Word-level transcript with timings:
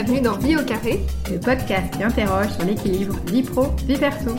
Bienvenue 0.00 0.20
dans 0.20 0.38
Vie 0.38 0.56
au 0.56 0.62
carré, 0.62 1.00
le 1.28 1.40
podcast 1.40 1.96
qui 1.96 2.04
interroge 2.04 2.50
sur 2.50 2.64
l'équilibre 2.64 3.16
vie 3.26 3.42
pro, 3.42 3.64
vie 3.84 3.98
perso. 3.98 4.30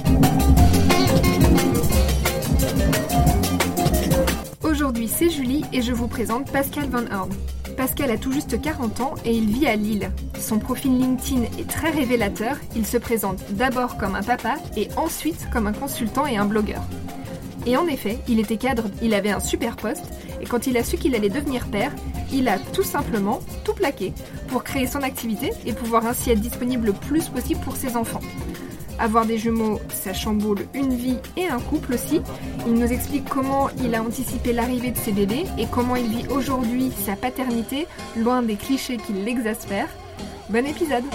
Aujourd'hui, 4.63 5.09
c'est 5.09 5.29
Julie 5.29 5.65
et 5.73 5.81
je 5.81 5.91
vous 5.91 6.07
présente 6.07 6.49
Pascal 6.49 6.87
Van 6.87 7.03
Horn. 7.13 7.29
Pascal 7.75 8.09
a 8.09 8.17
tout 8.17 8.31
juste 8.31 8.61
40 8.61 9.01
ans 9.01 9.15
et 9.25 9.35
il 9.35 9.49
vit 9.49 9.67
à 9.67 9.75
Lille. 9.75 10.11
Son 10.39 10.59
profil 10.59 10.97
LinkedIn 10.97 11.43
est 11.59 11.69
très 11.69 11.89
révélateur. 11.89 12.55
Il 12.77 12.85
se 12.85 12.95
présente 12.95 13.39
d'abord 13.49 13.97
comme 13.97 14.15
un 14.15 14.23
papa 14.23 14.55
et 14.77 14.87
ensuite 14.95 15.49
comme 15.51 15.67
un 15.67 15.73
consultant 15.73 16.25
et 16.25 16.37
un 16.37 16.45
blogueur. 16.45 16.83
Et 17.65 17.75
en 17.75 17.85
effet, 17.87 18.19
il 18.29 18.39
était 18.39 18.55
cadre, 18.55 18.85
il 19.01 19.13
avait 19.13 19.31
un 19.31 19.41
super 19.41 19.75
poste, 19.75 20.05
et 20.41 20.45
quand 20.45 20.67
il 20.67 20.77
a 20.77 20.83
su 20.83 20.97
qu'il 20.97 21.15
allait 21.15 21.29
devenir 21.29 21.67
père, 21.67 21.93
il 22.31 22.47
a 22.47 22.59
tout 22.59 22.83
simplement 22.83 23.39
tout 23.63 23.73
plaqué 23.73 24.13
pour 24.47 24.63
créer 24.63 24.87
son 24.87 25.03
activité 25.03 25.51
et 25.65 25.73
pouvoir 25.73 26.05
ainsi 26.05 26.31
être 26.31 26.39
disponible 26.39 26.87
le 26.87 26.93
plus 26.93 27.29
possible 27.29 27.61
pour 27.61 27.75
ses 27.75 27.95
enfants. 27.95 28.21
Avoir 28.99 29.25
des 29.25 29.37
jumeaux, 29.37 29.79
ça 29.93 30.13
chamboule 30.13 30.67
une 30.73 30.93
vie 30.93 31.17
et 31.37 31.47
un 31.47 31.59
couple 31.59 31.93
aussi. 31.93 32.21
Il 32.67 32.73
nous 32.73 32.91
explique 32.91 33.29
comment 33.29 33.69
il 33.81 33.95
a 33.95 34.03
anticipé 34.03 34.51
l'arrivée 34.51 34.91
de 34.91 34.97
ses 34.97 35.13
bébés 35.13 35.45
et 35.57 35.67
comment 35.71 35.95
il 35.95 36.07
vit 36.07 36.27
aujourd'hui 36.29 36.91
sa 37.05 37.15
paternité, 37.15 37.87
loin 38.17 38.41
des 38.41 38.55
clichés 38.55 38.97
qui 38.97 39.13
l'exaspèrent. 39.13 39.87
Bon 40.49 40.65
épisode 40.65 41.05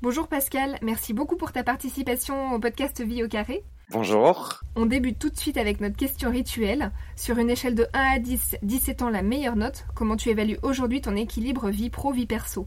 Bonjour 0.00 0.26
Pascal, 0.26 0.78
merci 0.82 1.12
beaucoup 1.12 1.36
pour 1.36 1.52
ta 1.52 1.62
participation 1.62 2.54
au 2.54 2.58
podcast 2.58 3.02
Vie 3.02 3.22
au 3.22 3.28
carré. 3.28 3.62
Bonjour. 3.90 4.60
On 4.74 4.86
débute 4.86 5.18
tout 5.18 5.28
de 5.28 5.38
suite 5.38 5.58
avec 5.58 5.80
notre 5.80 5.96
question 5.96 6.30
rituelle. 6.30 6.92
Sur 7.16 7.38
une 7.38 7.50
échelle 7.50 7.74
de 7.74 7.86
1 7.92 8.00
à 8.00 8.18
10, 8.18 8.56
17 8.62 9.02
ans 9.02 9.10
la 9.10 9.22
meilleure 9.22 9.56
note, 9.56 9.84
comment 9.94 10.16
tu 10.16 10.30
évalues 10.30 10.58
aujourd'hui 10.62 11.00
ton 11.00 11.16
équilibre 11.16 11.68
vie 11.68 11.90
pro-vie 11.90 12.26
perso? 12.26 12.66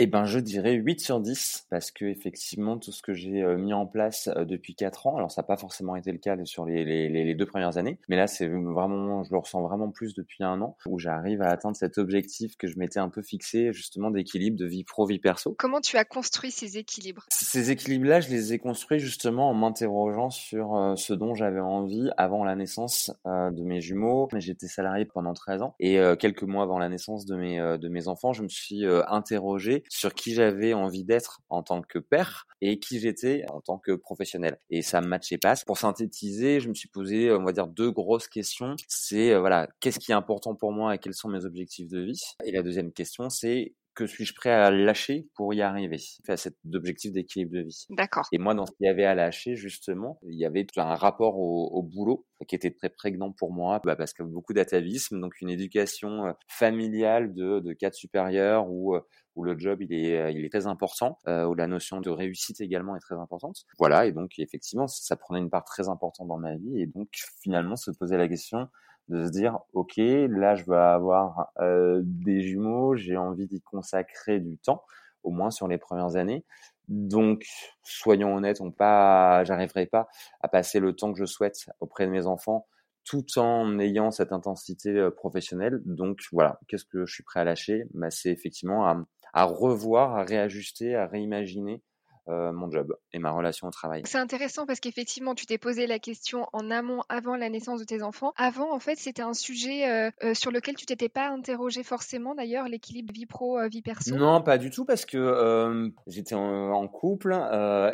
Eh 0.00 0.06
ben, 0.06 0.26
je 0.26 0.38
dirais 0.38 0.74
8 0.74 1.00
sur 1.00 1.20
10 1.20 1.66
parce 1.70 1.90
que 1.90 2.04
effectivement 2.04 2.78
tout 2.78 2.92
ce 2.92 3.02
que 3.02 3.14
j'ai 3.14 3.42
euh, 3.42 3.56
mis 3.56 3.72
en 3.72 3.84
place 3.84 4.28
euh, 4.36 4.44
depuis 4.44 4.76
4 4.76 5.08
ans, 5.08 5.16
alors 5.16 5.32
ça 5.32 5.42
n'a 5.42 5.46
pas 5.46 5.56
forcément 5.56 5.96
été 5.96 6.12
le 6.12 6.18
cas 6.18 6.36
sur 6.44 6.64
les, 6.64 6.84
les, 6.84 7.08
les, 7.08 7.34
deux 7.34 7.46
premières 7.46 7.78
années, 7.78 7.98
mais 8.08 8.14
là 8.14 8.28
c'est 8.28 8.46
vraiment, 8.46 9.24
je 9.24 9.32
le 9.32 9.38
ressens 9.38 9.60
vraiment 9.62 9.90
plus 9.90 10.14
depuis 10.14 10.44
un 10.44 10.60
an 10.62 10.76
où 10.86 11.00
j'arrive 11.00 11.42
à 11.42 11.48
atteindre 11.48 11.74
cet 11.74 11.98
objectif 11.98 12.56
que 12.56 12.68
je 12.68 12.78
m'étais 12.78 13.00
un 13.00 13.08
peu 13.08 13.22
fixé 13.22 13.72
justement 13.72 14.12
d'équilibre 14.12 14.56
de 14.56 14.66
vie 14.66 14.84
pro 14.84 15.04
vie 15.04 15.18
perso. 15.18 15.56
Comment 15.58 15.80
tu 15.80 15.96
as 15.96 16.04
construit 16.04 16.52
ces 16.52 16.78
équilibres? 16.78 17.26
Ces 17.30 17.72
équilibres-là, 17.72 18.20
je 18.20 18.30
les 18.30 18.52
ai 18.52 18.58
construits 18.58 19.00
justement 19.00 19.50
en 19.50 19.54
m'interrogeant 19.54 20.30
sur 20.30 20.76
euh, 20.76 20.94
ce 20.94 21.12
dont 21.12 21.34
j'avais 21.34 21.60
envie 21.60 22.08
avant 22.16 22.44
la 22.44 22.54
naissance 22.54 23.10
de 23.24 23.62
mes 23.64 23.80
jumeaux. 23.80 24.28
J'étais 24.36 24.68
salarié 24.68 25.06
pendant 25.06 25.34
13 25.34 25.62
ans 25.62 25.74
et 25.80 25.98
quelques 26.18 26.44
mois 26.44 26.62
avant 26.62 26.78
la 26.78 26.88
naissance 26.88 27.26
de 27.26 27.36
mes 27.36 27.58
de 27.58 27.88
mes 27.88 28.06
enfants, 28.06 28.32
je 28.32 28.42
me 28.42 28.48
suis 28.48 28.84
interrogé 28.86 29.82
sur 29.88 30.14
qui 30.14 30.34
j'avais 30.34 30.74
envie 30.74 31.04
d'être 31.04 31.40
en 31.48 31.62
tant 31.62 31.82
que 31.82 31.98
père 31.98 32.46
et 32.60 32.78
qui 32.78 33.00
j'étais 33.00 33.44
en 33.48 33.60
tant 33.60 33.78
que 33.78 33.92
professionnel. 33.92 34.58
Et 34.70 34.82
ça 34.82 35.00
matchait 35.00 35.38
pas. 35.38 35.54
Pour 35.66 35.78
synthétiser, 35.78 36.60
je 36.60 36.68
me 36.68 36.74
suis 36.74 36.88
posé, 36.88 37.32
on 37.32 37.44
va 37.44 37.52
dire, 37.52 37.66
deux 37.66 37.90
grosses 37.90 38.28
questions. 38.28 38.76
C'est, 38.88 39.32
euh, 39.32 39.40
voilà, 39.40 39.68
qu'est-ce 39.80 39.98
qui 39.98 40.12
est 40.12 40.14
important 40.14 40.54
pour 40.54 40.72
moi 40.72 40.94
et 40.94 40.98
quels 40.98 41.14
sont 41.14 41.28
mes 41.28 41.44
objectifs 41.44 41.88
de 41.88 42.00
vie? 42.00 42.22
Et 42.44 42.52
la 42.52 42.62
deuxième 42.62 42.92
question, 42.92 43.30
c'est 43.30 43.74
que 43.98 44.06
suis-je 44.06 44.32
prêt 44.32 44.52
à 44.52 44.70
lâcher 44.70 45.28
pour 45.34 45.52
y 45.54 45.60
arriver? 45.60 45.96
À 46.28 46.36
cet 46.36 46.56
objectif 46.72 47.10
d'équilibre 47.10 47.56
de 47.56 47.62
vie. 47.62 47.86
D'accord. 47.90 48.28
Et 48.30 48.38
moi, 48.38 48.54
dans 48.54 48.64
ce 48.64 48.70
qu'il 48.76 48.86
y 48.86 48.88
avait 48.88 49.04
à 49.04 49.16
lâcher, 49.16 49.56
justement, 49.56 50.20
il 50.22 50.38
y 50.38 50.44
avait 50.44 50.64
un 50.76 50.94
rapport 50.94 51.36
au, 51.36 51.82
boulot 51.82 52.24
qui 52.46 52.54
était 52.54 52.70
très 52.70 52.90
prégnant 52.90 53.32
pour 53.32 53.52
moi, 53.52 53.80
bah 53.84 53.96
parce 53.96 54.12
qu'il 54.12 54.22
y 54.22 54.26
avait 54.26 54.34
beaucoup 54.34 54.52
d'atavisme, 54.52 55.20
donc 55.20 55.40
une 55.40 55.50
éducation 55.50 56.26
euh, 56.26 56.32
familiale 56.46 57.34
de, 57.34 57.58
de 57.58 57.72
cadre 57.72 57.96
supérieur 57.96 58.70
où, 58.70 58.94
euh, 58.94 59.00
où 59.34 59.42
le 59.42 59.58
job 59.58 59.82
il 59.82 59.92
est, 59.92 60.16
euh, 60.16 60.30
il 60.30 60.44
est 60.44 60.50
très 60.50 60.68
important, 60.68 61.18
où 61.26 61.54
la 61.54 61.66
notion 61.66 62.00
de 62.00 62.10
réussite 62.10 62.60
également 62.60 62.94
est 62.94 63.00
très 63.00 63.16
importante. 63.16 63.64
Voilà, 63.78 64.06
et 64.06 64.12
donc 64.12 64.38
effectivement, 64.38 64.86
ça 64.86 65.16
prenait 65.16 65.40
une 65.40 65.50
part 65.50 65.64
très 65.64 65.88
importante 65.88 66.28
dans 66.28 66.38
ma 66.38 66.54
vie, 66.54 66.80
et 66.80 66.86
donc 66.86 67.08
finalement 67.42 67.74
se 67.74 67.90
poser 67.90 68.16
la 68.16 68.28
question 68.28 68.68
de 69.08 69.26
se 69.26 69.30
dire 69.30 69.58
ok 69.72 69.94
là 69.96 70.54
je 70.54 70.64
vais 70.64 70.76
avoir 70.76 71.50
euh, 71.60 72.00
des 72.04 72.40
jumeaux 72.40 72.94
j'ai 72.96 73.16
envie 73.16 73.46
d'y 73.46 73.60
consacrer 73.62 74.40
du 74.40 74.58
temps 74.58 74.84
au 75.22 75.30
moins 75.30 75.50
sur 75.50 75.68
les 75.68 75.78
premières 75.78 76.16
années. 76.16 76.44
Donc 76.88 77.44
soyons 77.82 78.34
honnêtes 78.36 78.60
on 78.60 78.70
pas 78.70 79.44
j'arriverai 79.44 79.86
pas 79.86 80.08
à 80.40 80.48
passer 80.48 80.80
le 80.80 80.94
temps 80.94 81.12
que 81.12 81.18
je 81.18 81.26
souhaite 81.26 81.56
auprès 81.80 82.06
de 82.06 82.10
mes 82.12 82.26
enfants 82.26 82.66
tout 83.04 83.24
en 83.38 83.78
ayant 83.78 84.10
cette 84.10 84.32
intensité 84.32 85.08
professionnelle. 85.16 85.80
Donc 85.84 86.20
voilà 86.32 86.58
qu'est-ce 86.68 86.84
que 86.84 87.06
je 87.06 87.12
suis 87.14 87.24
prêt 87.24 87.40
à 87.40 87.44
lâcher? 87.44 87.84
Bah, 87.94 88.10
c'est 88.10 88.30
effectivement 88.30 88.86
à, 88.86 89.02
à 89.32 89.44
revoir 89.44 90.16
à 90.16 90.24
réajuster 90.24 90.94
à 90.94 91.06
réimaginer 91.06 91.82
euh, 92.28 92.52
mon 92.52 92.70
job 92.70 92.94
et 93.14 93.18
ma 93.18 93.30
relation 93.30 93.68
au 93.68 93.70
travail. 93.70 94.02
C'est 94.04 94.18
intéressant 94.18 94.66
parce 94.66 94.80
qu'effectivement, 94.80 95.34
tu 95.34 95.46
t'es 95.46 95.56
posé 95.56 95.86
la 95.86 95.98
question 95.98 96.46
en 96.52 96.70
amont, 96.70 97.02
avant 97.08 97.36
la 97.36 97.48
naissance 97.48 97.80
de 97.80 97.86
tes 97.86 98.02
enfants. 98.02 98.34
Avant, 98.36 98.70
en 98.74 98.78
fait, 98.80 98.96
c'était 98.96 99.22
un 99.22 99.32
sujet 99.32 99.88
euh, 99.88 100.10
euh, 100.22 100.34
sur 100.34 100.50
lequel 100.50 100.74
tu 100.74 100.84
t'étais 100.84 101.08
pas 101.08 101.30
interrogé 101.30 101.82
forcément, 101.82 102.34
d'ailleurs, 102.34 102.68
l'équilibre 102.68 103.14
vie 103.14 103.24
pro, 103.24 103.58
vie 103.70 103.80
perso? 103.80 104.14
Non, 104.14 104.42
pas 104.42 104.58
du 104.58 104.68
tout, 104.68 104.84
parce 104.84 105.06
que 105.06 105.90
j'étais 106.06 106.34
en, 106.34 106.86
couple 106.88 107.32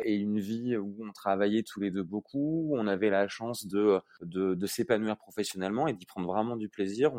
et 0.05 0.15
une 0.17 0.41
vie 0.41 0.77
où 0.77 0.97
on 1.01 1.13
travaillait 1.13 1.63
tous 1.63 1.79
les 1.79 1.93
deux 1.93 2.03
beaucoup, 2.03 2.71
où 2.71 2.77
on 2.77 2.89
avait 2.89 3.11
la 3.11 3.29
chance 3.29 3.67
de, 3.67 4.01
de, 4.23 4.67
s'épanouir 4.67 5.17
professionnellement 5.17 5.87
et 5.87 5.93
d'y 5.93 6.07
prendre 6.07 6.27
vraiment 6.27 6.57
du 6.57 6.69
plaisir. 6.69 7.13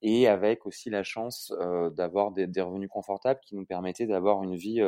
et 0.00 0.28
avec 0.28 0.64
aussi 0.64 0.88
la 0.88 1.02
chance 1.02 1.52
d'avoir 1.94 2.32
des, 2.32 2.46
des, 2.46 2.62
revenus 2.62 2.88
confortables 2.90 3.40
qui 3.44 3.54
nous 3.54 3.66
permettaient 3.66 4.06
d'avoir 4.06 4.42
une 4.42 4.56
vie 4.56 4.80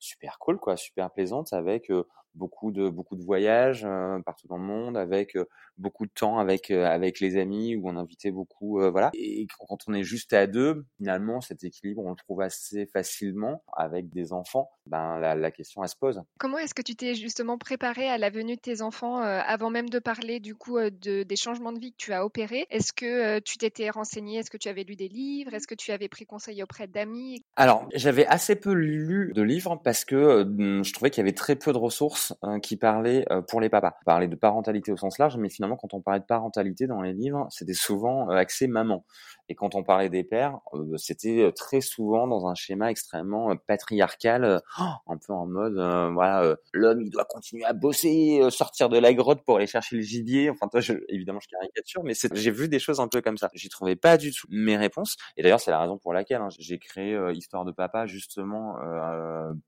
super 0.00 0.38
cool, 0.38 0.58
quoi, 0.58 0.76
super 0.76 1.10
plaisante, 1.10 1.52
avec 1.52 1.90
beaucoup 2.34 2.70
de 2.72 2.88
beaucoup 2.88 3.16
de 3.16 3.22
voyages 3.22 3.86
partout 4.24 4.48
dans 4.48 4.56
le 4.56 4.64
monde, 4.64 4.96
avec 4.96 5.36
beaucoup 5.78 6.06
de 6.06 6.12
temps 6.14 6.38
avec 6.38 6.70
avec 6.70 7.20
les 7.20 7.36
amis 7.36 7.76
où 7.76 7.88
on 7.88 7.96
invitait 7.96 8.30
beaucoup, 8.30 8.80
voilà. 8.90 9.10
Et 9.14 9.46
quand 9.68 9.78
on 9.88 9.94
est 9.94 10.02
juste 10.02 10.32
à 10.32 10.46
deux, 10.46 10.84
finalement, 10.98 11.40
cet 11.40 11.64
équilibre, 11.64 12.02
on 12.04 12.10
le 12.10 12.16
trouve 12.16 12.40
assez 12.40 12.86
facilement 12.86 13.62
avec 13.72 14.10
des 14.10 14.32
enfants. 14.32 14.70
Ben 14.86 15.18
la, 15.18 15.34
la 15.34 15.50
question 15.50 15.82
elle 15.82 15.88
se 15.88 15.96
pose. 15.96 16.22
Comment 16.38 16.58
est-ce 16.58 16.74
que 16.74 16.82
tu 16.82 16.96
t'es 16.96 17.14
justement 17.14 17.58
préparé 17.58 18.08
à 18.08 18.18
la 18.18 18.30
venue 18.30 18.56
de 18.56 18.60
tes 18.60 18.82
enfants 18.82 19.18
avant 19.18 19.70
même 19.70 19.88
de 19.88 19.98
parler 19.98 20.40
du 20.40 20.54
coup 20.54 20.78
de, 20.78 21.22
des 21.22 21.36
changements 21.36 21.72
de 21.72 21.78
vie 21.78 21.92
que 21.92 21.98
tu 21.98 22.12
as 22.12 22.24
opérés? 22.24 22.66
Est-ce 22.70 22.92
que 22.92 23.38
tu 23.40 23.56
t'étais 23.56 23.90
renseigné? 23.90 24.38
Est-ce 24.38 24.50
que 24.50 24.56
tu 24.56 24.68
avais 24.68 24.84
lu 24.84 24.96
des 24.96 25.08
livres? 25.08 25.54
Est-ce 25.54 25.66
que 25.66 25.74
tu 25.74 25.92
avais 25.92 26.08
pris 26.08 26.26
conseil 26.26 26.62
auprès 26.62 26.86
d'amis? 26.86 27.42
Alors 27.56 27.88
j'avais 27.94 28.26
assez 28.26 28.56
peu 28.56 28.72
lu 28.72 29.32
de 29.34 29.42
livres 29.42 29.80
parce 29.82 30.04
que 30.04 30.44
je 30.82 30.92
trouvais 30.92 31.10
qu'il 31.10 31.22
y 31.22 31.26
avait 31.26 31.34
très 31.34 31.56
peu 31.56 31.72
de 31.72 31.78
ressources 31.78 32.19
hein, 32.42 32.60
qui 32.60 32.76
parlaient 32.76 33.24
pour 33.48 33.60
les 33.60 33.68
papas. 33.68 33.94
On 34.02 34.04
parlait 34.04 34.28
de 34.28 34.36
parentalité 34.36 34.92
au 34.92 34.96
sens 34.96 35.18
large, 35.18 35.36
mais 35.36 35.48
finalement 35.48 35.76
quand 35.76 35.94
on 35.94 36.00
parlait 36.00 36.20
de 36.20 36.24
parentalité 36.24 36.86
dans 36.86 37.02
les 37.02 37.12
livres, 37.12 37.46
c'était 37.50 37.74
souvent 37.74 38.28
axé 38.28 38.66
maman. 38.66 39.04
Et 39.50 39.56
quand 39.56 39.74
on 39.74 39.82
parlait 39.82 40.08
des 40.08 40.22
pères, 40.22 40.60
euh, 40.74 40.96
c'était 40.96 41.42
euh, 41.42 41.50
très 41.50 41.80
souvent 41.80 42.28
dans 42.28 42.46
un 42.46 42.54
schéma 42.54 42.88
extrêmement 42.88 43.50
euh, 43.50 43.54
patriarcal, 43.66 44.62
un 44.78 45.16
peu 45.16 45.32
en 45.32 45.44
mode, 45.44 45.74
voilà, 46.12 46.54
l'homme 46.72 47.02
il 47.02 47.10
doit 47.10 47.24
continuer 47.24 47.64
à 47.64 47.72
bosser, 47.72 48.40
sortir 48.50 48.88
de 48.88 48.96
la 48.96 49.12
grotte 49.12 49.44
pour 49.44 49.56
aller 49.56 49.66
chercher 49.66 49.96
le 49.96 50.02
gibier. 50.02 50.50
Enfin, 50.50 50.68
toi, 50.68 50.80
évidemment, 51.08 51.40
je 51.40 51.48
caricature, 51.48 52.04
mais 52.04 52.14
j'ai 52.32 52.50
vu 52.52 52.68
des 52.68 52.78
choses 52.78 53.00
un 53.00 53.08
peu 53.08 53.20
comme 53.20 53.38
ça. 53.38 53.50
J'y 53.54 53.68
trouvais 53.68 53.96
pas 53.96 54.16
du 54.16 54.32
tout 54.32 54.46
mes 54.50 54.76
réponses. 54.76 55.16
Et 55.36 55.42
d'ailleurs, 55.42 55.60
c'est 55.60 55.72
la 55.72 55.80
raison 55.80 55.98
pour 55.98 56.12
laquelle 56.12 56.42
hein, 56.42 56.48
j'ai 56.56 56.78
créé 56.78 57.18
Histoire 57.32 57.64
de 57.64 57.72
Papa 57.72 58.06
justement 58.06 58.76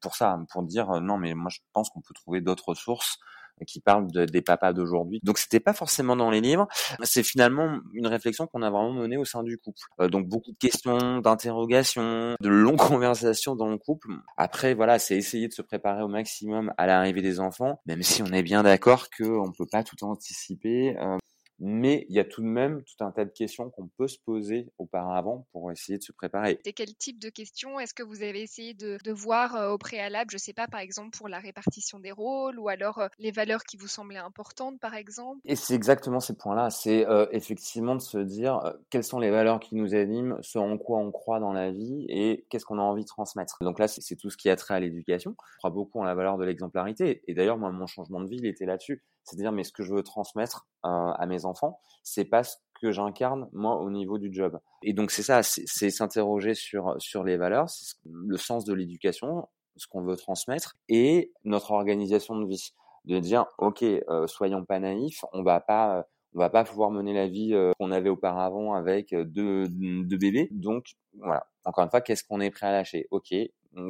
pour 0.01 0.15
ça, 0.15 0.39
pour 0.53 0.63
dire 0.63 1.01
non, 1.01 1.19
mais 1.19 1.35
moi 1.35 1.51
je 1.51 1.59
pense 1.73 1.91
qu'on 1.91 2.01
peut 2.01 2.15
trouver 2.15 2.41
d'autres 2.43 2.75
sources 2.75 3.19
qui 3.67 3.81
parle 3.81 4.09
des 4.11 4.43
papas 4.43 4.73
d'aujourd'hui. 4.73 5.21
Donc 5.23 5.39
c'était 5.39 5.61
pas 5.61 5.73
forcément 5.73 6.17
dans 6.17 6.31
les 6.31 6.41
livres, 6.41 6.67
c'est 7.03 7.23
finalement 7.23 7.81
une 7.93 8.07
réflexion 8.07 8.47
qu'on 8.47 8.63
a 8.63 8.71
vraiment 8.71 8.93
menée 8.93 9.17
au 9.17 9.25
sein 9.25 9.43
du 9.43 9.59
couple. 9.59 9.81
Euh, 10.01 10.09
donc 10.09 10.27
beaucoup 10.27 10.53
de 10.53 10.59
questions, 10.59 11.19
d'interrogations, 11.21 12.37
de 12.41 12.49
longues 12.49 12.77
conversations 12.79 13.57
dans 13.57 13.69
le 13.69 13.79
couple. 13.79 14.09
Après 14.37 14.75
voilà, 14.75 14.99
c'est 14.99 15.17
essayer 15.17 15.49
de 15.49 15.53
se 15.53 15.63
préparer 15.63 16.03
au 16.03 16.09
maximum 16.09 16.73
à 16.77 16.87
l'arrivée 16.87 17.23
des 17.23 17.41
enfants, 17.41 17.81
même 17.87 18.03
si 18.03 18.23
on 18.23 18.27
est 18.27 18.43
bien 18.43 18.63
d'accord 18.63 19.09
qu'on 19.17 19.53
peut 19.57 19.67
pas 19.71 19.85
tout 19.85 20.03
anticiper. 20.05 20.97
Euh, 20.99 21.19
mais 21.65 22.07
il 22.09 22.17
y 22.17 22.19
a 22.19 22.25
tout 22.25 22.43
de 22.43 22.47
même 22.47 22.83
tout 22.83 23.05
un 23.05 23.13
tas 23.13 23.25
de 23.25 23.31
questions 23.31 23.71
qu'on 23.71 23.87
peut 23.87 24.09
se 24.09 24.19
poser 24.19 24.73
auparavant 24.79 25.47
pour 25.53 25.71
essayer 25.71 25.97
de 25.97 26.03
se 26.03 26.11
préparer. 26.11 26.59
Et 26.65 26.73
quel 26.73 26.93
type 26.97 27.21
de 27.21 27.29
questions? 27.29 27.79
Est-ce 27.79 27.95
que 27.95 28.03
vous 28.03 28.25
avez 28.25 28.43
essayé 28.43 28.75
de, 28.75 28.99
voir 29.13 29.55
euh, 29.55 29.71
au 29.71 29.79
préalable 29.79 30.31
Je 30.33 30.37
ne 30.37 30.41
sais 30.41 30.53
pas, 30.53 30.67
par 30.67 30.81
exemple, 30.81 31.17
pour 31.17 31.29
la 31.29 31.39
répartition 31.39 32.01
des 32.01 32.11
rôles 32.11 32.59
ou 32.59 32.69
alors 32.69 32.99
euh, 32.99 33.07
les 33.21 33.31
valeurs 33.31 33.63
qui 33.63 33.77
vous 33.77 33.87
semblaient 33.87 34.19
importantes, 34.19 34.81
par 34.81 34.95
exemple? 34.95 35.39
Et 35.45 35.55
c'est 35.55 35.75
exactement 35.75 36.19
ces 36.19 36.35
points-là. 36.35 36.71
C'est 36.71 37.07
euh, 37.07 37.27
effectivement 37.31 37.95
de 37.95 38.01
se 38.01 38.19
dire 38.19 38.61
quelles 38.91 39.05
sont 39.05 39.21
les 39.21 39.31
valeurs 39.31 39.61
qui 39.61 39.77
nous 39.77 39.95
animent, 39.95 40.39
ce 40.41 40.59
en 40.59 40.77
quoi 40.79 40.99
on 40.99 41.13
croit 41.13 41.39
dans 41.39 41.53
la 41.53 41.71
vie 41.71 42.07
et 42.09 42.45
qu'est-ce 42.51 42.65
qu'on 42.65 42.79
a 42.79 42.83
envie 42.83 43.03
de 43.05 43.09
transmettre. 43.09 43.59
Donc 43.61 43.79
là, 43.79 43.87
c'est 43.87 44.17
tout 44.17 44.31
ce 44.31 44.37
qui 44.37 44.51
a 44.51 44.57
trait 44.57 44.75
à 44.75 44.81
l'éducation. 44.81 45.37
Je 45.53 45.59
crois 45.59 45.71
beaucoup 45.71 46.01
en 46.01 46.05
la 46.05 46.17
valeur 46.17 46.39
de 46.39 46.45
l'exemplarité. 46.45 47.23
Et 47.29 47.35
d'ailleurs, 47.35 47.59
moi, 47.59 47.71
mon 47.71 47.87
changement 47.87 48.21
de 48.21 48.29
vie, 48.29 48.39
il 48.39 48.47
était 48.47 48.67
là-dessus. 48.67 49.05
C'est-à-dire, 49.23 49.53
mais 49.53 49.63
ce 49.63 49.73
que 49.73 49.85
je 49.85 49.95
veux 49.95 50.03
transmettre 50.03 50.67
à 50.83 51.27
mes 51.27 51.45
enfants, 51.45 51.81
c'est 52.03 52.25
pas 52.25 52.43
ce 52.43 52.57
que 52.81 52.91
j'incarne 52.91 53.49
moi 53.53 53.77
au 53.81 53.91
niveau 53.91 54.19
du 54.19 54.33
job. 54.33 54.59
Et 54.83 54.93
donc 54.93 55.11
c'est 55.11 55.23
ça, 55.23 55.43
c'est 55.43 55.91
s'interroger 55.91 56.55
sur 56.55 56.97
sur 56.99 57.23
les 57.23 57.37
valeurs, 57.37 57.67
le 58.05 58.37
sens 58.37 58.65
de 58.65 58.75
l'éducation, 58.75 59.49
ce 59.77 59.87
qu'on 59.87 60.03
veut 60.03 60.17
transmettre 60.17 60.77
et 60.89 61.33
notre 61.45 61.71
organisation 61.71 62.37
de 62.37 62.47
vie. 62.47 62.73
De 63.05 63.19
dire 63.19 63.47
ok, 63.59 63.83
euh, 63.83 64.27
soyons 64.27 64.65
pas 64.65 64.79
naïfs, 64.79 65.25
on 65.33 65.43
va 65.43 65.61
pas 65.61 66.07
on 66.35 66.39
va 66.39 66.51
pas 66.51 66.65
pouvoir 66.65 66.91
mener 66.91 67.13
la 67.13 67.29
vie 67.29 67.55
euh, 67.55 67.73
qu'on 67.79 67.91
avait 67.91 68.09
auparavant 68.09 68.75
avec 68.75 69.13
euh, 69.13 69.25
deux, 69.25 69.67
deux 69.69 70.17
bébés. 70.17 70.49
Donc 70.51 70.95
voilà, 71.19 71.47
encore 71.65 71.85
une 71.85 71.91
fois, 71.91 72.01
qu'est-ce 72.01 72.25
qu'on 72.25 72.41
est 72.41 72.51
prêt 72.51 72.67
à 72.67 72.73
lâcher? 72.73 73.07
Ok, 73.11 73.35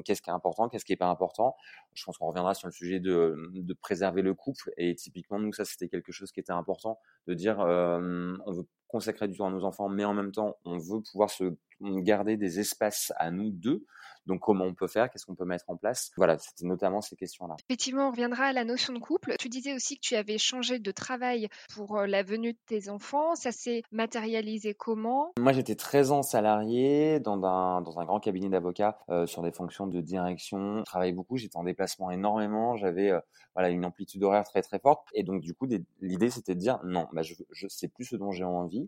qu'est-ce 0.04 0.22
qui 0.22 0.30
est 0.30 0.32
important, 0.32 0.68
qu'est-ce 0.68 0.84
qui 0.84 0.92
est 0.92 0.96
pas 0.96 1.08
important. 1.08 1.56
Je 1.94 2.04
pense 2.04 2.18
qu'on 2.18 2.28
reviendra 2.28 2.54
sur 2.54 2.68
le 2.68 2.72
sujet 2.72 3.00
de, 3.00 3.50
de, 3.52 3.74
préserver 3.74 4.22
le 4.22 4.34
couple. 4.34 4.72
Et 4.76 4.94
typiquement, 4.94 5.38
nous, 5.38 5.52
ça, 5.52 5.64
c'était 5.64 5.88
quelque 5.88 6.12
chose 6.12 6.32
qui 6.32 6.40
était 6.40 6.52
important 6.52 6.98
de 7.26 7.34
dire, 7.34 7.60
euh, 7.60 8.36
on 8.46 8.52
veut 8.52 8.66
consacrer 8.92 9.26
du 9.26 9.36
temps 9.36 9.48
à 9.48 9.50
nos 9.50 9.64
enfants, 9.64 9.88
mais 9.88 10.04
en 10.04 10.14
même 10.14 10.30
temps, 10.30 10.56
on 10.64 10.78
veut 10.78 11.00
pouvoir 11.00 11.30
se 11.30 11.56
garder 11.80 12.36
des 12.36 12.60
espaces 12.60 13.12
à 13.16 13.30
nous 13.30 13.50
deux. 13.50 13.84
Donc, 14.26 14.40
comment 14.40 14.64
on 14.64 14.74
peut 14.74 14.86
faire? 14.86 15.10
Qu'est-ce 15.10 15.26
qu'on 15.26 15.34
peut 15.34 15.44
mettre 15.44 15.64
en 15.68 15.76
place? 15.76 16.12
Voilà, 16.16 16.38
c'était 16.38 16.64
notamment 16.64 17.00
ces 17.00 17.16
questions-là. 17.16 17.56
Effectivement, 17.68 18.06
on 18.06 18.10
reviendra 18.12 18.44
à 18.44 18.52
la 18.52 18.64
notion 18.64 18.92
de 18.92 19.00
couple. 19.00 19.34
Tu 19.36 19.48
disais 19.48 19.74
aussi 19.74 19.96
que 19.96 20.00
tu 20.00 20.14
avais 20.14 20.38
changé 20.38 20.78
de 20.78 20.90
travail 20.92 21.48
pour 21.74 21.96
euh, 21.96 22.06
la 22.06 22.22
venue 22.22 22.52
de 22.52 22.58
tes 22.66 22.88
enfants. 22.88 23.34
Ça 23.34 23.50
s'est 23.50 23.82
matérialisé 23.90 24.74
comment? 24.74 25.32
Moi, 25.40 25.52
j'étais 25.52 25.74
13 25.74 26.12
ans 26.12 26.22
salarié 26.22 27.18
dans 27.18 27.42
un, 27.44 27.80
dans 27.82 27.98
un 27.98 28.04
grand 28.04 28.20
cabinet 28.20 28.48
d'avocats 28.48 28.98
euh, 29.08 29.26
sur 29.26 29.42
des 29.42 29.50
fonctions 29.50 29.88
de 29.88 30.00
direction. 30.00 30.78
Je 30.78 30.84
travaillais 30.84 31.12
beaucoup, 31.12 31.36
j'étais 31.36 31.56
en 31.56 31.64
déplacement 31.64 32.12
énormément, 32.12 32.76
j'avais 32.76 33.10
euh, 33.10 33.18
voilà 33.56 33.70
une 33.70 33.84
amplitude 33.84 34.22
horaire 34.22 34.44
très 34.44 34.62
très 34.62 34.78
forte. 34.78 35.08
Et 35.14 35.24
donc, 35.24 35.42
du 35.42 35.52
coup, 35.52 35.66
l'idée, 36.00 36.30
c'était 36.30 36.54
de 36.54 36.60
dire 36.60 36.78
non, 36.84 37.08
bah, 37.12 37.22
je, 37.22 37.34
je 37.50 37.66
sais 37.66 37.88
plus 37.88 38.04
ce 38.04 38.14
dont 38.14 38.30
j'ai 38.30 38.44
envie. 38.44 38.81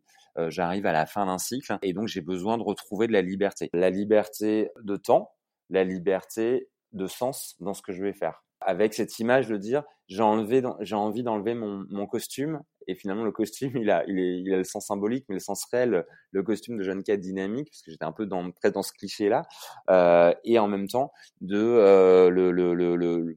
J'arrive 0.49 0.85
à 0.87 0.93
la 0.93 1.06
fin 1.06 1.26
d'un 1.26 1.38
cycle 1.38 1.79
et 1.82 1.93
donc 1.93 2.08
j'ai 2.08 2.20
besoin 2.20 2.58
de 2.58 2.62
retrouver 2.64 3.06
de 3.06 3.12
la 3.12 3.23
liberté. 3.23 3.70
La 3.73 3.91
liberté 3.91 4.70
de 4.82 4.96
temps, 4.96 5.31
la 5.70 5.85
liberté 5.85 6.69
de 6.93 7.06
sens 7.06 7.56
dans 7.61 7.75
ce 7.75 7.82
que 7.82 7.93
je 7.93 8.02
vais 8.02 8.12
faire. 8.12 8.43
Avec 8.61 8.94
cette 8.94 9.19
image 9.19 9.49
de 9.49 9.56
dire 9.56 9.85
j'ai 10.08 10.23
envie 10.23 10.62
d'enlever 11.23 11.55
mon, 11.55 12.06
costume 12.06 12.61
et 12.87 12.94
finalement 12.94 13.25
le 13.25 13.32
costume 13.32 13.73
il 13.76 13.91
a, 13.91 14.05
le 14.06 14.64
sens 14.64 14.87
symbolique 14.87 15.25
mais 15.29 15.35
le 15.35 15.41
sens 15.41 15.64
réel, 15.70 16.05
le 16.31 16.43
costume 16.43 16.79
de 16.79 16.82
jeune 16.82 17.02
cadre 17.02 17.23
dynamique 17.23 17.69
parce 17.70 17.82
que 17.82 17.91
j'étais 17.91 18.05
un 18.05 18.12
peu 18.12 18.26
dans, 18.26 18.50
dans 18.73 18.82
ce 18.82 18.93
cliché 18.93 19.29
là 19.29 19.43
euh, 19.91 20.32
et 20.44 20.58
en 20.58 20.69
même 20.69 20.88
temps 20.88 21.12
de 21.41 21.58
euh, 21.58 22.31
le 22.31 23.37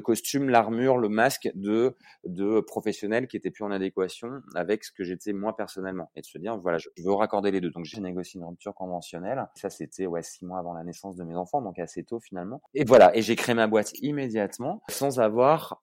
costume, 0.00 0.48
l'armure, 0.48 0.98
le 0.98 1.08
masque 1.08 1.50
de, 1.54 1.96
de 2.24 2.60
professionnels 2.60 3.26
qui 3.26 3.36
étaient 3.36 3.50
plus 3.50 3.64
en 3.64 3.70
adéquation 3.70 4.42
avec 4.54 4.84
ce 4.84 4.92
que 4.92 5.04
j'étais 5.04 5.32
moi 5.32 5.56
personnellement. 5.56 6.10
Et 6.16 6.20
de 6.20 6.26
se 6.26 6.38
dire, 6.38 6.58
voilà, 6.58 6.78
je, 6.78 6.88
veux 7.02 7.12
raccorder 7.12 7.50
les 7.50 7.60
deux. 7.60 7.70
Donc 7.70 7.84
j'ai 7.84 8.00
négocié 8.00 8.40
une 8.40 8.46
rupture 8.46 8.74
conventionnelle. 8.74 9.46
Ça, 9.54 9.70
c'était 9.70 10.06
ouais, 10.06 10.22
six 10.22 10.44
mois 10.44 10.58
avant 10.58 10.74
la 10.74 10.84
naissance 10.84 11.16
de 11.16 11.24
mes 11.24 11.36
enfants, 11.36 11.62
donc 11.62 11.78
assez 11.78 12.04
tôt 12.04 12.20
finalement. 12.20 12.62
Et 12.74 12.84
voilà, 12.84 13.16
et 13.16 13.22
j'ai 13.22 13.36
créé 13.36 13.54
ma 13.54 13.66
boîte 13.66 13.92
immédiatement 14.00 14.82
sans 14.88 15.20
avoir 15.20 15.82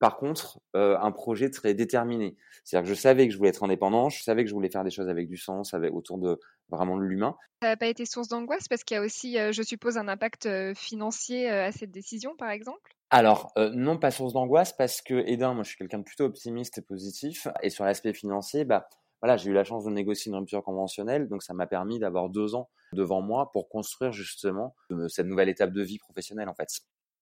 par 0.00 0.16
contre, 0.16 0.60
euh, 0.74 0.98
un 0.98 1.12
projet 1.12 1.50
très 1.50 1.74
déterminé. 1.74 2.34
C'est-à-dire 2.64 2.88
que 2.88 2.94
je 2.96 2.98
savais 2.98 3.26
que 3.26 3.32
je 3.34 3.36
voulais 3.36 3.50
être 3.50 3.62
indépendant, 3.62 4.08
je 4.08 4.22
savais 4.22 4.42
que 4.42 4.48
je 4.48 4.54
voulais 4.54 4.70
faire 4.70 4.82
des 4.82 4.90
choses 4.90 5.08
avec 5.08 5.28
du 5.28 5.36
sens, 5.36 5.74
avec 5.74 5.92
autour 5.92 6.16
de 6.16 6.40
vraiment 6.70 6.96
de 6.96 7.02
l'humain. 7.02 7.36
Ça 7.62 7.68
n'a 7.68 7.76
pas 7.76 7.86
été 7.86 8.06
source 8.06 8.28
d'angoisse 8.28 8.66
parce 8.66 8.82
qu'il 8.82 8.94
y 8.94 8.98
a 8.98 9.02
aussi, 9.02 9.38
euh, 9.38 9.52
je 9.52 9.62
suppose, 9.62 9.98
un 9.98 10.08
impact 10.08 10.46
euh, 10.46 10.74
financier 10.74 11.50
à 11.50 11.70
cette 11.70 11.90
décision, 11.90 12.34
par 12.34 12.48
exemple? 12.48 12.96
Alors, 13.10 13.52
euh, 13.58 13.70
non, 13.74 13.98
pas 13.98 14.12
source 14.12 14.32
d'angoisse 14.32 14.72
parce 14.72 15.02
que, 15.02 15.14
Edin, 15.26 15.52
moi 15.54 15.64
je 15.64 15.70
suis 15.70 15.78
quelqu'un 15.78 15.98
de 15.98 16.04
plutôt 16.04 16.24
optimiste 16.24 16.78
et 16.78 16.82
positif. 16.82 17.48
Et 17.62 17.70
sur 17.70 17.84
l'aspect 17.84 18.12
financier, 18.12 18.64
bah, 18.64 18.88
voilà, 19.20 19.36
j'ai 19.36 19.50
eu 19.50 19.52
la 19.52 19.64
chance 19.64 19.84
de 19.84 19.90
négocier 19.90 20.30
une 20.30 20.38
rupture 20.38 20.62
conventionnelle, 20.62 21.28
donc 21.28 21.42
ça 21.42 21.52
m'a 21.52 21.66
permis 21.66 21.98
d'avoir 21.98 22.30
deux 22.30 22.54
ans 22.54 22.70
devant 22.92 23.20
moi 23.20 23.50
pour 23.52 23.68
construire 23.68 24.12
justement 24.12 24.74
euh, 24.92 25.08
cette 25.08 25.26
nouvelle 25.26 25.48
étape 25.48 25.72
de 25.72 25.82
vie 25.82 25.98
professionnelle 25.98 26.48
en 26.48 26.54
fait. 26.54 26.68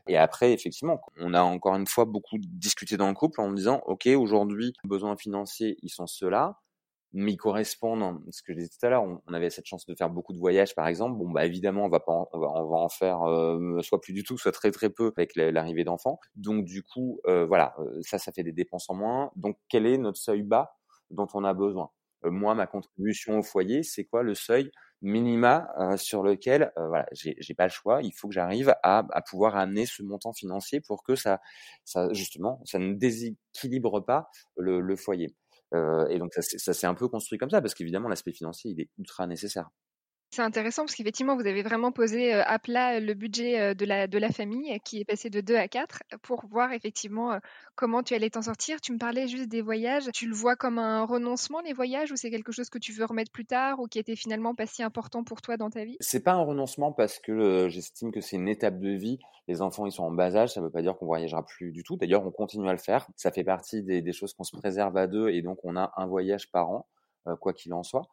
Et 0.09 0.17
après, 0.17 0.53
effectivement, 0.53 1.01
on 1.17 1.35
a 1.35 1.43
encore 1.43 1.75
une 1.75 1.87
fois 1.87 2.05
beaucoup 2.05 2.37
discuté 2.39 2.97
dans 2.97 3.09
le 3.09 3.15
couple 3.15 3.41
en 3.41 3.49
me 3.49 3.57
disant, 3.57 3.83
OK, 3.87 4.07
aujourd'hui, 4.07 4.73
besoins 4.85 5.17
financiers, 5.17 5.77
ils 5.83 5.91
sont 5.91 6.07
ceux-là 6.07 6.59
ils 7.15 7.37
correspondent. 7.37 8.21
Ce 8.31 8.43
que 8.43 8.53
je 8.53 8.59
disais 8.59 8.69
tout 8.69 8.85
à 8.87 8.91
l'heure, 8.91 9.05
on, 9.05 9.33
avait 9.33 9.51
cette 9.51 9.67
chance 9.67 9.87
de 9.87 9.95
faire 9.95 10.11
beaucoup 10.11 10.33
de 10.33 10.39
voyages, 10.39 10.75
par 10.75 10.87
exemple. 10.87 11.17
Bon, 11.19 11.31
bah 11.31 11.47
évidemment, 11.47 11.85
on 11.85 11.89
va 11.89 12.01
pas, 12.01 12.13
on 12.33 12.39
va, 12.39 12.49
on 12.49 12.69
va 12.69 12.77
en 12.77 12.89
faire 12.89 13.23
euh, 13.23 13.81
soit 13.83 14.01
plus 14.01 14.13
du 14.13 14.25
tout, 14.25 14.37
soit 14.39 14.53
très 14.53 14.71
très 14.71 14.91
peu 14.91 15.13
avec 15.17 15.35
l'arrivée 15.37 15.85
d'enfants. 15.85 16.19
Donc 16.37 16.65
du 16.65 16.83
coup, 16.83 17.21
euh, 17.27 17.47
voilà, 17.47 17.75
euh, 17.79 18.01
ça, 18.03 18.19
ça 18.19 18.33
fait 18.33 18.43
des 18.43 18.53
dépenses 18.53 18.91
en 18.91 18.95
moins. 18.95 19.31
Donc 19.37 19.59
quel 19.69 19.87
est 19.87 19.99
notre 19.99 20.19
seuil 20.19 20.43
bas 20.43 20.77
dont 21.11 21.29
on 21.35 21.45
a 21.45 21.55
besoin? 21.55 21.91
Moi, 22.25 22.55
ma 22.57 22.67
contribution 22.67 23.39
au 23.39 23.43
foyer, 23.45 23.85
c'est 23.85 24.05
quoi 24.05 24.25
le 24.25 24.35
seuil 24.35 24.73
minima 25.03 25.69
sur 25.97 26.25
lequel, 26.25 26.73
voilà, 26.77 27.07
j'ai 27.13 27.55
pas 27.55 27.63
le 27.67 27.71
choix. 27.71 28.03
Il 28.03 28.13
faut 28.13 28.27
que 28.27 28.35
j'arrive 28.35 28.75
à, 28.83 29.07
à 29.13 29.23
pouvoir 29.23 29.55
amener 29.55 29.87
ce 29.87 30.03
montant 30.03 30.33
financier 30.33 30.81
pour 30.81 31.05
que 31.05 31.15
ça, 31.15 31.41
ça 31.85 32.13
justement, 32.13 32.61
ça 32.65 32.81
ne 32.81 32.95
déséquilibre 32.95 34.05
pas 34.05 34.29
le, 34.57 34.81
le 34.81 34.97
foyer. 34.97 35.37
Et 35.75 36.19
donc 36.19 36.33
ça, 36.35 36.43
ça 36.43 36.73
s'est 36.75 36.87
un 36.87 36.95
peu 36.95 37.09
construit 37.09 37.39
comme 37.39 37.51
ça, 37.51 37.61
parce 37.61 37.75
qu'évidemment 37.75 38.09
l'aspect 38.09 38.33
financier, 38.33 38.71
il 38.73 38.81
est 38.81 38.89
ultra 38.99 39.27
nécessaire. 39.27 39.69
C'est 40.31 40.43
intéressant 40.43 40.83
parce 40.83 40.95
qu'effectivement, 40.95 41.37
vous 41.37 41.47
avez 41.47 41.63
vraiment 41.63 41.91
posé 41.91 42.33
à 42.35 42.59
plat 42.59 43.01
le 43.01 43.15
budget 43.15 43.75
de 43.75 43.85
la, 43.87 44.07
de 44.07 44.19
la 44.19 44.31
famille 44.31 44.79
qui 44.85 45.01
est 45.01 45.05
passé 45.05 45.31
de 45.31 45.41
2 45.41 45.57
à 45.57 45.69
4 45.69 46.03
pour 46.23 46.47
voir 46.47 46.73
effectivement 46.73 47.39
comment 47.77 48.03
tu 48.03 48.15
allais 48.15 48.29
t'en 48.29 48.43
sortir. 48.43 48.81
Tu 48.81 48.93
me 48.93 48.99
parlais 48.99 49.27
juste 49.27 49.49
des 49.49 49.63
voyages. 49.63 50.11
Tu 50.13 50.29
le 50.29 50.35
vois 50.35 50.55
comme 50.55 50.79
un 50.79 51.05
renoncement, 51.05 51.61
les 51.63 51.73
voyages, 51.73 52.13
ou 52.13 52.17
c'est 52.17 52.31
quelque 52.31 52.53
chose 52.53 52.69
que 52.69 52.79
tu 52.79 52.93
veux 52.93 53.07
remettre 53.07 53.33
plus 53.33 53.47
tard 53.47 53.81
ou 53.81 53.87
qui 53.87 53.99
était 53.99 54.17
finalement 54.17 54.55
pas 54.55 54.67
si 54.67 54.83
important 54.83 55.25
pour 55.25 55.41
toi 55.41 55.57
dans 55.57 55.71
ta 55.71 55.85
vie? 55.85 55.97
C'est 56.01 56.23
pas 56.23 56.33
un 56.33 56.43
renoncement 56.43 56.93
parce 56.93 57.19
que 57.19 57.69
j'estime 57.71 58.13
que 58.13 58.21
c'est 58.21 58.37
une 58.37 58.49
étape 58.49 58.81
de 58.81 58.91
vie. 58.91 59.19
Les 59.49 59.63
enfants, 59.63 59.87
ils 59.87 59.93
sont 59.93 60.05
en 60.05 60.11
bas 60.11 60.37
âge. 60.37 60.53
Ça 60.53 60.61
veut 60.61 60.71
pas 60.71 60.83
dire 60.83 60.97
qu'on 60.99 61.07
voyagera 61.07 61.45
plus 61.45 61.73
du 61.73 61.83
tout. 61.83 61.97
D'ailleurs, 61.97 62.27
on 62.27 62.31
continue 62.31 62.69
à 62.69 62.73
le 62.73 62.79
faire. 62.79 63.09
Ça 63.17 63.31
fait 63.31 63.45
partie 63.45 63.83
des 63.83 64.13
choses 64.13 64.35
qu'on 64.35 64.45
se 64.45 64.55
préserve 64.55 64.97
à 64.99 65.07
deux 65.07 65.31
et 65.31 65.41
donc 65.41 65.59
on 65.65 65.75
a 65.75 65.93
un 65.97 66.07
voyage 66.07 66.51
par 66.51 66.69
an 66.69 66.87
quoi 67.41 67.53
qu'il 67.53 67.73
en 67.75 67.83
soit 67.83 68.09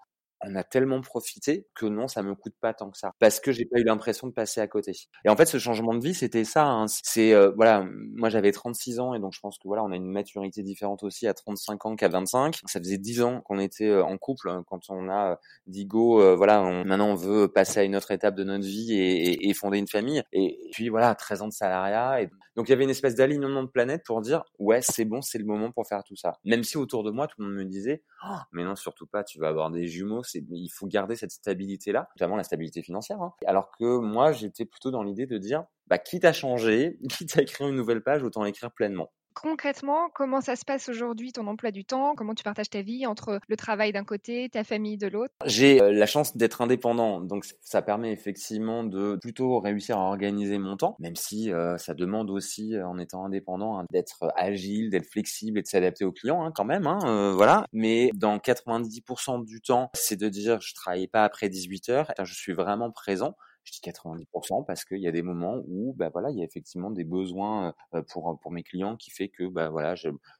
on 0.48 0.56
a 0.56 0.64
tellement 0.64 1.02
profité 1.02 1.68
que 1.76 1.86
non, 1.86 2.08
ça 2.08 2.24
me 2.24 2.36
coûte 2.36 2.54
pas 2.60 2.74
tant 2.74 2.92
que 2.92 2.98
ça, 2.98 3.14
parce 3.20 3.40
que 3.40 3.52
j'ai 3.52 3.66
pas 3.66 3.80
eu 3.80 3.84
l'impression 3.84 4.28
de 4.28 4.34
passer 4.34 4.62
à 4.62 4.68
côté. 4.68 4.94
Et 5.26 5.30
en 5.30 5.36
fait, 5.36 5.46
ce 5.46 5.58
changement 5.58 5.94
de 5.94 6.04
vie, 6.04 6.14
c'était 6.14 6.44
ça. 6.44 6.66
Hein. 6.66 6.86
C'est 6.88 7.34
euh, 7.34 7.52
voilà, 7.56 7.86
moi 8.14 8.30
j'avais 8.30 8.52
36 8.52 9.00
ans 9.00 9.14
et 9.14 9.20
donc 9.20 9.34
je 9.34 9.40
pense 9.40 9.58
que 9.58 9.68
voilà, 9.68 9.84
on 9.84 9.92
a 9.92 9.96
une 9.96 10.12
maturité 10.12 10.64
différente 10.64 11.04
aussi 11.04 11.28
à 11.28 11.34
35 11.34 11.86
ans 11.86 11.96
qu'à 11.96 12.08
25. 12.08 12.60
Ça 12.66 12.80
faisait 12.80 12.98
10 12.98 13.22
ans 13.24 13.42
qu'on 13.42 13.60
était 13.60 13.90
euh, 13.90 14.04
en 14.04 14.18
couple 14.18 14.50
hein, 14.50 14.64
quand 14.68 14.82
on 14.90 15.10
a 15.10 15.32
euh, 15.32 15.36
dit 15.68 15.86
go, 15.86 16.36
voilà, 16.36 16.62
maintenant 16.84 17.10
on 17.10 17.16
veut 17.16 17.48
passer 17.48 17.80
à 17.80 17.84
une 17.84 17.96
autre 17.96 18.12
étape 18.12 18.36
de 18.36 18.44
notre 18.44 18.66
vie 18.66 18.94
et, 18.94 19.54
fonder 19.54 19.78
une 19.78 19.88
famille. 19.88 20.22
Et, 20.34 20.60
puis 20.74 20.90
voilà, 20.90 21.16
13 21.16 21.42
ans 21.44 21.48
de 21.48 21.54
salariat. 21.54 22.28
Donc 22.56 22.68
il 22.68 22.72
y 22.72 22.74
avait 22.74 22.84
une 22.84 22.90
espèce 22.90 23.16
d'alignement 23.16 23.64
de 23.64 23.70
planète 23.70 24.04
pour 24.06 24.22
dire 24.22 24.44
ouais, 24.60 24.82
c'est 24.82 25.06
bon, 25.06 25.22
c'est 25.22 25.38
le 25.38 25.46
moment 25.46 25.72
pour 25.72 25.88
faire 25.88 26.04
tout 26.04 26.16
ça. 26.16 26.38
Même 26.46 26.64
si 26.64 26.78
autour 26.78 27.04
de 27.04 27.12
moi 27.12 27.28
tout 27.28 27.36
le 27.40 27.48
monde 27.48 27.56
me 27.56 27.66
disait 27.66 28.04
oh, 28.30 28.38
mais 28.52 28.64
non 28.64 28.75
surtout 28.75 29.08
pas, 29.08 29.24
tu 29.24 29.40
vas 29.40 29.48
avoir 29.48 29.72
des 29.72 29.88
jumeaux 29.88 30.24
il 30.50 30.70
faut 30.70 30.88
garder 30.88 31.15
cette 31.15 31.32
stabilité-là, 31.32 32.10
notamment 32.15 32.36
la 32.36 32.44
stabilité 32.44 32.82
financière. 32.82 33.22
Hein. 33.22 33.34
Alors 33.46 33.72
que 33.77 33.98
moi, 34.00 34.32
j'étais 34.32 34.65
plutôt 34.65 34.92
dans 34.92 35.04
l'idée 35.04 35.25
de 35.25 35.38
dire, 35.38 35.65
bah, 35.88 35.98
quitte 35.98 36.25
à 36.25 36.34
changer, 36.34 36.98
quitte 37.10 37.38
à 37.38 37.42
écrire 37.42 37.68
une 37.68 37.75
nouvelle 37.75 38.04
page, 38.04 38.24
autant 38.24 38.44
l'écrire 38.44 38.72
pleinement. 38.72 39.12
Concrètement, 39.36 40.10
comment 40.13 40.39
ça 40.39 40.56
se 40.56 40.63
passe 40.63 40.88
aujourd'hui, 40.88 41.34
ton 41.34 41.46
emploi 41.48 41.72
du 41.72 41.84
temps? 41.84 42.15
Comment 42.15 42.34
tu 42.34 42.44
partages 42.44 42.70
ta 42.70 42.82
vie 42.82 43.06
entre 43.06 43.42
le 43.50 43.58
travail 43.58 43.92
d'un 43.92 44.06
côté, 44.06 44.48
ta 44.50 44.63
famille 44.63 44.98
de 44.98 45.08
l'autre? 45.08 45.34
J'ai 45.46 45.82
euh, 45.82 45.92
la 45.92 46.06
chance 46.06 46.38
d'être 46.38 46.62
indépendant, 46.62 47.20
donc 47.20 47.46
ça 47.62 47.82
permet 47.82 48.13
effectivement 48.13 48.86
de 48.86 49.18
plutôt 49.22 49.60
réussir 49.60 49.98
à 49.98 50.04
organiser 50.04 50.58
mon 50.58 50.77
temps, 50.77 50.96
même 51.00 51.18
si 51.18 51.51
euh, 51.51 51.77
ça 51.77 51.94
demande 51.94 52.30
aussi, 52.30 52.75
euh, 52.75 52.88
en 52.88 52.98
étant 52.98 53.25
indépendant, 53.25 53.77
hein, 53.77 53.86
d'être 53.92 54.32
agile, 54.38 54.89
d'être 54.89 55.06
flexible 55.06 55.60
et 55.60 55.62
de 55.62 55.68
s'adapter 55.68 56.06
aux 56.06 56.13
clients 56.13 56.44
hein, 56.44 56.54
quand 56.56 56.65
même. 56.65 56.88
Hein, 56.88 57.34
voilà. 57.36 57.65
Mais 57.74 58.12
dans 58.15 58.38
90% 58.38 59.44
du 59.46 59.60
temps, 59.60 59.89
c'est 59.94 60.15
de 60.15 60.30
dire 60.30 60.62
je 60.62 60.74
travaille 60.74 61.08
pas 61.08 61.25
après 61.25 61.50
18 61.50 61.89
heures, 61.89 62.13
je 62.24 62.34
suis 62.34 62.54
vraiment 62.54 62.89
présent 62.89 63.36
je 63.65 63.72
dis 63.74 63.81
90% 63.81 64.63
parce 64.65 64.86
qu'il 64.86 65.00
y 65.00 65.07
a 65.07 65.12
des 65.12 65.24
moments 65.24 65.62
où 65.67 65.93
bah 65.98 66.10
voilà 66.13 66.29
il 66.31 66.38
y 66.38 66.41
a 66.41 66.45
effectivement 66.45 66.91
des 66.91 67.03
besoins 67.03 67.74
pour 68.10 68.39
pour 68.41 68.51
mes 68.51 68.63
clients 68.63 68.95
qui 68.95 69.12
fait 69.12 69.29
que 69.29 69.48
bah 69.48 69.69
voilà 69.69 69.95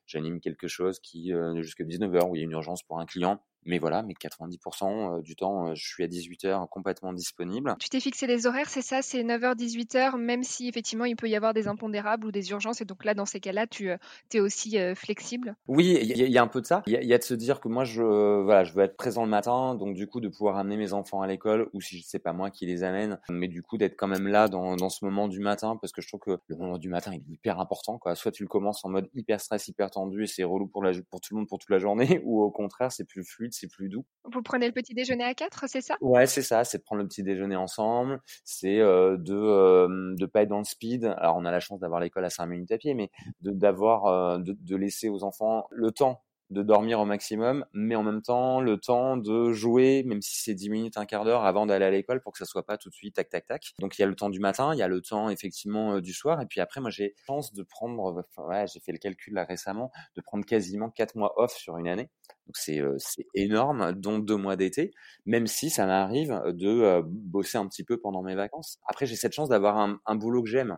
j'anime 0.06 0.40
quelque 0.40 0.68
chose 0.68 1.00
qui 1.00 1.34
jusqu'à 1.56 1.84
19h 1.84 2.30
où 2.30 2.36
il 2.36 2.40
y 2.40 2.42
a 2.42 2.46
une 2.46 2.52
urgence 2.52 2.84
pour 2.84 3.00
un 3.00 3.06
client 3.06 3.42
mais 3.66 3.80
voilà, 3.80 4.04
mais 4.04 4.14
90% 4.14 5.22
du 5.22 5.36
temps, 5.36 5.74
je 5.74 5.86
suis 5.86 6.04
à 6.04 6.08
18h 6.08 6.68
complètement 6.70 7.14
disponible. 7.14 7.76
Tu 7.80 7.90
t'es 7.90 8.00
fixé 8.00 8.28
les 8.28 8.48
horaires, 8.48 8.70
c'est 8.70 8.82
ça 8.82 9.02
C'est 9.02 9.24
9h, 9.24 9.56
18h, 9.56 10.18
même 10.18 10.44
si 10.44 10.68
effectivement 10.68 11.06
il 11.06 11.16
peut 11.16 11.30
y 11.30 11.36
avoir 11.36 11.54
des 11.54 11.68
impondérables 11.68 12.28
ou 12.28 12.32
des 12.32 12.52
urgences. 12.52 12.82
Et 12.82 12.86
donc 12.86 13.04
là, 13.06 13.14
dans 13.14 13.26
ces 13.26 13.40
cas-là, 13.40 13.68
tu 13.68 13.92
es 14.34 14.40
aussi 14.40 14.78
flexible? 14.96 15.56
Oui, 15.68 15.98
il 16.02 16.18
y, 16.18 16.38
a 16.38 16.42
un 16.42 16.48
peu 16.48 16.62
de 16.62 16.66
ça. 16.66 16.84
Il 16.88 16.94
y, 16.94 17.14
a 17.14 17.18
de 17.18 17.24
se 17.24 17.34
dire 17.34 17.60
que 17.60 17.68
moi, 17.68 17.84
je, 17.84 18.02
voilà, 18.02 18.64
je 18.64 18.74
veux 18.74 18.84
être 18.84 18.96
présent 18.96 19.24
le 19.24 19.30
matin, 19.30 19.76
donc 19.76 19.96
du 19.96 20.08
coup, 20.08 20.20
de 20.20 20.28
pouvoir 20.28 20.58
amener 20.58 20.78
mes 20.78 20.94
enfants 20.94 21.22
à 21.22 21.28
l'école, 21.28 21.70
ou 21.74 21.82
si 21.82 22.02
c'est 22.02 22.20
pas 22.20 22.34
moi 22.34 22.52
qui 22.52 22.66
les 22.66 22.84
amène, 22.84 23.20
mais 23.30 23.48
du 23.48 23.62
coup, 23.62 23.78
d'être 23.78 23.96
quand 23.96 24.08
même 24.08 24.28
là 24.28 24.48
dans, 24.48 24.76
dans 24.76 24.90
ce 24.90 25.06
moment 25.06 25.28
du 25.28 25.40
matin, 25.40 25.78
parce 25.80 25.94
que 25.94 26.02
je 26.02 26.08
trouve 26.08 26.20
que 26.20 26.38
le 26.48 26.56
moment 26.56 26.78
du 26.78 26.90
matin, 26.90 27.12
il 27.14 27.20
est 27.20 27.34
hyper 27.34 27.60
important. 27.60 27.98
Quoi. 27.98 28.16
Soit 28.16 28.32
tu 28.32 28.44
le 28.44 28.50
commences 28.50 28.84
en 28.86 28.90
mode 28.90 29.10
hyper 29.14 29.40
stress, 29.40 29.68
hyper 29.68 29.90
tendu, 29.92 30.24
et 30.24 30.28
c'est 30.28 30.44
relou 30.44 30.68
pour, 30.68 30.84
la, 30.84 30.92
pour 31.10 31.22
tout 31.22 31.34
le 31.34 31.40
monde 31.40 31.48
pour 31.48 31.60
toute 31.60 31.70
la 31.70 31.80
journée, 31.80 32.22
ou 32.26 32.42
au 32.42 32.52
contraire, 32.52 32.92
c'est 32.92 33.06
plus 33.06 33.24
fluide 33.24 33.54
c'est 33.56 33.68
plus 33.68 33.90
doux. 33.90 34.06
Vous 34.32 34.42
prenez 34.42 34.68
le 34.68 34.74
petit 34.74 34.94
déjeuner 34.94 35.24
à 35.24 35.34
quatre, 35.34 35.66
c'est 35.68 35.82
ça? 35.82 35.96
Ouais, 36.02 36.26
c'est 36.26 36.42
ça, 36.42 36.64
c'est 36.64 36.80
de 36.80 36.84
prendre 36.84 37.02
le 37.02 37.08
petit 37.08 37.24
déjeuner 37.24 37.56
ensemble, 37.56 38.22
c'est 38.44 38.80
euh, 38.80 39.18
de 39.18 39.36
euh, 39.36 40.16
de 40.16 40.26
pas 40.26 40.42
être 40.42 40.50
dans 40.50 40.58
le 40.58 40.64
speed. 40.64 41.06
Alors 41.18 41.38
on 41.38 41.46
a 41.46 41.52
la 41.52 41.60
chance 41.60 41.80
d'avoir 41.80 42.00
l'école 42.00 42.26
à 42.26 42.30
5 42.30 42.46
minutes 42.48 42.72
à 42.72 42.78
pied, 42.78 42.94
mais 42.94 43.10
de 43.42 43.52
d'avoir 43.52 44.06
euh, 44.06 44.38
de, 44.40 44.58
de 44.60 44.76
laisser 44.76 45.10
aux 45.10 45.24
enfants 45.24 45.66
le 45.72 45.92
temps 45.92 46.25
de 46.52 46.62
dormir 46.62 47.00
au 47.00 47.06
maximum, 47.06 47.66
mais 47.74 47.96
en 47.96 48.04
même 48.04 48.22
temps 48.22 48.62
le 48.62 48.78
temps 48.78 49.18
de 49.18 49.52
jouer, 49.52 50.04
même 50.06 50.22
si 50.22 50.42
c'est 50.42 50.54
10 50.54 50.70
minutes, 50.70 50.98
un 50.98 51.06
quart 51.06 51.26
d'heure 51.26 51.44
avant 51.46 51.66
d'aller 51.66 51.86
à 51.86 51.92
l'école 51.92 52.22
pour 52.22 52.34
que 52.34 52.38
ça 52.38 52.46
soit 52.46 52.66
pas 52.66 52.78
tout 52.78 52.90
de 52.90 52.94
suite 52.94 53.16
tac 53.16 53.30
tac 53.30 53.48
tac. 53.48 53.74
Donc 53.80 53.98
il 53.98 54.02
y 54.02 54.04
a 54.04 54.08
le 54.08 54.16
temps 54.16 54.30
du 54.30 54.40
matin, 54.40 54.74
il 54.74 54.78
y 54.78 54.84
a 54.84 54.88
le 54.88 55.02
temps 55.02 55.30
effectivement 55.30 55.96
euh, 55.96 56.02
du 56.02 56.14
soir, 56.14 56.42
et 56.42 56.46
puis 56.46 56.62
après 56.62 56.82
moi 56.82 56.90
j'ai 56.90 57.16
chance 57.26 57.54
de 57.54 57.64
prendre, 57.64 58.24
enfin, 58.36 58.48
ouais, 58.48 58.66
j'ai 58.72 58.80
fait 58.80 58.92
le 58.92 59.00
calcul 59.00 59.34
là 59.34 59.46
récemment, 59.46 59.92
de 60.16 60.22
prendre 60.22 60.46
quasiment 60.46 60.90
4 60.90 61.16
mois 61.16 61.34
off 61.38 61.54
sur 61.54 61.78
une 61.78 61.88
année. 61.88 62.10
Donc 62.48 62.58
c'est 62.58 62.80
euh, 62.80 62.96
c'est 63.00 63.26
énorme, 63.34 63.94
dont 63.94 64.20
deux 64.20 64.38
mois 64.38 64.56
d'été, 64.56 64.92
même 65.26 65.48
si 65.48 65.70
ça 65.70 65.86
m'arrive 65.86 66.42
de 66.48 66.68
euh, 66.68 67.02
bosser 67.06 67.58
un 67.58 67.68
petit 67.68 67.84
peu 67.84 68.00
pendant 68.00 68.22
mes 68.22 68.36
vacances. 68.36 68.80
Après 68.88 69.06
j'ai 69.06 69.16
cette 69.16 69.34
chance 69.34 69.50
d'avoir 69.50 69.78
un, 69.78 70.00
un 70.06 70.16
boulot 70.16 70.44
que 70.44 70.50
j'aime. 70.50 70.78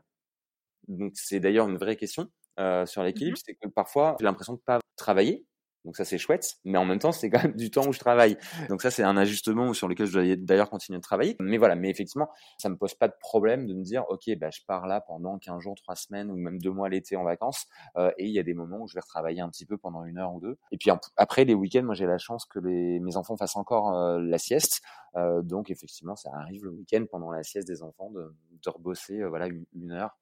Donc 0.87 1.13
c'est 1.15 1.39
d'ailleurs 1.39 1.67
une 1.67 1.77
vraie 1.77 1.97
question. 1.97 2.29
Euh, 2.59 2.87
sur 2.87 3.03
l'équilibre, 3.03 3.37
mmh 3.37 3.41
c'est 3.45 3.55
que 3.55 3.67
parfois 3.67 4.15
j'ai 4.19 4.25
l'impression 4.25 4.53
de 4.53 4.59
pas 4.59 4.79
travailler, 4.95 5.45
donc 5.85 5.95
ça 5.95 6.05
c'est 6.05 6.17
chouette, 6.17 6.55
mais 6.65 6.77
en 6.77 6.85
même 6.85 6.99
temps 6.99 7.11
c'est 7.11 7.29
quand 7.29 7.41
même 7.43 7.55
du 7.55 7.71
temps 7.71 7.87
où 7.87 7.93
je 7.93 7.99
travaille. 7.99 8.37
Donc 8.69 8.81
ça 8.81 8.91
c'est 8.91 9.03
un 9.03 9.17
ajustement 9.17 9.73
sur 9.73 9.87
lequel 9.87 10.07
je 10.07 10.13
dois 10.19 10.35
d'ailleurs 10.35 10.69
continuer 10.69 10.97
de 10.97 11.03
travailler. 11.03 11.35
Mais 11.39 11.57
voilà, 11.57 11.75
mais 11.75 11.89
effectivement, 11.89 12.29
ça 12.57 12.69
me 12.69 12.77
pose 12.77 12.93
pas 12.93 13.07
de 13.07 13.13
problème 13.19 13.65
de 13.67 13.73
me 13.73 13.83
dire 13.83 14.03
ok 14.09 14.23
bah 14.37 14.49
je 14.51 14.61
pars 14.67 14.87
là 14.87 15.01
pendant 15.01 15.37
15 15.37 15.61
jours, 15.61 15.75
3 15.75 15.95
semaines 15.95 16.31
ou 16.31 16.35
même 16.35 16.59
deux 16.59 16.71
mois 16.71 16.89
l'été 16.89 17.15
en 17.15 17.23
vacances 17.23 17.65
euh, 17.97 18.11
et 18.17 18.25
il 18.25 18.31
y 18.31 18.39
a 18.39 18.43
des 18.43 18.53
moments 18.53 18.79
où 18.81 18.87
je 18.87 18.95
vais 18.95 19.01
retravailler 19.01 19.41
un 19.41 19.49
petit 19.49 19.65
peu 19.65 19.77
pendant 19.77 20.03
une 20.05 20.17
heure 20.17 20.33
ou 20.33 20.39
deux. 20.39 20.57
Et 20.71 20.77
puis 20.77 20.91
après 21.15 21.45
les 21.45 21.53
week-ends, 21.53 21.83
moi 21.83 21.95
j'ai 21.95 22.05
la 22.05 22.17
chance 22.17 22.45
que 22.45 22.59
les, 22.59 22.99
mes 22.99 23.15
enfants 23.17 23.37
fassent 23.37 23.55
encore 23.55 23.95
euh, 23.95 24.19
la 24.19 24.37
sieste. 24.37 24.81
Euh, 25.15 25.41
donc 25.41 25.71
effectivement 25.71 26.15
ça 26.15 26.31
arrive 26.33 26.65
le 26.65 26.71
week-end 26.71 27.05
pendant 27.09 27.31
la 27.31 27.41
sieste 27.41 27.67
des 27.67 27.81
enfants 27.81 28.11
de, 28.11 28.35
de 28.63 28.69
rebosser 28.69 29.21
euh, 29.21 29.29
voilà 29.29 29.47
une 29.73 29.91
heure 29.91 30.17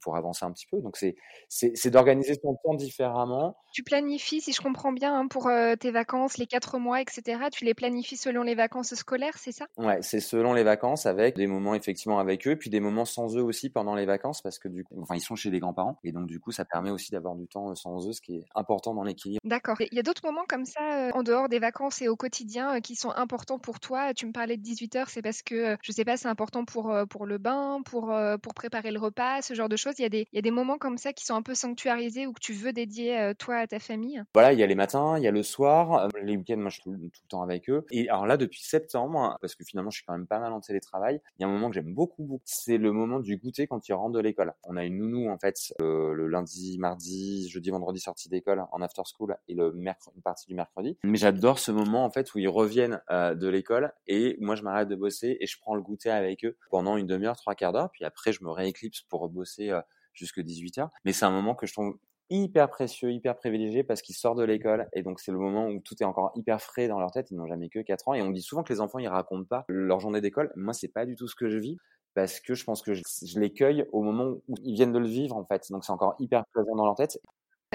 pour 0.00 0.16
avancer 0.16 0.44
un 0.44 0.52
petit 0.52 0.66
peu. 0.66 0.80
Donc 0.80 0.96
c'est 0.96 1.16
c'est 1.48 1.90
d'organiser 1.90 2.34
son 2.42 2.56
temps 2.62 2.74
différemment. 2.74 3.56
Tu 3.72 3.82
planifies, 3.84 4.40
si 4.40 4.52
je 4.52 4.60
comprends 4.60 4.92
bien, 4.92 5.16
hein, 5.16 5.28
pour 5.28 5.46
euh, 5.48 5.76
tes 5.76 5.92
vacances, 5.92 6.38
les 6.38 6.46
quatre 6.46 6.78
mois, 6.78 7.00
etc. 7.00 7.50
Tu 7.52 7.64
les 7.64 7.74
planifies 7.74 8.16
selon 8.16 8.42
les 8.42 8.54
vacances 8.54 8.94
scolaires, 8.94 9.38
c'est 9.38 9.52
ça? 9.52 9.66
Ouais, 9.78 10.02
c'est 10.02 10.20
selon 10.20 10.52
les 10.54 10.64
vacances, 10.64 11.06
avec 11.06 11.36
des 11.36 11.46
moments 11.46 11.74
effectivement 11.74 12.18
avec 12.18 12.48
eux, 12.48 12.56
puis 12.56 12.68
des 12.68 12.80
moments 12.80 13.04
sans 13.04 13.36
eux 13.36 13.42
aussi 13.42 13.70
pendant 13.70 13.94
les 13.94 14.06
vacances, 14.06 14.42
parce 14.42 14.58
que 14.58 14.68
du 14.68 14.84
coup, 14.84 15.00
enfin 15.00 15.14
ils 15.14 15.20
sont 15.20 15.36
chez 15.36 15.50
les 15.50 15.60
grands-parents, 15.60 15.98
et 16.02 16.10
donc 16.10 16.26
du 16.26 16.40
coup 16.40 16.50
ça 16.50 16.64
permet 16.64 16.90
aussi 16.90 17.12
d'avoir 17.12 17.36
du 17.36 17.46
temps 17.46 17.74
sans 17.76 18.08
eux, 18.08 18.12
ce 18.12 18.20
qui 18.20 18.36
est 18.36 18.44
important 18.54 18.94
dans 18.94 19.04
l'équilibre. 19.04 19.40
D'accord. 19.44 19.76
Il 19.80 19.94
y 19.94 20.00
a 20.00 20.02
d'autres 20.02 20.24
moments 20.24 20.44
comme 20.48 20.64
ça, 20.64 21.08
euh, 21.08 21.10
en 21.14 21.22
dehors 21.22 21.48
des 21.48 21.60
vacances 21.60 22.02
et 22.02 22.08
au 22.08 22.16
quotidien, 22.16 22.76
euh, 22.76 22.80
qui 22.80 22.96
sont 22.96 23.10
importants 23.10 23.60
pour 23.60 23.78
toi? 23.78 24.14
Tu 24.14 24.26
me 24.26 24.32
parlais 24.32 24.56
de 24.56 24.62
18 24.62 24.96
heures, 24.96 25.10
c'est 25.10 25.22
parce 25.22 25.42
que 25.42 25.76
je 25.82 25.92
sais 25.92 26.04
pas, 26.04 26.16
c'est 26.16 26.28
important 26.28 26.64
pour 26.64 26.92
pour 27.08 27.24
le 27.24 27.38
bain, 27.38 27.82
pour 27.84 28.12
pour 28.42 28.54
préparer 28.54 28.90
le 28.90 28.98
repas, 28.98 29.42
ce 29.42 29.54
genre 29.54 29.68
de 29.68 29.76
Il 29.98 30.26
y 30.32 30.38
a 30.38 30.42
des 30.42 30.50
moments 30.50 30.78
comme 30.78 30.98
ça 30.98 31.12
qui 31.12 31.24
sont 31.24 31.34
un 31.34 31.42
peu 31.42 31.54
sanctuarisés 31.54 32.26
ou 32.26 32.32
que 32.32 32.40
tu 32.40 32.52
veux 32.52 32.72
dédier 32.72 33.32
toi 33.38 33.56
à 33.56 33.66
ta 33.66 33.78
famille 33.78 34.22
Voilà, 34.34 34.52
il 34.52 34.58
y 34.58 34.62
a 34.62 34.66
les 34.66 34.74
matins, 34.74 35.16
il 35.18 35.24
y 35.24 35.28
a 35.28 35.30
le 35.30 35.42
soir, 35.42 36.08
les 36.22 36.36
week-ends, 36.36 36.56
moi 36.56 36.70
je 36.70 36.74
suis 36.74 36.82
tout, 36.82 36.92
le 36.92 37.28
temps 37.28 37.42
avec 37.42 37.68
eux. 37.70 37.84
Et 37.90 38.08
alors 38.08 38.26
là, 38.26 38.36
depuis 38.36 38.62
septembre, 38.62 39.36
parce 39.40 39.54
que 39.54 39.64
finalement 39.64 39.90
je 39.90 39.96
suis 39.98 40.06
quand 40.06 40.16
même 40.16 40.26
pas 40.26 40.38
mal 40.38 40.52
en 40.52 40.60
télétravail, 40.60 41.20
il 41.38 41.42
y 41.42 41.44
a 41.44 41.48
un 41.48 41.50
moment 41.50 41.68
que 41.68 41.74
j'aime 41.74 41.94
beaucoup. 41.94 42.40
C'est 42.44 42.78
le 42.78 42.92
moment 42.92 43.20
du 43.20 43.36
goûter 43.36 43.66
quand 43.66 43.88
ils 43.88 43.92
rentrent 43.92 44.16
de 44.16 44.20
l'école. 44.20 44.54
On 44.64 44.76
a 44.76 44.84
une 44.84 44.98
nounou 44.98 45.30
en 45.30 45.38
fait 45.38 45.72
euh, 45.80 46.12
le 46.12 46.26
lundi, 46.26 46.78
mardi, 46.78 47.48
jeudi, 47.48 47.70
vendredi 47.70 48.00
sortie 48.00 48.28
d'école 48.28 48.64
en 48.72 48.82
after 48.82 49.02
school 49.04 49.36
et 49.48 49.54
le 49.54 49.72
une 49.80 50.22
partie 50.22 50.46
du 50.46 50.54
mercredi. 50.54 50.96
Mais 51.04 51.18
j'adore 51.18 51.58
ce 51.58 51.70
moment 51.70 52.04
en 52.04 52.10
fait 52.10 52.34
où 52.34 52.38
ils 52.38 52.48
reviennent 52.48 53.00
euh, 53.10 53.34
de 53.34 53.48
l'école 53.48 53.92
et 54.06 54.36
moi 54.40 54.54
je 54.54 54.62
m'arrête 54.62 54.88
de 54.88 54.96
bosser 54.96 55.36
et 55.40 55.46
je 55.46 55.58
prends 55.58 55.74
le 55.74 55.82
goûter 55.82 56.10
avec 56.10 56.44
eux 56.44 56.56
pendant 56.70 56.96
une 56.96 57.06
demi-heure, 57.06 57.36
trois 57.36 57.54
quarts 57.54 57.72
d'heure. 57.72 57.90
Puis 57.92 58.04
après 58.04 58.32
je 58.32 58.42
me 58.44 58.50
rééclipse 58.50 59.02
pour 59.02 59.28
bosser 59.28 59.59
euh, 59.68 59.80
jusque 60.14 60.40
18h. 60.40 60.88
Mais 61.04 61.12
c'est 61.12 61.26
un 61.26 61.30
moment 61.30 61.54
que 61.54 61.66
je 61.66 61.72
trouve 61.74 61.98
hyper 62.30 62.70
précieux, 62.70 63.12
hyper 63.12 63.36
privilégié 63.36 63.82
parce 63.82 64.02
qu'ils 64.02 64.14
sortent 64.14 64.38
de 64.38 64.44
l'école 64.44 64.88
et 64.92 65.02
donc 65.02 65.20
c'est 65.20 65.32
le 65.32 65.38
moment 65.38 65.66
où 65.66 65.80
tout 65.80 65.96
est 66.00 66.04
encore 66.04 66.30
hyper 66.36 66.62
frais 66.62 66.88
dans 66.88 67.00
leur 67.00 67.10
tête. 67.10 67.30
Ils 67.30 67.36
n'ont 67.36 67.46
jamais 67.46 67.68
que 67.68 67.80
4 67.80 68.08
ans 68.08 68.14
et 68.14 68.22
on 68.22 68.30
dit 68.30 68.42
souvent 68.42 68.62
que 68.62 68.72
les 68.72 68.80
enfants 68.80 69.00
ils 69.00 69.08
racontent 69.08 69.44
pas 69.44 69.64
leur 69.68 70.00
journée 70.00 70.20
d'école. 70.20 70.52
Moi 70.56 70.72
c'est 70.72 70.88
pas 70.88 71.06
du 71.06 71.16
tout 71.16 71.26
ce 71.26 71.34
que 71.34 71.48
je 71.48 71.58
vis 71.58 71.76
parce 72.14 72.40
que 72.40 72.54
je 72.54 72.64
pense 72.64 72.82
que 72.82 72.94
je 72.94 73.40
les 73.40 73.52
cueille 73.52 73.84
au 73.92 74.02
moment 74.02 74.36
où 74.48 74.54
ils 74.62 74.74
viennent 74.74 74.92
de 74.92 74.98
le 74.98 75.08
vivre 75.08 75.36
en 75.36 75.44
fait. 75.44 75.66
Donc 75.70 75.84
c'est 75.84 75.92
encore 75.92 76.14
hyper 76.18 76.44
présent 76.52 76.76
dans 76.76 76.86
leur 76.86 76.94
tête. 76.94 77.18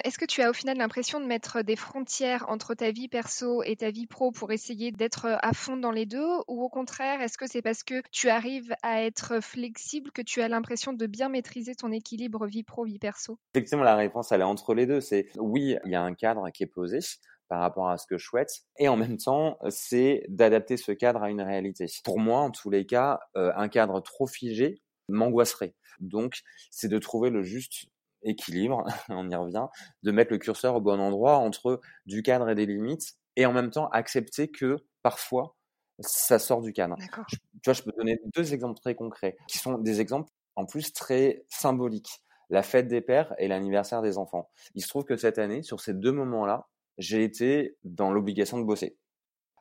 Est-ce 0.03 0.19
que 0.19 0.25
tu 0.25 0.41
as 0.41 0.49
au 0.49 0.53
final 0.53 0.77
l'impression 0.77 1.21
de 1.21 1.25
mettre 1.25 1.61
des 1.61 1.77
frontières 1.77 2.45
entre 2.49 2.73
ta 2.73 2.91
vie 2.91 3.07
perso 3.07 3.63
et 3.63 3.77
ta 3.77 3.91
vie 3.91 4.07
pro 4.07 4.31
pour 4.31 4.51
essayer 4.51 4.91
d'être 4.91 5.37
à 5.41 5.53
fond 5.53 5.77
dans 5.77 5.91
les 5.91 6.05
deux? 6.05 6.27
Ou 6.47 6.63
au 6.63 6.69
contraire, 6.69 7.21
est-ce 7.21 7.37
que 7.37 7.47
c'est 7.47 7.61
parce 7.61 7.83
que 7.83 8.01
tu 8.11 8.27
arrives 8.29 8.75
à 8.83 9.03
être 9.03 9.41
flexible 9.41 10.11
que 10.11 10.21
tu 10.21 10.41
as 10.41 10.49
l'impression 10.49 10.91
de 10.91 11.07
bien 11.07 11.29
maîtriser 11.29 11.75
ton 11.75 11.93
équilibre 11.93 12.45
vie 12.45 12.63
pro-vie 12.63 12.99
perso? 12.99 13.39
Effectivement, 13.53 13.85
la 13.85 13.95
réponse, 13.95 14.33
elle 14.33 14.41
est 14.41 14.43
entre 14.45 14.73
les 14.73 14.85
deux. 14.85 14.99
C'est 14.99 15.29
oui, 15.37 15.77
il 15.85 15.91
y 15.91 15.95
a 15.95 16.01
un 16.01 16.13
cadre 16.13 16.49
qui 16.49 16.63
est 16.63 16.67
posé 16.67 16.99
par 17.47 17.61
rapport 17.61 17.89
à 17.89 17.97
ce 17.97 18.05
que 18.05 18.17
je 18.17 18.25
souhaite. 18.25 18.51
Et 18.77 18.89
en 18.89 18.97
même 18.97 19.17
temps, 19.17 19.57
c'est 19.69 20.25
d'adapter 20.27 20.75
ce 20.75 20.91
cadre 20.91 21.23
à 21.23 21.29
une 21.29 21.41
réalité. 21.41 21.85
Pour 22.03 22.19
moi, 22.19 22.41
en 22.41 22.51
tous 22.51 22.69
les 22.69 22.85
cas, 22.85 23.21
un 23.33 23.69
cadre 23.69 24.01
trop 24.01 24.27
figé 24.27 24.81
m'angoisserait. 25.07 25.73
Donc, 26.01 26.41
c'est 26.69 26.89
de 26.89 26.97
trouver 26.97 27.29
le 27.29 27.43
juste 27.43 27.85
équilibre, 28.25 28.83
on 29.09 29.29
y 29.29 29.35
revient, 29.35 29.65
de 30.03 30.11
mettre 30.11 30.31
le 30.31 30.37
curseur 30.37 30.75
au 30.75 30.81
bon 30.81 30.99
endroit 30.99 31.37
entre 31.37 31.79
du 32.05 32.23
cadre 32.23 32.49
et 32.49 32.55
des 32.55 32.65
limites, 32.65 33.13
et 33.35 33.45
en 33.45 33.53
même 33.53 33.71
temps 33.71 33.87
accepter 33.89 34.49
que 34.49 34.77
parfois 35.01 35.55
ça 35.99 36.39
sort 36.39 36.61
du 36.61 36.73
cadre. 36.73 36.97
tu 37.29 37.37
vois, 37.63 37.73
je 37.73 37.81
peux 37.81 37.91
donner 37.97 38.19
deux 38.35 38.53
exemples 38.53 38.79
très 38.79 38.95
concrets, 38.95 39.37
qui 39.47 39.57
sont 39.57 39.77
des 39.77 40.01
exemples 40.01 40.29
en 40.55 40.65
plus 40.65 40.93
très 40.93 41.45
symboliques. 41.49 42.21
La 42.49 42.63
fête 42.63 42.87
des 42.87 43.01
pères 43.01 43.33
et 43.37 43.47
l'anniversaire 43.47 44.01
des 44.01 44.17
enfants. 44.17 44.49
Il 44.75 44.83
se 44.83 44.87
trouve 44.87 45.03
que 45.03 45.17
cette 45.17 45.39
année, 45.39 45.63
sur 45.63 45.79
ces 45.79 45.93
deux 45.93 46.11
moments-là, 46.11 46.67
j'ai 46.97 47.23
été 47.23 47.77
dans 47.83 48.11
l'obligation 48.11 48.59
de 48.59 48.63
bosser. 48.63 48.97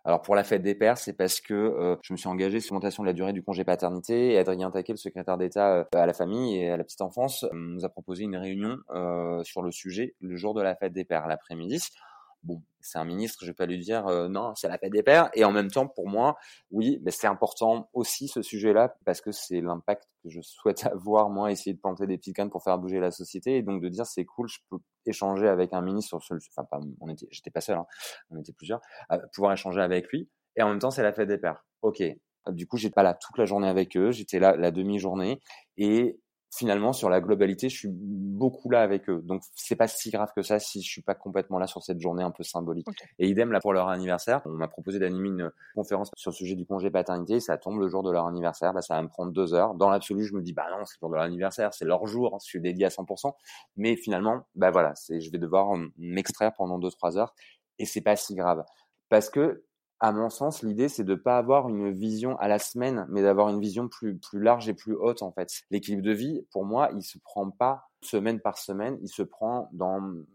Alors 0.06 0.20
pour 0.20 0.34
la 0.34 0.44
fête 0.44 0.62
des 0.62 0.74
pères, 0.74 0.98
c'est 0.98 1.14
parce 1.14 1.40
que 1.40 1.54
euh, 1.54 1.96
je 2.02 2.12
me 2.12 2.18
suis 2.18 2.28
engagé 2.28 2.60
sur 2.60 2.74
l'augmentation 2.74 3.02
de 3.02 3.08
la 3.08 3.14
durée 3.14 3.32
du 3.32 3.42
congé 3.42 3.64
paternité 3.64 4.32
et 4.32 4.38
Adrien 4.38 4.70
Taquet, 4.70 4.92
le 4.92 4.98
secrétaire 4.98 5.38
d'État 5.38 5.76
euh, 5.76 5.84
à 5.94 6.04
la 6.04 6.12
famille 6.12 6.58
et 6.58 6.68
à 6.68 6.76
la 6.76 6.84
petite 6.84 7.00
enfance, 7.00 7.44
euh, 7.44 7.48
nous 7.54 7.86
a 7.86 7.88
proposé 7.88 8.24
une 8.24 8.36
réunion 8.36 8.76
sur 9.44 9.62
le 9.62 9.70
sujet 9.70 10.14
le 10.20 10.36
jour 10.36 10.52
de 10.52 10.60
la 10.60 10.74
fête 10.74 10.92
des 10.92 11.04
pères, 11.04 11.26
l'après-midi 11.26 11.80
bon, 12.44 12.62
c'est 12.80 12.98
un 12.98 13.04
ministre, 13.04 13.38
je 13.42 13.46
vais 13.46 13.54
pas 13.54 13.66
lui 13.66 13.78
dire 13.78 14.06
euh, 14.06 14.28
non, 14.28 14.54
c'est 14.54 14.68
la 14.68 14.78
fête 14.78 14.92
des 14.92 15.02
pères. 15.02 15.30
Et 15.34 15.44
en 15.44 15.52
même 15.52 15.70
temps, 15.70 15.88
pour 15.88 16.08
moi, 16.08 16.36
oui, 16.70 17.00
mais 17.02 17.10
c'est 17.10 17.26
important 17.26 17.88
aussi 17.92 18.28
ce 18.28 18.42
sujet-là 18.42 18.94
parce 19.04 19.20
que 19.20 19.32
c'est 19.32 19.60
l'impact 19.60 20.04
que 20.22 20.28
je 20.30 20.40
souhaite 20.42 20.84
avoir, 20.86 21.30
moi, 21.30 21.50
essayer 21.50 21.74
de 21.74 21.80
planter 21.80 22.06
des 22.06 22.18
petites 22.18 22.36
cannes 22.36 22.50
pour 22.50 22.62
faire 22.62 22.78
bouger 22.78 23.00
la 23.00 23.10
société 23.10 23.56
et 23.56 23.62
donc 23.62 23.82
de 23.82 23.88
dire 23.88 24.06
c'est 24.06 24.24
cool, 24.24 24.48
je 24.48 24.58
peux 24.70 24.78
échanger 25.06 25.48
avec 25.48 25.72
un 25.72 25.82
ministre 25.82 26.20
sur 26.20 26.22
ce, 26.22 26.34
enfin 26.56 26.66
pas, 26.70 26.80
on 27.00 27.08
était, 27.08 27.26
j'étais 27.30 27.50
pas 27.50 27.60
seul, 27.60 27.78
hein, 27.78 27.86
on 28.30 28.38
était 28.38 28.52
plusieurs, 28.52 28.80
pouvoir 29.32 29.52
échanger 29.52 29.80
avec 29.80 30.08
lui. 30.08 30.28
Et 30.56 30.62
en 30.62 30.68
même 30.68 30.78
temps, 30.78 30.90
c'est 30.90 31.02
la 31.02 31.12
fête 31.12 31.28
des 31.28 31.38
pères. 31.38 31.64
Ok. 31.82 32.02
Du 32.50 32.66
coup, 32.66 32.76
j'étais 32.76 32.92
pas 32.92 33.02
là 33.02 33.14
toute 33.14 33.38
la 33.38 33.46
journée 33.46 33.68
avec 33.68 33.96
eux, 33.96 34.12
j'étais 34.12 34.38
là 34.38 34.54
la 34.54 34.70
demi-journée 34.70 35.40
et 35.78 36.20
finalement 36.56 36.92
sur 36.92 37.08
la 37.08 37.20
globalité, 37.20 37.68
je 37.68 37.76
suis 37.76 37.88
beaucoup 37.90 38.70
là 38.70 38.82
avec 38.82 39.08
eux. 39.08 39.20
Donc 39.22 39.42
c'est 39.54 39.76
pas 39.76 39.88
si 39.88 40.10
grave 40.10 40.30
que 40.34 40.42
ça 40.42 40.58
si 40.58 40.82
je 40.82 40.88
suis 40.88 41.02
pas 41.02 41.14
complètement 41.14 41.58
là 41.58 41.66
sur 41.66 41.82
cette 41.82 42.00
journée 42.00 42.22
un 42.22 42.30
peu 42.30 42.42
symbolique. 42.42 42.86
Et 43.18 43.28
idem 43.28 43.50
là 43.50 43.60
pour 43.60 43.72
leur 43.72 43.88
anniversaire, 43.88 44.42
on 44.46 44.50
m'a 44.50 44.68
proposé 44.68 44.98
d'animer 44.98 45.28
une 45.28 45.50
conférence 45.74 46.10
sur 46.16 46.30
le 46.30 46.36
sujet 46.36 46.54
du 46.54 46.64
congé 46.64 46.90
paternité. 46.90 47.40
Ça 47.40 47.58
tombe 47.58 47.80
le 47.80 47.88
jour 47.88 48.02
de 48.02 48.10
leur 48.10 48.26
anniversaire, 48.26 48.72
bah, 48.72 48.82
ça 48.82 48.94
va 48.94 49.02
me 49.02 49.08
prendre 49.08 49.32
deux 49.32 49.54
heures. 49.54 49.74
Dans 49.74 49.90
l'absolu, 49.90 50.24
je 50.24 50.34
me 50.34 50.42
dis 50.42 50.52
bah 50.52 50.66
non, 50.70 50.84
c'est 50.84 50.96
le 50.96 51.00
jour 51.00 51.10
de 51.10 51.14
leur 51.16 51.24
anniversaire, 51.24 51.74
c'est 51.74 51.84
leur 51.84 52.06
jour, 52.06 52.38
je 52.42 52.48
suis 52.48 52.60
dédié 52.60 52.86
à 52.86 52.90
100%. 52.90 53.32
Mais 53.76 53.96
finalement, 53.96 54.46
bah 54.54 54.70
voilà, 54.70 54.94
c'est 54.94 55.20
je 55.20 55.30
vais 55.30 55.38
devoir 55.38 55.76
m'extraire 55.98 56.52
pendant 56.56 56.78
deux 56.78 56.90
trois 56.90 57.18
heures 57.18 57.34
et 57.78 57.86
c'est 57.86 58.00
pas 58.00 58.16
si 58.16 58.34
grave 58.34 58.64
parce 59.08 59.30
que 59.30 59.64
à 60.00 60.12
mon 60.12 60.28
sens, 60.28 60.62
l'idée, 60.62 60.88
c'est 60.88 61.04
de 61.04 61.14
ne 61.14 61.18
pas 61.18 61.38
avoir 61.38 61.68
une 61.68 61.90
vision 61.90 62.36
à 62.38 62.48
la 62.48 62.58
semaine, 62.58 63.06
mais 63.08 63.22
d'avoir 63.22 63.48
une 63.48 63.60
vision 63.60 63.88
plus, 63.88 64.18
plus 64.18 64.40
large 64.40 64.68
et 64.68 64.74
plus 64.74 64.94
haute, 64.94 65.22
en 65.22 65.32
fait. 65.32 65.48
L'équilibre 65.70 66.02
de 66.02 66.12
vie, 66.12 66.46
pour 66.50 66.64
moi, 66.64 66.90
il 66.94 67.02
se 67.02 67.18
prend 67.18 67.50
pas 67.50 67.84
semaine 68.02 68.40
par 68.40 68.58
semaine, 68.58 68.98
il 69.02 69.08
se 69.08 69.22
prend 69.22 69.70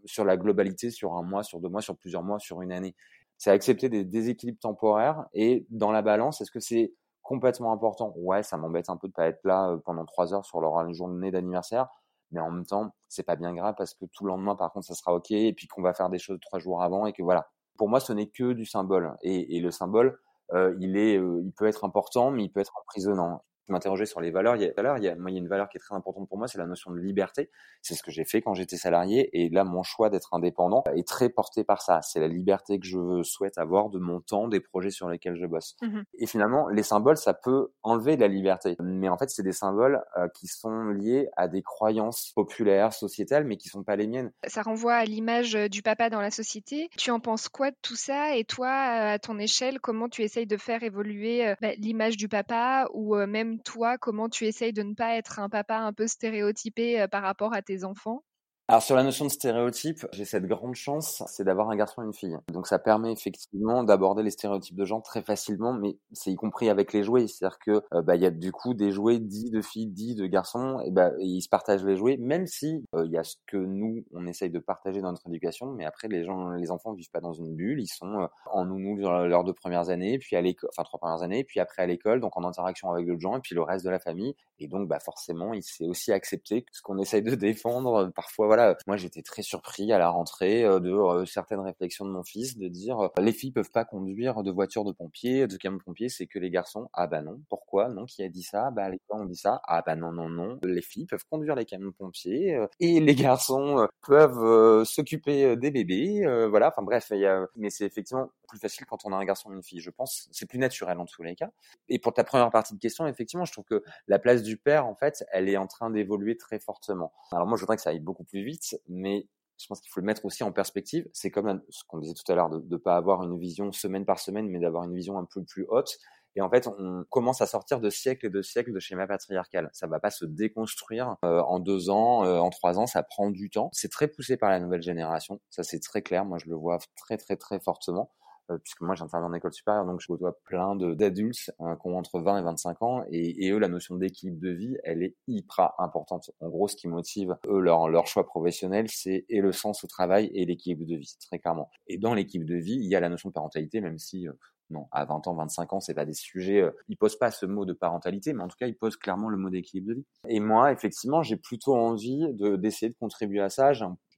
sur 0.04 0.24
la 0.24 0.36
globalité, 0.36 0.90
sur 0.90 1.14
un 1.14 1.22
mois, 1.22 1.42
sur 1.42 1.60
deux 1.60 1.68
mois, 1.68 1.82
sur 1.82 1.96
plusieurs 1.96 2.22
mois, 2.22 2.38
sur 2.38 2.62
une 2.62 2.72
année. 2.72 2.96
C'est 3.38 3.50
accepter 3.50 3.88
des 3.88 4.04
déséquilibres 4.04 4.58
temporaires 4.60 5.26
et 5.32 5.66
dans 5.70 5.92
la 5.92 6.02
balance, 6.02 6.40
est-ce 6.40 6.50
que 6.50 6.60
c'est 6.60 6.92
complètement 7.22 7.72
important? 7.72 8.12
Ouais, 8.16 8.42
ça 8.42 8.56
m'embête 8.56 8.90
un 8.90 8.96
peu 8.96 9.08
de 9.08 9.12
pas 9.12 9.28
être 9.28 9.40
là 9.44 9.70
euh, 9.70 9.76
pendant 9.78 10.04
trois 10.04 10.34
heures 10.34 10.44
sur 10.44 10.60
leur 10.60 10.92
journée 10.92 11.30
d'anniversaire, 11.30 11.88
mais 12.32 12.40
en 12.40 12.50
même 12.50 12.66
temps, 12.66 12.92
c'est 13.08 13.22
pas 13.22 13.36
bien 13.36 13.54
grave 13.54 13.74
parce 13.78 13.94
que 13.94 14.04
tout 14.06 14.24
le 14.24 14.30
lendemain, 14.32 14.56
par 14.56 14.72
contre, 14.72 14.86
ça 14.86 14.94
sera 14.94 15.14
ok 15.14 15.30
et 15.30 15.52
puis 15.52 15.68
qu'on 15.68 15.82
va 15.82 15.94
faire 15.94 16.10
des 16.10 16.18
choses 16.18 16.38
trois 16.40 16.58
jours 16.58 16.82
avant 16.82 17.06
et 17.06 17.12
que 17.12 17.22
voilà, 17.22 17.48
pour 17.80 17.88
moi, 17.88 17.98
ce 17.98 18.12
n'est 18.12 18.26
que 18.26 18.52
du 18.52 18.66
symbole. 18.66 19.14
Et, 19.22 19.58
le 19.58 19.70
symbole, 19.70 20.18
euh, 20.52 20.76
il, 20.80 20.98
est, 20.98 21.16
euh, 21.16 21.40
il 21.42 21.50
peut 21.50 21.66
être 21.66 21.82
important, 21.84 22.30
mais 22.30 22.44
il 22.44 22.50
peut 22.50 22.60
être 22.60 22.74
emprisonnant. 22.78 23.42
Tu 23.70 23.72
m'interrogeais 23.72 24.06
sur 24.06 24.20
les 24.20 24.32
valeurs. 24.32 24.56
Il 24.56 24.62
y 24.62 24.66
a, 24.66 24.72
valeurs, 24.72 24.98
il 24.98 25.04
y 25.04 25.08
a, 25.08 25.14
moi, 25.14 25.30
il 25.30 25.34
y 25.34 25.36
a 25.36 25.40
une 25.40 25.46
valeur 25.46 25.68
qui 25.68 25.76
est 25.76 25.80
très 25.80 25.94
importante 25.94 26.28
pour 26.28 26.38
moi, 26.38 26.48
c'est 26.48 26.58
la 26.58 26.66
notion 26.66 26.90
de 26.90 26.98
liberté. 26.98 27.50
C'est 27.82 27.94
ce 27.94 28.02
que 28.02 28.10
j'ai 28.10 28.24
fait 28.24 28.42
quand 28.42 28.52
j'étais 28.52 28.76
salarié. 28.76 29.30
Et 29.32 29.48
là, 29.48 29.62
mon 29.62 29.84
choix 29.84 30.10
d'être 30.10 30.34
indépendant 30.34 30.82
est 30.92 31.06
très 31.06 31.28
porté 31.28 31.62
par 31.62 31.80
ça. 31.80 32.02
C'est 32.02 32.18
la 32.18 32.26
liberté 32.26 32.80
que 32.80 32.86
je 32.86 33.22
souhaite 33.22 33.58
avoir 33.58 33.88
de 33.88 34.00
mon 34.00 34.20
temps, 34.20 34.48
des 34.48 34.58
projets 34.58 34.90
sur 34.90 35.08
lesquels 35.08 35.36
je 35.36 35.46
bosse. 35.46 35.76
Mmh 35.82 36.00
et 36.18 36.26
finalement, 36.26 36.68
les 36.68 36.82
symboles, 36.82 37.16
ça 37.16 37.32
peut 37.32 37.72
enlever 37.82 38.16
de 38.16 38.20
la 38.20 38.28
liberté. 38.28 38.76
Mais 38.80 39.08
en 39.08 39.16
fait, 39.16 39.30
c'est 39.30 39.42
des 39.42 39.52
symboles 39.52 40.02
euh, 40.16 40.28
qui 40.34 40.48
sont 40.48 40.88
liés 40.88 41.28
à 41.36 41.46
des 41.48 41.62
croyances 41.62 42.32
populaires, 42.34 42.92
sociétales, 42.92 43.44
mais 43.44 43.56
qui 43.56 43.68
sont 43.68 43.84
pas 43.84 43.96
les 43.96 44.06
miennes. 44.06 44.32
Ça 44.46 44.62
renvoie 44.62 44.94
à 44.94 45.04
l'image 45.04 45.54
euh, 45.54 45.68
du 45.68 45.82
papa 45.82 46.10
dans 46.10 46.20
la 46.20 46.30
société. 46.30 46.90
Tu 46.98 47.10
en 47.10 47.20
penses 47.20 47.48
quoi 47.48 47.70
de 47.70 47.76
tout 47.80 47.96
ça? 47.96 48.36
Et 48.36 48.44
toi, 48.44 48.70
à 48.70 49.18
ton 49.18 49.38
échelle, 49.38 49.80
comment 49.80 50.08
tu 50.08 50.22
essayes 50.22 50.46
de 50.46 50.56
faire 50.56 50.82
évoluer 50.82 51.46
euh, 51.46 51.54
bah, 51.62 51.72
l'image 51.78 52.16
du 52.16 52.28
papa 52.28 52.86
ou 52.92 53.16
même 53.16 53.59
toi, 53.60 53.98
comment 53.98 54.28
tu 54.28 54.46
essayes 54.46 54.72
de 54.72 54.82
ne 54.82 54.94
pas 54.94 55.16
être 55.16 55.38
un 55.38 55.48
papa 55.48 55.78
un 55.78 55.92
peu 55.92 56.06
stéréotypé 56.06 57.06
par 57.08 57.22
rapport 57.22 57.54
à 57.54 57.62
tes 57.62 57.84
enfants? 57.84 58.24
Alors 58.70 58.84
sur 58.84 58.94
la 58.94 59.02
notion 59.02 59.24
de 59.24 59.32
stéréotype, 59.32 60.06
j'ai 60.12 60.24
cette 60.24 60.46
grande 60.46 60.76
chance, 60.76 61.24
c'est 61.26 61.42
d'avoir 61.42 61.70
un 61.70 61.76
garçon 61.76 62.02
et 62.02 62.04
une 62.04 62.12
fille. 62.12 62.38
Donc 62.52 62.68
ça 62.68 62.78
permet 62.78 63.10
effectivement 63.10 63.82
d'aborder 63.82 64.22
les 64.22 64.30
stéréotypes 64.30 64.76
de 64.76 64.84
genre 64.84 65.02
très 65.02 65.22
facilement, 65.22 65.72
mais 65.72 65.98
c'est 66.12 66.30
y 66.30 66.36
compris 66.36 66.70
avec 66.70 66.92
les 66.92 67.02
jouets. 67.02 67.26
C'est-à-dire 67.26 67.58
que 67.58 67.82
euh, 67.92 68.02
bah 68.02 68.14
il 68.14 68.22
y 68.22 68.26
a 68.26 68.30
du 68.30 68.52
coup 68.52 68.72
des 68.72 68.92
jouets 68.92 69.18
dits 69.18 69.50
de 69.50 69.60
filles, 69.60 69.88
dits 69.88 70.14
de 70.14 70.24
garçons, 70.26 70.80
et 70.84 70.92
bah 70.92 71.10
ils 71.18 71.42
se 71.42 71.48
partagent 71.48 71.84
les 71.84 71.96
jouets, 71.96 72.16
même 72.18 72.46
si 72.46 72.86
euh, 72.94 73.04
il 73.06 73.10
y 73.10 73.18
a 73.18 73.24
ce 73.24 73.34
que 73.48 73.56
nous 73.56 74.04
on 74.12 74.24
essaye 74.28 74.50
de 74.50 74.60
partager 74.60 75.00
dans 75.00 75.10
notre 75.10 75.26
éducation, 75.26 75.72
mais 75.72 75.84
après 75.84 76.06
les 76.06 76.22
gens, 76.22 76.50
les 76.50 76.70
enfants 76.70 76.92
vivent 76.92 77.10
pas 77.10 77.18
dans 77.20 77.32
une 77.32 77.56
bulle, 77.56 77.80
ils 77.80 77.88
sont 77.88 78.20
euh, 78.20 78.26
en 78.52 78.66
nounou 78.66 78.94
leurs 78.98 79.42
deux 79.42 79.52
premières 79.52 79.88
années, 79.88 80.18
puis 80.18 80.36
à 80.36 80.42
l'école, 80.42 80.70
enfin 80.72 80.84
trois 80.84 81.00
premières 81.00 81.22
années, 81.24 81.42
puis 81.42 81.58
après 81.58 81.82
à 81.82 81.86
l'école, 81.86 82.20
donc 82.20 82.36
en 82.36 82.44
interaction 82.44 82.92
avec 82.92 83.08
d'autres 83.08 83.18
gens, 83.18 83.36
et 83.36 83.40
puis 83.40 83.56
le 83.56 83.62
reste 83.62 83.84
de 83.84 83.90
la 83.90 83.98
famille. 83.98 84.36
Et 84.60 84.68
donc 84.68 84.86
bah 84.86 85.00
forcément, 85.00 85.54
il 85.54 85.64
s'est 85.64 85.88
aussi 85.88 86.12
accepté 86.12 86.66
ce 86.70 86.82
qu'on 86.82 86.98
essaye 86.98 87.22
de 87.22 87.34
défendre. 87.34 88.12
Parfois 88.14 88.46
voilà 88.46 88.59
moi 88.86 88.96
j'étais 88.96 89.22
très 89.22 89.42
surpris 89.42 89.92
à 89.92 89.98
la 89.98 90.08
rentrée 90.08 90.64
euh, 90.64 90.80
de 90.80 90.90
euh, 90.90 91.26
certaines 91.26 91.60
réflexions 91.60 92.04
de 92.04 92.10
mon 92.10 92.22
fils, 92.22 92.56
de 92.56 92.68
dire 92.68 92.98
euh, 93.00 93.08
les 93.18 93.32
filles 93.32 93.52
peuvent 93.52 93.70
pas 93.70 93.84
conduire 93.84 94.42
de 94.42 94.50
voiture 94.50 94.84
de 94.84 94.92
pompier, 94.92 95.46
de 95.46 95.56
camion 95.56 95.78
de 95.78 95.82
pompier, 95.82 96.08
c'est 96.08 96.26
que 96.26 96.38
les 96.38 96.50
garçons. 96.50 96.88
Ah 96.92 97.06
bah 97.06 97.22
non, 97.22 97.40
pourquoi? 97.48 97.88
Non, 97.88 98.06
qui 98.06 98.22
a 98.22 98.28
dit 98.28 98.42
ça? 98.42 98.70
Bah 98.70 98.88
les 98.88 99.00
on 99.10 99.24
dit 99.24 99.36
ça. 99.36 99.60
Ah 99.64 99.82
bah 99.84 99.96
non 99.96 100.12
non 100.12 100.28
non, 100.28 100.58
les 100.62 100.82
filles 100.82 101.06
peuvent 101.06 101.24
conduire 101.30 101.54
les 101.54 101.64
camions 101.64 101.92
pompiers 101.92 102.58
et 102.78 103.00
les 103.00 103.14
garçons 103.14 103.88
peuvent 104.06 104.84
s'occuper 104.84 105.56
des 105.56 105.70
bébés. 105.70 106.22
voilà, 106.48 106.68
enfin 106.68 106.82
bref, 106.82 107.12
mais 107.56 107.70
c'est 107.70 107.86
effectivement 107.86 108.30
plus 108.50 108.58
facile 108.58 108.86
quand 108.86 109.04
on 109.04 109.12
a 109.12 109.16
un 109.16 109.24
garçon 109.24 109.50
et 109.52 109.54
une 109.54 109.62
fille. 109.62 109.80
Je 109.80 109.90
pense 109.90 110.28
c'est 110.32 110.46
plus 110.46 110.58
naturel 110.58 110.98
en 110.98 111.06
tous 111.06 111.22
les 111.22 111.34
cas. 111.34 111.50
Et 111.88 111.98
pour 111.98 112.12
ta 112.12 112.24
première 112.24 112.50
partie 112.50 112.74
de 112.74 112.78
question, 112.78 113.06
effectivement, 113.06 113.44
je 113.44 113.52
trouve 113.52 113.64
que 113.64 113.82
la 114.08 114.18
place 114.18 114.42
du 114.42 114.56
père, 114.56 114.86
en 114.86 114.94
fait, 114.94 115.24
elle 115.32 115.48
est 115.48 115.56
en 115.56 115.66
train 115.66 115.90
d'évoluer 115.90 116.36
très 116.36 116.58
fortement. 116.58 117.12
Alors 117.32 117.46
moi, 117.46 117.56
je 117.56 117.62
voudrais 117.62 117.76
que 117.76 117.82
ça 117.82 117.90
aille 117.90 118.00
beaucoup 118.00 118.24
plus 118.24 118.44
vite, 118.44 118.80
mais 118.88 119.26
je 119.58 119.66
pense 119.66 119.80
qu'il 119.80 119.90
faut 119.90 120.00
le 120.00 120.06
mettre 120.06 120.24
aussi 120.24 120.42
en 120.42 120.52
perspective. 120.52 121.08
C'est 121.12 121.30
comme 121.30 121.62
ce 121.68 121.84
qu'on 121.86 121.98
disait 121.98 122.14
tout 122.14 122.30
à 122.32 122.34
l'heure, 122.34 122.48
de 122.48 122.62
ne 122.66 122.76
pas 122.76 122.96
avoir 122.96 123.22
une 123.22 123.38
vision 123.38 123.72
semaine 123.72 124.04
par 124.04 124.18
semaine, 124.18 124.48
mais 124.48 124.58
d'avoir 124.58 124.84
une 124.84 124.94
vision 124.94 125.18
un 125.18 125.26
peu 125.26 125.44
plus 125.44 125.66
haute. 125.68 125.98
Et 126.36 126.40
en 126.42 126.48
fait, 126.48 126.68
on 126.68 127.04
commence 127.10 127.40
à 127.40 127.46
sortir 127.46 127.80
de 127.80 127.90
siècles 127.90 128.26
et 128.26 128.30
de 128.30 128.40
siècles 128.40 128.72
de 128.72 128.78
schéma 128.78 129.06
patriarcal. 129.06 129.68
Ça 129.72 129.86
va 129.86 129.98
pas 129.98 130.10
se 130.10 130.24
déconstruire 130.24 131.16
euh, 131.24 131.40
en 131.40 131.58
deux 131.58 131.90
ans, 131.90 132.24
euh, 132.24 132.38
en 132.38 132.50
trois 132.50 132.78
ans. 132.78 132.86
Ça 132.86 133.02
prend 133.02 133.30
du 133.30 133.50
temps. 133.50 133.68
C'est 133.72 133.90
très 133.90 134.06
poussé 134.06 134.36
par 134.36 134.50
la 134.50 134.60
nouvelle 134.60 134.82
génération. 134.82 135.40
Ça, 135.50 135.64
c'est 135.64 135.80
très 135.80 136.02
clair. 136.02 136.24
Moi, 136.24 136.38
je 136.38 136.48
le 136.48 136.54
vois 136.54 136.78
très, 136.96 137.16
très, 137.16 137.36
très 137.36 137.58
fortement. 137.58 138.12
Euh, 138.50 138.58
puisque 138.58 138.80
moi 138.80 138.94
j'interviens 138.94 139.28
en 139.28 139.32
école 139.32 139.52
supérieure, 139.52 139.84
donc 139.84 140.00
je 140.00 140.06
côtoie 140.06 140.36
plein 140.44 140.74
d'adultes 140.74 141.52
hein, 141.60 141.76
qui 141.76 141.88
ont 141.88 141.96
entre 141.96 142.20
20 142.20 142.38
et 142.38 142.42
25 142.42 142.82
ans, 142.82 143.04
et, 143.10 143.50
eux, 143.50 143.58
la 143.58 143.68
notion 143.68 143.96
d'équilibre 143.96 144.40
de 144.40 144.50
vie, 144.50 144.76
elle 144.82 145.02
est 145.02 145.16
hyper 145.28 145.72
importante. 145.78 146.30
En 146.40 146.48
gros, 146.48 146.68
ce 146.68 146.76
qui 146.76 146.88
motive 146.88 147.36
eux 147.46 147.60
leur, 147.60 147.88
leur 147.88 148.06
choix 148.06 148.26
professionnel, 148.26 148.86
c'est 148.88 149.24
et 149.28 149.40
le 149.40 149.52
sens 149.52 149.84
au 149.84 149.86
travail 149.86 150.30
et 150.34 150.44
l'équilibre 150.44 150.84
de 150.86 150.96
vie, 150.96 151.16
très 151.20 151.38
clairement. 151.38 151.70
Et 151.86 151.98
dans 151.98 152.14
l'équilibre 152.14 152.48
de 152.50 152.56
vie, 152.56 152.74
il 152.74 152.86
y 152.86 152.96
a 152.96 153.00
la 153.00 153.08
notion 153.08 153.28
de 153.28 153.34
parentalité, 153.34 153.80
même 153.80 153.98
si 153.98 154.28
euh, 154.28 154.32
non, 154.70 154.86
à 154.92 155.04
20 155.04 155.26
ans, 155.26 155.34
25 155.34 155.72
ans, 155.72 155.80
c'est 155.80 155.94
pas 155.94 156.04
des 156.04 156.14
sujets. 156.14 156.60
Euh, 156.60 156.70
ils 156.88 156.96
posent 156.96 157.18
pas 157.18 157.30
ce 157.30 157.46
mot 157.46 157.64
de 157.64 157.72
parentalité, 157.72 158.32
mais 158.32 158.42
en 158.42 158.48
tout 158.48 158.56
cas, 158.58 158.66
ils 158.66 158.76
posent 158.76 158.96
clairement 158.96 159.28
le 159.28 159.36
mot 159.36 159.50
d'équilibre 159.50 159.88
de 159.88 159.94
vie. 159.94 160.06
Et 160.28 160.40
moi, 160.40 160.72
effectivement, 160.72 161.22
j'ai 161.22 161.36
plutôt 161.36 161.76
envie 161.76 162.32
de 162.32 162.56
d'essayer 162.56 162.90
de 162.90 162.96
contribuer 162.96 163.40
à 163.40 163.50
ça. 163.50 163.72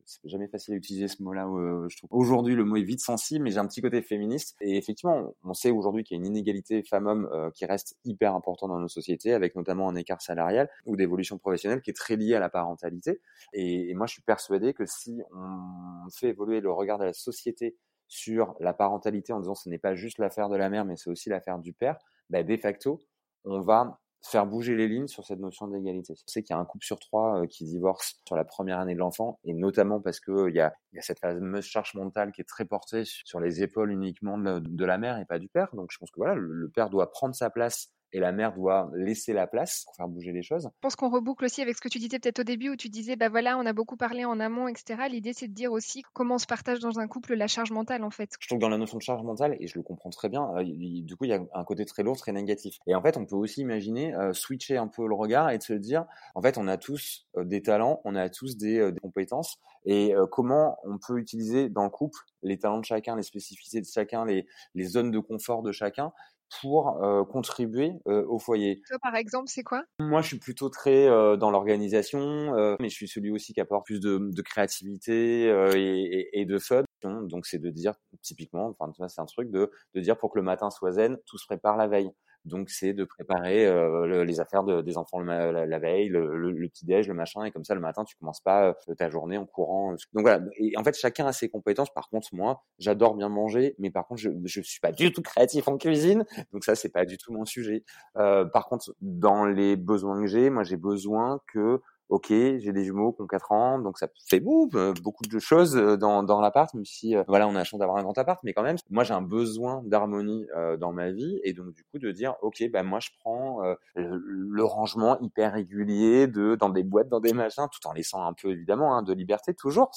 C'est 0.04 0.28
jamais 0.28 0.48
facile 0.48 0.74
à 0.74 0.76
utiliser 0.76 1.08
ce 1.08 1.22
mot-là. 1.22 1.46
Euh, 1.46 1.88
je 1.88 1.96
trouve 1.96 2.10
aujourd'hui 2.12 2.54
le 2.54 2.64
mot 2.64 2.76
est 2.76 2.82
vite 2.82 3.00
sensible, 3.00 3.44
mais 3.44 3.50
j'ai 3.50 3.58
un 3.58 3.66
petit 3.66 3.80
côté 3.80 4.02
féministe. 4.02 4.56
Et 4.60 4.76
effectivement, 4.76 5.34
on 5.44 5.54
sait 5.54 5.70
aujourd'hui 5.70 6.04
qu'il 6.04 6.16
y 6.16 6.20
a 6.20 6.20
une 6.20 6.26
inégalité 6.26 6.82
femmes-hommes 6.82 7.28
euh, 7.32 7.50
qui 7.50 7.64
reste 7.66 7.96
hyper 8.04 8.34
importante 8.34 8.70
dans 8.70 8.78
nos 8.78 8.88
sociétés, 8.88 9.32
avec 9.32 9.54
notamment 9.56 9.88
un 9.88 9.94
écart 9.94 10.20
salarial 10.20 10.68
ou 10.86 10.96
d'évolution 10.96 11.38
professionnelle 11.38 11.80
qui 11.80 11.90
est 11.90 11.96
très 11.96 12.16
lié 12.16 12.34
à 12.34 12.40
la 12.40 12.48
parentalité. 12.48 13.20
Et, 13.52 13.94
moi, 13.94 14.06
je 14.06 14.14
suis 14.14 14.22
persuadé 14.22 14.74
que 14.74 14.86
si 14.86 15.22
on 15.32 16.10
fait 16.10 16.28
évoluer 16.28 16.60
le 16.60 16.72
regard 16.72 16.98
de 16.98 17.04
la 17.04 17.12
société 17.12 17.76
sur 18.08 18.54
la 18.60 18.74
parentalité 18.74 19.32
en 19.32 19.40
disant 19.40 19.54
ce 19.54 19.68
n'est 19.68 19.78
pas 19.78 19.94
juste 19.94 20.18
l'affaire 20.18 20.48
de 20.48 20.56
la 20.56 20.68
mère, 20.68 20.84
mais 20.84 20.96
c'est 20.96 21.10
aussi 21.10 21.28
l'affaire 21.28 21.58
du 21.58 21.72
père, 21.72 21.98
bah, 22.30 22.42
de 22.42 22.56
facto, 22.56 23.00
on 23.44 23.60
va 23.60 24.00
faire 24.24 24.46
bouger 24.46 24.76
les 24.76 24.88
lignes 24.88 25.08
sur 25.08 25.24
cette 25.24 25.40
notion 25.40 25.66
d'égalité. 25.66 26.14
On 26.16 26.30
sait 26.30 26.42
qu'il 26.42 26.54
y 26.54 26.56
a 26.56 26.60
un 26.60 26.64
couple 26.64 26.84
sur 26.84 26.98
trois 26.98 27.42
euh, 27.42 27.46
qui 27.46 27.64
divorce 27.64 28.20
sur 28.26 28.36
la 28.36 28.44
première 28.44 28.78
année 28.78 28.94
de 28.94 29.00
l'enfant, 29.00 29.38
et 29.44 29.52
notamment 29.52 30.00
parce 30.00 30.20
que 30.20 30.32
euh, 30.32 30.50
y, 30.50 30.56
y 30.56 30.60
a 30.60 31.02
cette 31.02 31.18
fameuse 31.18 31.64
charge 31.64 31.94
mentale 31.94 32.32
qui 32.32 32.40
est 32.40 32.48
très 32.48 32.64
portée 32.64 33.02
sur 33.04 33.40
les 33.40 33.62
épaules 33.62 33.90
uniquement 33.90 34.38
de, 34.38 34.84
la 34.84 34.98
mère 34.98 35.18
et 35.18 35.24
pas 35.24 35.38
du 35.38 35.48
père. 35.48 35.68
Donc 35.74 35.90
je 35.92 35.98
pense 35.98 36.10
que 36.10 36.16
voilà, 36.16 36.34
le 36.34 36.68
père 36.68 36.90
doit 36.90 37.10
prendre 37.10 37.34
sa 37.34 37.50
place 37.50 37.90
et 38.12 38.20
la 38.20 38.32
mère 38.32 38.54
doit 38.54 38.90
laisser 38.94 39.32
la 39.32 39.46
place 39.46 39.84
pour 39.86 39.96
faire 39.96 40.08
bouger 40.08 40.32
les 40.32 40.42
choses. 40.42 40.64
Je 40.64 40.80
pense 40.80 40.96
qu'on 40.96 41.10
reboucle 41.10 41.44
aussi 41.44 41.62
avec 41.62 41.76
ce 41.76 41.80
que 41.80 41.88
tu 41.88 41.98
disais 41.98 42.18
peut-être 42.18 42.40
au 42.40 42.44
début 42.44 42.70
où 42.70 42.76
tu 42.76 42.88
disais 42.88 43.16
bah 43.16 43.28
voilà 43.28 43.58
on 43.58 43.66
a 43.66 43.72
beaucoup 43.72 43.96
parlé 43.96 44.24
en 44.24 44.40
amont 44.40 44.68
etc. 44.68 45.02
L'idée 45.10 45.32
c'est 45.32 45.48
de 45.48 45.54
dire 45.54 45.72
aussi 45.72 46.02
comment 46.12 46.34
on 46.36 46.38
se 46.38 46.46
partage 46.46 46.80
dans 46.80 46.98
un 46.98 47.08
couple 47.08 47.34
la 47.34 47.46
charge 47.46 47.70
mentale 47.70 48.04
en 48.04 48.10
fait. 48.10 48.30
Je 48.40 48.46
trouve 48.46 48.58
que 48.58 48.62
dans 48.62 48.68
la 48.68 48.78
notion 48.78 48.98
de 48.98 49.02
charge 49.02 49.22
mentale 49.22 49.56
et 49.60 49.66
je 49.66 49.74
le 49.76 49.82
comprends 49.82 50.10
très 50.10 50.28
bien, 50.28 50.48
euh, 50.56 50.64
du 50.64 51.16
coup 51.16 51.24
il 51.24 51.30
y 51.30 51.34
a 51.34 51.40
un 51.54 51.64
côté 51.64 51.84
très 51.84 52.02
lourd 52.02 52.16
très 52.16 52.32
négatif. 52.32 52.78
Et 52.86 52.94
en 52.94 53.02
fait 53.02 53.16
on 53.16 53.24
peut 53.24 53.36
aussi 53.36 53.60
imaginer 53.60 54.14
euh, 54.14 54.32
switcher 54.32 54.76
un 54.76 54.88
peu 54.88 55.06
le 55.06 55.14
regard 55.14 55.50
et 55.50 55.58
de 55.58 55.62
se 55.62 55.72
dire 55.72 56.06
en 56.34 56.42
fait 56.42 56.58
on 56.58 56.68
a 56.68 56.76
tous 56.76 57.26
euh, 57.36 57.44
des 57.44 57.62
talents, 57.62 58.00
on 58.04 58.14
a 58.14 58.28
tous 58.28 58.56
des, 58.56 58.92
des 58.92 59.00
compétences 59.00 59.58
et 59.84 60.14
comment 60.30 60.78
on 60.84 60.98
peut 60.98 61.18
utiliser 61.18 61.68
dans 61.68 61.84
le 61.84 61.90
couple 61.90 62.18
les 62.42 62.58
talents 62.58 62.78
de 62.78 62.84
chacun, 62.84 63.16
les 63.16 63.22
spécificités 63.22 63.80
de 63.80 63.86
chacun, 63.86 64.24
les, 64.24 64.46
les 64.74 64.84
zones 64.84 65.10
de 65.10 65.18
confort 65.18 65.62
de 65.62 65.72
chacun 65.72 66.12
pour 66.60 67.02
euh, 67.02 67.24
contribuer 67.24 67.92
euh, 68.08 68.24
au 68.26 68.38
foyer? 68.38 68.82
Toi, 68.88 68.98
par 69.00 69.14
exemple, 69.16 69.48
c'est 69.48 69.62
quoi? 69.62 69.82
Moi, 69.98 70.20
je 70.20 70.28
suis 70.28 70.38
plutôt 70.38 70.68
très 70.68 71.06
euh, 71.08 71.36
dans 71.36 71.50
l'organisation, 71.50 72.76
mais 72.78 72.88
je 72.88 72.94
suis 72.94 73.08
celui 73.08 73.30
aussi 73.30 73.52
qui 73.52 73.60
apporte 73.60 73.86
plus 73.86 74.00
de, 74.00 74.18
de 74.20 74.42
créativité 74.42 75.46
et, 75.74 76.40
et, 76.40 76.44
de 76.44 76.58
fun. 76.58 76.84
Donc, 77.02 77.46
c'est 77.46 77.58
de 77.58 77.70
dire, 77.70 77.94
typiquement, 78.22 78.74
enfin, 78.78 78.92
c'est 79.08 79.20
un 79.20 79.26
truc 79.26 79.50
de, 79.50 79.70
de 79.94 80.00
dire 80.00 80.18
pour 80.18 80.32
que 80.32 80.38
le 80.38 80.44
matin 80.44 80.70
soit 80.70 80.92
zen, 80.92 81.16
tout 81.26 81.38
se 81.38 81.46
prépare 81.46 81.76
la 81.76 81.88
veille. 81.88 82.12
Donc 82.44 82.70
c'est 82.70 82.92
de 82.92 83.04
préparer 83.04 83.66
euh, 83.66 84.24
les 84.24 84.40
affaires 84.40 84.64
de, 84.64 84.82
des 84.82 84.96
enfants 84.96 85.20
la, 85.20 85.78
veille, 85.78 86.08
le, 86.08 86.36
le, 86.36 86.68
petit 86.68 86.84
déj, 86.84 87.06
le 87.06 87.14
machin, 87.14 87.44
et 87.44 87.52
comme 87.52 87.64
ça 87.64 87.74
le 87.74 87.80
matin 87.80 88.04
tu 88.04 88.16
commences 88.16 88.40
pas 88.40 88.74
euh, 88.88 88.94
ta 88.96 89.10
journée 89.10 89.38
en 89.38 89.46
courant. 89.46 89.92
Donc 90.12 90.22
voilà. 90.22 90.40
Et 90.58 90.72
en 90.76 90.84
fait 90.84 90.96
chacun 90.96 91.26
a 91.26 91.32
ses 91.32 91.48
compétences. 91.48 91.92
Par 91.94 92.08
contre 92.08 92.28
moi 92.32 92.62
j'adore 92.78 93.14
bien 93.14 93.28
manger, 93.28 93.74
mais 93.78 93.90
par 93.90 94.06
contre 94.06 94.20
je 94.20 94.30
je 94.44 94.60
suis 94.60 94.80
pas 94.80 94.92
du 94.92 95.12
tout 95.12 95.22
créatif 95.22 95.68
en 95.68 95.78
cuisine, 95.78 96.24
donc 96.52 96.64
ça 96.64 96.74
c'est 96.74 96.88
pas 96.88 97.04
du 97.04 97.16
tout 97.18 97.32
mon 97.32 97.44
sujet. 97.44 97.84
Euh, 98.16 98.44
par 98.44 98.66
contre 98.66 98.94
dans 99.00 99.44
les 99.44 99.76
besoins 99.76 100.20
que 100.20 100.26
j'ai, 100.26 100.50
moi 100.50 100.64
j'ai 100.64 100.76
besoin 100.76 101.40
que 101.52 101.80
ok, 102.12 102.26
j'ai 102.28 102.72
des 102.72 102.84
jumeaux 102.84 103.12
qui 103.12 103.22
ont 103.22 103.26
4 103.26 103.52
ans, 103.52 103.78
donc 103.78 103.96
ça 103.96 104.06
fait 104.28 104.42
euh, 104.44 104.92
beaucoup 105.02 105.24
de 105.24 105.38
choses 105.38 105.78
euh, 105.78 105.96
dans, 105.96 106.22
dans 106.22 106.42
l'appart, 106.42 106.74
même 106.74 106.84
si 106.84 107.16
euh, 107.16 107.24
voilà, 107.26 107.48
on 107.48 107.52
a 107.52 107.58
la 107.58 107.64
chance 107.64 107.80
d'avoir 107.80 107.96
un 107.96 108.02
grand 108.02 108.16
appart, 108.18 108.38
mais 108.44 108.52
quand 108.52 108.62
même, 108.62 108.76
moi 108.90 109.02
j'ai 109.02 109.14
un 109.14 109.22
besoin 109.22 109.82
d'harmonie 109.86 110.46
dans 110.78 110.92
ma 110.92 111.10
vie, 111.10 111.40
et 111.42 111.54
donc 111.54 111.72
du 111.72 111.84
coup 111.84 111.98
de 111.98 112.10
dire, 112.10 112.34
ok, 112.42 112.64
bah 112.70 112.82
moi 112.82 113.00
je 113.00 113.08
prends 113.20 113.60
le, 113.94 114.64
rangement 114.64 115.18
hyper 115.20 115.54
régulier 115.54 116.26
de 116.26 116.54
dans 116.54 116.68
des 116.68 116.82
boîtes, 116.82 117.08
dans 117.08 117.20
des 117.20 117.32
machins, 117.32 117.66
tout 117.72 117.86
en 117.88 117.92
laissant 117.92 118.24
un 118.24 118.32
peu 118.34 118.50
évidemment 118.50 118.94
hein, 118.94 119.02
de 119.02 119.12
liberté 119.12 119.54
toujours. 119.54 119.90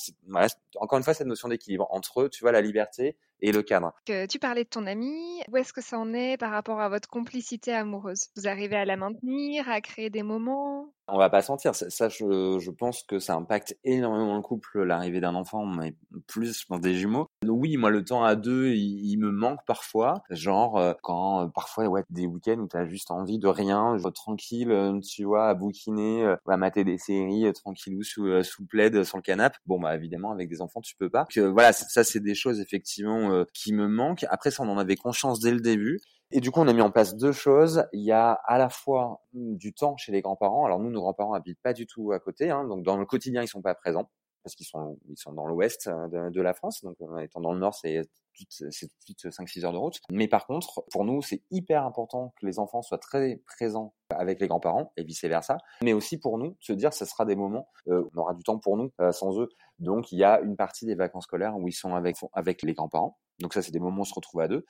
Encore 0.79 0.97
une 0.97 1.03
fois 1.03 1.13
cette 1.13 1.27
notion 1.27 1.49
d'équilibre 1.49 1.87
entre, 1.91 2.27
tu 2.29 2.43
vois, 2.43 2.51
la 2.51 2.61
liberté 2.61 3.17
et 3.41 3.51
le 3.51 3.61
cadre. 3.61 3.93
tu 4.29 4.39
parlais 4.39 4.63
de 4.63 4.69
ton 4.69 4.85
ami, 4.85 5.41
où 5.51 5.57
est-ce 5.57 5.73
que 5.73 5.81
ça 5.81 5.97
en 5.97 6.13
est 6.13 6.37
par 6.37 6.51
rapport 6.51 6.79
à 6.79 6.89
votre 6.89 7.09
complicité 7.09 7.73
amoureuse? 7.73 8.27
Vous 8.35 8.47
arrivez 8.47 8.75
à 8.75 8.85
la 8.85 8.97
maintenir, 8.97 9.69
à 9.69 9.81
créer 9.81 10.09
des 10.09 10.23
moments? 10.23 10.89
On 11.07 11.19
va 11.19 11.29
pas 11.29 11.43
sentir, 11.43 11.75
ça, 11.75 12.09
je, 12.09 12.57
je, 12.59 12.71
pense 12.71 13.03
que 13.03 13.19
ça 13.19 13.35
impacte 13.35 13.77
énormément 13.83 14.37
le 14.37 14.41
couple, 14.41 14.81
l'arrivée 14.81 15.19
d'un 15.19 15.35
enfant, 15.35 15.63
mais 15.63 15.95
plus 16.25 16.59
je 16.59 16.65
pense 16.65 16.81
des 16.81 16.95
jumeaux. 16.95 17.27
Oui, 17.47 17.77
moi 17.77 17.91
le 17.91 18.03
temps 18.03 18.23
à 18.23 18.35
deux, 18.35 18.69
il, 18.69 19.17
me 19.17 19.29
manque 19.29 19.59
parfois, 19.67 20.23
genre 20.31 20.79
euh, 20.79 20.93
quand 21.03 21.43
euh, 21.43 21.47
parfois 21.47 21.85
ouais 21.85 22.03
des 22.09 22.25
week-ends 22.25 22.57
où 22.57 22.67
t'as 22.67 22.87
juste 22.87 23.11
envie 23.11 23.37
de 23.37 23.47
rien, 23.47 23.95
tranquille, 24.15 24.71
euh, 24.71 24.99
tu 24.99 25.25
vois, 25.25 25.49
à 25.49 25.53
bouquiner, 25.53 26.35
à 26.47 26.57
mater 26.57 26.83
des 26.83 26.97
séries 26.97 27.53
tranquillou 27.53 28.01
sous 28.01 28.41
sous 28.43 28.65
plaid 28.65 29.03
sur 29.03 29.17
le 29.17 29.21
canapé. 29.21 29.57
Bon 29.67 29.79
bah 29.79 29.95
évidemment 29.95 30.31
avec 30.31 30.49
des 30.49 30.59
enfants 30.59 30.81
tu 30.81 30.95
peux 30.95 31.11
pas. 31.11 31.27
Que 31.29 31.41
voilà, 31.41 31.71
ça 31.71 32.03
c'est 32.03 32.19
des 32.19 32.35
choses 32.35 32.59
effectivement 32.59 33.24
euh, 33.31 33.45
qui 33.53 33.73
me 33.73 33.87
manquent. 33.87 34.25
Après 34.29 34.51
ça, 34.51 34.63
on 34.63 34.69
en 34.69 34.77
avait 34.77 34.95
conscience 34.95 35.39
dès 35.39 35.51
le 35.51 35.59
début. 35.59 35.99
Et 36.31 36.39
du 36.39 36.51
coup, 36.51 36.59
on 36.59 36.67
a 36.67 36.73
mis 36.73 36.81
en 36.81 36.91
place 36.91 37.15
deux 37.15 37.31
choses. 37.31 37.85
Il 37.93 38.03
y 38.03 38.11
a 38.11 38.31
à 38.31 38.57
la 38.57 38.69
fois 38.69 39.21
du 39.33 39.73
temps 39.73 39.95
chez 39.97 40.11
les 40.11 40.21
grands-parents. 40.21 40.65
Alors 40.65 40.79
nous, 40.79 40.89
nos 40.89 41.01
grands-parents 41.01 41.33
habitent 41.33 41.61
pas 41.61 41.73
du 41.73 41.85
tout 41.85 42.11
à 42.11 42.19
côté, 42.19 42.49
hein, 42.49 42.65
donc 42.65 42.83
dans 42.83 42.97
le 42.97 43.05
quotidien, 43.05 43.41
ils 43.41 43.47
sont 43.47 43.61
pas 43.61 43.75
présents 43.75 44.09
parce 44.43 44.55
qu'ils 44.55 44.67
sont 44.67 44.99
ils 45.09 45.17
sont 45.17 45.33
dans 45.33 45.47
l'ouest 45.47 45.89
de, 45.89 46.29
de, 46.29 46.41
la 46.41 46.53
France. 46.53 46.83
Donc 46.83 46.97
étant 47.21 47.41
dans 47.41 47.53
le 47.53 47.59
nord, 47.59 47.73
c'est 47.73 48.01
c'est 48.49 48.87
tout 48.87 49.13
de 49.13 49.19
suite 49.19 49.25
5-6 49.25 49.65
heures 49.65 49.73
de 49.73 49.77
route. 49.77 49.99
Mais 50.09 50.27
par 50.27 50.45
contre, 50.45 50.83
pour 50.91 51.03
nous, 51.03 51.21
c'est 51.21 51.41
hyper 51.51 51.83
important 51.83 52.33
que 52.39 52.45
les 52.45 52.59
enfants 52.59 52.81
soient 52.81 52.99
très 52.99 53.41
présents 53.45 53.94
avec 54.17 54.39
les 54.39 54.47
grands-parents 54.47 54.91
et 54.97 55.03
vice-versa. 55.03 55.57
Mais 55.81 55.93
aussi 55.93 56.19
pour 56.19 56.37
nous, 56.37 56.55
se 56.59 56.73
dire, 56.73 56.93
ce 56.93 57.05
sera 57.05 57.25
des 57.25 57.35
moments, 57.35 57.67
euh, 57.87 58.03
on 58.13 58.19
aura 58.19 58.33
du 58.33 58.43
temps 58.43 58.59
pour 58.59 58.77
nous 58.77 58.91
euh, 58.99 59.11
sans 59.11 59.39
eux. 59.39 59.49
Donc, 59.79 60.11
il 60.11 60.19
y 60.19 60.23
a 60.23 60.39
une 60.41 60.55
partie 60.55 60.85
des 60.85 60.95
vacances 60.95 61.25
scolaires 61.25 61.57
où 61.57 61.67
ils 61.67 61.73
sont 61.73 61.95
avec, 61.95 62.17
avec 62.33 62.61
les 62.61 62.73
grands-parents. 62.73 63.17
Donc 63.39 63.53
ça, 63.53 63.61
c'est 63.61 63.71
des 63.71 63.79
moments 63.79 63.97
où 63.97 64.01
on 64.01 64.05
se 64.05 64.13
retrouve 64.13 64.41
à 64.41 64.47
deux. 64.47 64.65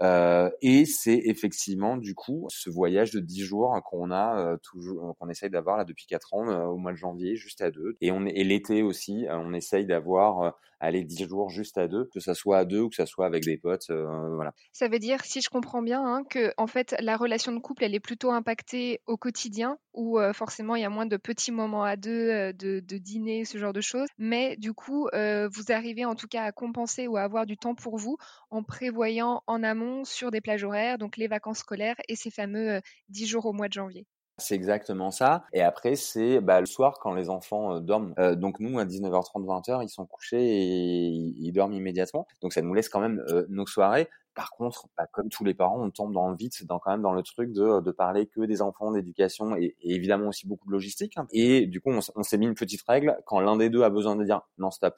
Euh, 0.00 0.50
et 0.60 0.84
c'est 0.86 1.20
effectivement, 1.24 1.96
du 1.96 2.14
coup, 2.14 2.46
ce 2.48 2.68
voyage 2.68 3.12
de 3.12 3.20
10 3.20 3.44
jours 3.44 3.80
qu'on 3.84 4.10
a 4.10 4.38
euh, 4.38 4.56
toujours, 4.62 5.16
qu'on 5.18 5.28
essaye 5.28 5.50
d'avoir 5.50 5.76
là 5.76 5.84
depuis 5.84 6.06
4 6.06 6.34
ans, 6.34 6.48
euh, 6.48 6.64
au 6.64 6.78
mois 6.78 6.92
de 6.92 6.96
janvier, 6.96 7.36
juste 7.36 7.60
à 7.60 7.70
deux. 7.70 7.96
Et, 8.00 8.08
et 8.08 8.44
l'été 8.44 8.82
aussi, 8.82 9.26
on 9.30 9.52
essaye 9.52 9.86
d'avoir 9.86 10.54
aller 10.80 11.04
10 11.04 11.28
jours 11.28 11.48
juste 11.48 11.78
à 11.78 11.88
deux, 11.88 12.08
que 12.12 12.20
ça 12.20 12.34
soit 12.34 12.58
à 12.58 12.64
deux 12.64 12.80
ou 12.80 12.88
que 12.88 12.96
ça 12.96 13.06
soit 13.06 13.26
avec 13.26 13.44
des 13.44 13.56
potes. 13.56 13.90
voilà. 13.90 14.52
Ça 14.72 14.88
veut 14.88 14.98
dire, 14.98 15.24
si 15.24 15.40
je 15.40 15.48
comprends 15.48 15.82
bien, 15.82 16.04
hein, 16.04 16.24
que 16.28 16.52
en 16.56 16.66
fait, 16.66 16.96
la 17.00 17.16
relation 17.16 17.52
de 17.52 17.58
couple, 17.58 17.84
elle 17.84 17.94
est 17.94 18.00
plutôt 18.00 18.30
impactée 18.30 19.00
au 19.06 19.16
quotidien, 19.16 19.78
où 19.92 20.18
forcément, 20.32 20.76
il 20.76 20.82
y 20.82 20.84
a 20.84 20.90
moins 20.90 21.06
de 21.06 21.16
petits 21.16 21.52
moments 21.52 21.84
à 21.84 21.96
deux, 21.96 22.52
de, 22.52 22.80
de 22.80 22.98
dîner, 22.98 23.44
ce 23.44 23.58
genre 23.58 23.72
de 23.72 23.80
choses. 23.80 24.08
Mais 24.18 24.56
du 24.56 24.72
coup, 24.72 25.08
vous 25.12 25.72
arrivez 25.72 26.04
en 26.04 26.14
tout 26.14 26.28
cas 26.28 26.44
à 26.44 26.52
compenser 26.52 27.06
ou 27.08 27.16
à 27.16 27.22
avoir 27.22 27.46
du 27.46 27.56
temps 27.56 27.74
pour 27.74 27.96
vous 27.96 28.07
en 28.50 28.62
prévoyant 28.62 29.42
en 29.46 29.62
amont 29.62 30.04
sur 30.04 30.30
des 30.30 30.40
plages 30.40 30.64
horaires, 30.64 30.98
donc 30.98 31.16
les 31.16 31.28
vacances 31.28 31.58
scolaires 31.58 31.96
et 32.08 32.16
ces 32.16 32.30
fameux 32.30 32.80
10 33.08 33.26
jours 33.26 33.46
au 33.46 33.52
mois 33.52 33.68
de 33.68 33.74
janvier. 33.74 34.06
C'est 34.40 34.54
exactement 34.54 35.10
ça. 35.10 35.44
Et 35.52 35.62
après, 35.62 35.96
c'est 35.96 36.40
bah, 36.40 36.60
le 36.60 36.66
soir 36.66 36.98
quand 37.00 37.12
les 37.12 37.28
enfants 37.28 37.80
dorment. 37.80 38.14
donc 38.36 38.60
nous, 38.60 38.78
à 38.78 38.84
19h30, 38.84 39.44
20h, 39.44 39.82
ils 39.82 39.88
sont 39.88 40.06
couchés 40.06 40.40
et 40.40 41.06
ils, 41.08 41.52
dorment 41.52 41.72
immédiatement. 41.72 42.28
Donc 42.40 42.52
ça 42.52 42.62
nous 42.62 42.72
laisse 42.72 42.88
quand 42.88 43.00
même 43.00 43.20
nos 43.48 43.66
soirées. 43.66 44.08
Par 44.38 44.52
contre, 44.52 44.86
bah, 44.96 45.08
comme 45.10 45.28
tous 45.30 45.42
les 45.42 45.52
parents, 45.52 45.82
on 45.82 45.90
tombe 45.90 46.12
dans 46.12 46.32
vite, 46.32 46.64
dans 46.64 46.78
quand 46.78 46.92
même 46.92 47.02
dans 47.02 47.12
le 47.12 47.24
truc 47.24 47.52
de, 47.52 47.90
parler 47.90 48.28
que 48.28 48.42
des 48.42 48.62
enfants, 48.62 48.92
d'éducation 48.92 49.56
et, 49.56 49.74
évidemment 49.80 50.28
aussi 50.28 50.46
beaucoup 50.46 50.68
de 50.68 50.70
logistique. 50.70 51.16
Hein. 51.16 51.26
Et 51.32 51.66
du 51.66 51.80
coup, 51.80 51.90
on 51.90 52.22
s'est 52.22 52.38
mis 52.38 52.46
une 52.46 52.54
petite 52.54 52.82
règle 52.82 53.18
quand 53.26 53.40
l'un 53.40 53.56
des 53.56 53.68
deux 53.68 53.82
a 53.82 53.90
besoin 53.90 54.14
de 54.14 54.22
dire 54.22 54.42
non 54.56 54.70
stop, 54.70 54.94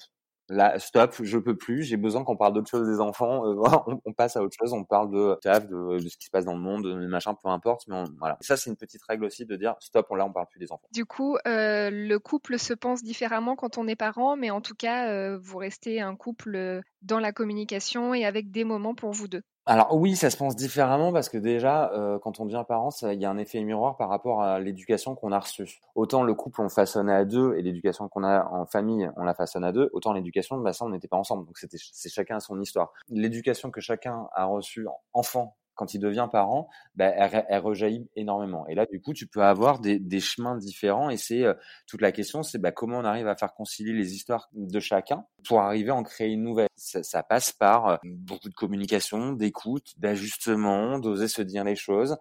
là, 0.50 0.78
stop, 0.78 1.14
je 1.22 1.38
peux 1.38 1.56
plus, 1.56 1.84
j'ai 1.84 1.96
besoin 1.96 2.24
qu'on 2.24 2.36
parle 2.36 2.52
d'autre 2.52 2.68
chose 2.68 2.86
des 2.86 3.00
enfants, 3.00 3.46
euh, 3.46 3.62
on, 4.04 4.12
passe 4.12 4.36
à 4.36 4.42
autre 4.42 4.56
chose, 4.60 4.72
on 4.72 4.84
parle 4.84 5.10
de 5.10 5.38
taf, 5.40 5.66
de, 5.66 5.98
ce 5.98 6.16
qui 6.16 6.26
se 6.26 6.30
passe 6.30 6.44
dans 6.44 6.54
le 6.54 6.60
monde, 6.60 6.84
de 6.84 7.06
machin, 7.06 7.34
peu 7.34 7.48
importe, 7.48 7.86
mais 7.88 8.02
voilà. 8.18 8.36
Ça, 8.40 8.56
c'est 8.56 8.68
une 8.68 8.76
petite 8.76 9.02
règle 9.04 9.24
aussi 9.24 9.46
de 9.46 9.56
dire 9.56 9.76
stop, 9.78 10.08
là, 10.10 10.26
on 10.26 10.32
parle 10.32 10.46
plus 10.50 10.58
des 10.58 10.72
enfants. 10.72 10.88
Du 10.92 11.06
coup, 11.06 11.36
euh, 11.46 11.90
le 11.90 12.18
couple 12.18 12.58
se 12.58 12.74
pense 12.74 13.02
différemment 13.02 13.56
quand 13.56 13.78
on 13.78 13.86
est 13.86 13.96
parent, 13.96 14.36
mais 14.36 14.50
en 14.50 14.60
tout 14.60 14.74
cas, 14.74 15.08
euh, 15.10 15.38
vous 15.40 15.58
restez 15.58 16.00
un 16.00 16.16
couple 16.16 16.82
dans 17.02 17.20
la 17.20 17.32
communication 17.32 18.12
et 18.12 18.24
avec 18.24 18.50
des 18.50 18.64
moments 18.64 18.94
pour 18.94 19.12
vous 19.12 19.28
deux. 19.28 19.42
Alors 19.66 19.94
oui, 19.94 20.16
ça 20.16 20.30
se 20.30 20.36
pense 20.36 20.56
différemment 20.56 21.12
parce 21.12 21.28
que 21.28 21.36
déjà, 21.36 21.92
euh, 21.92 22.18
quand 22.18 22.40
on 22.40 22.46
devient 22.46 22.64
parent, 22.66 22.88
il 23.02 23.20
y 23.20 23.24
a 23.24 23.30
un 23.30 23.38
effet 23.38 23.62
miroir 23.62 23.96
par 23.96 24.08
rapport 24.08 24.42
à 24.42 24.58
l'éducation 24.58 25.14
qu'on 25.14 25.32
a 25.32 25.38
reçue. 25.38 25.80
Autant 25.94 26.22
le 26.22 26.34
couple, 26.34 26.62
on 26.62 26.68
façonne 26.68 27.10
à 27.10 27.24
deux 27.24 27.54
et 27.54 27.62
l'éducation 27.62 28.08
qu'on 28.08 28.24
a 28.24 28.46
en 28.46 28.66
famille, 28.66 29.08
on 29.16 29.22
la 29.22 29.34
façonne 29.34 29.62
à 29.62 29.70
deux. 29.70 29.90
Autant 29.92 30.12
l'éducation, 30.12 30.56
bah 30.58 30.72
ça, 30.72 30.86
on 30.86 30.88
n'était 30.88 31.08
pas 31.08 31.18
ensemble. 31.18 31.46
Donc 31.46 31.58
c'est 31.58 32.08
chacun 32.08 32.36
à 32.36 32.40
son 32.40 32.60
histoire. 32.60 32.92
L'éducation 33.10 33.70
que 33.70 33.80
chacun 33.80 34.28
a 34.34 34.46
reçue 34.46 34.86
enfant 35.12 35.56
quand 35.80 35.94
il 35.94 35.98
devient 35.98 36.28
parent, 36.30 36.68
bah, 36.94 37.06
elle, 37.06 37.58
rejaillit 37.60 38.06
énormément. 38.14 38.66
Et 38.68 38.74
là, 38.74 38.84
du 38.84 39.00
coup, 39.00 39.14
tu 39.14 39.26
peux 39.26 39.42
avoir 39.42 39.80
des, 39.80 40.20
chemins 40.20 40.58
différents. 40.58 41.08
Et 41.08 41.16
c'est 41.16 41.42
euh, 41.42 41.54
toute 41.86 42.02
la 42.02 42.12
question, 42.12 42.42
c'est 42.42 42.58
bah, 42.58 42.70
comment 42.70 42.98
on 42.98 43.04
arrive 43.04 43.26
à 43.26 43.34
faire 43.34 43.54
concilier 43.54 43.94
les 43.94 44.12
histoires 44.12 44.50
de 44.52 44.78
chacun 44.78 45.24
pour 45.48 45.62
arriver 45.62 45.88
à 45.88 45.94
en 45.94 46.02
créer 46.02 46.28
une 46.28 46.42
nouvelle. 46.42 46.68
Ça, 46.76 47.02
ça 47.02 47.22
passe 47.22 47.52
par 47.52 47.86
euh, 47.86 47.96
beaucoup 48.04 48.50
de 48.50 48.54
communication, 48.54 49.32
d'écoute, 49.32 49.94
d'ajustement, 49.96 50.98
d'oser 50.98 51.28
se 51.28 51.40
dire 51.40 51.64
les 51.64 51.76
choses 51.76 52.18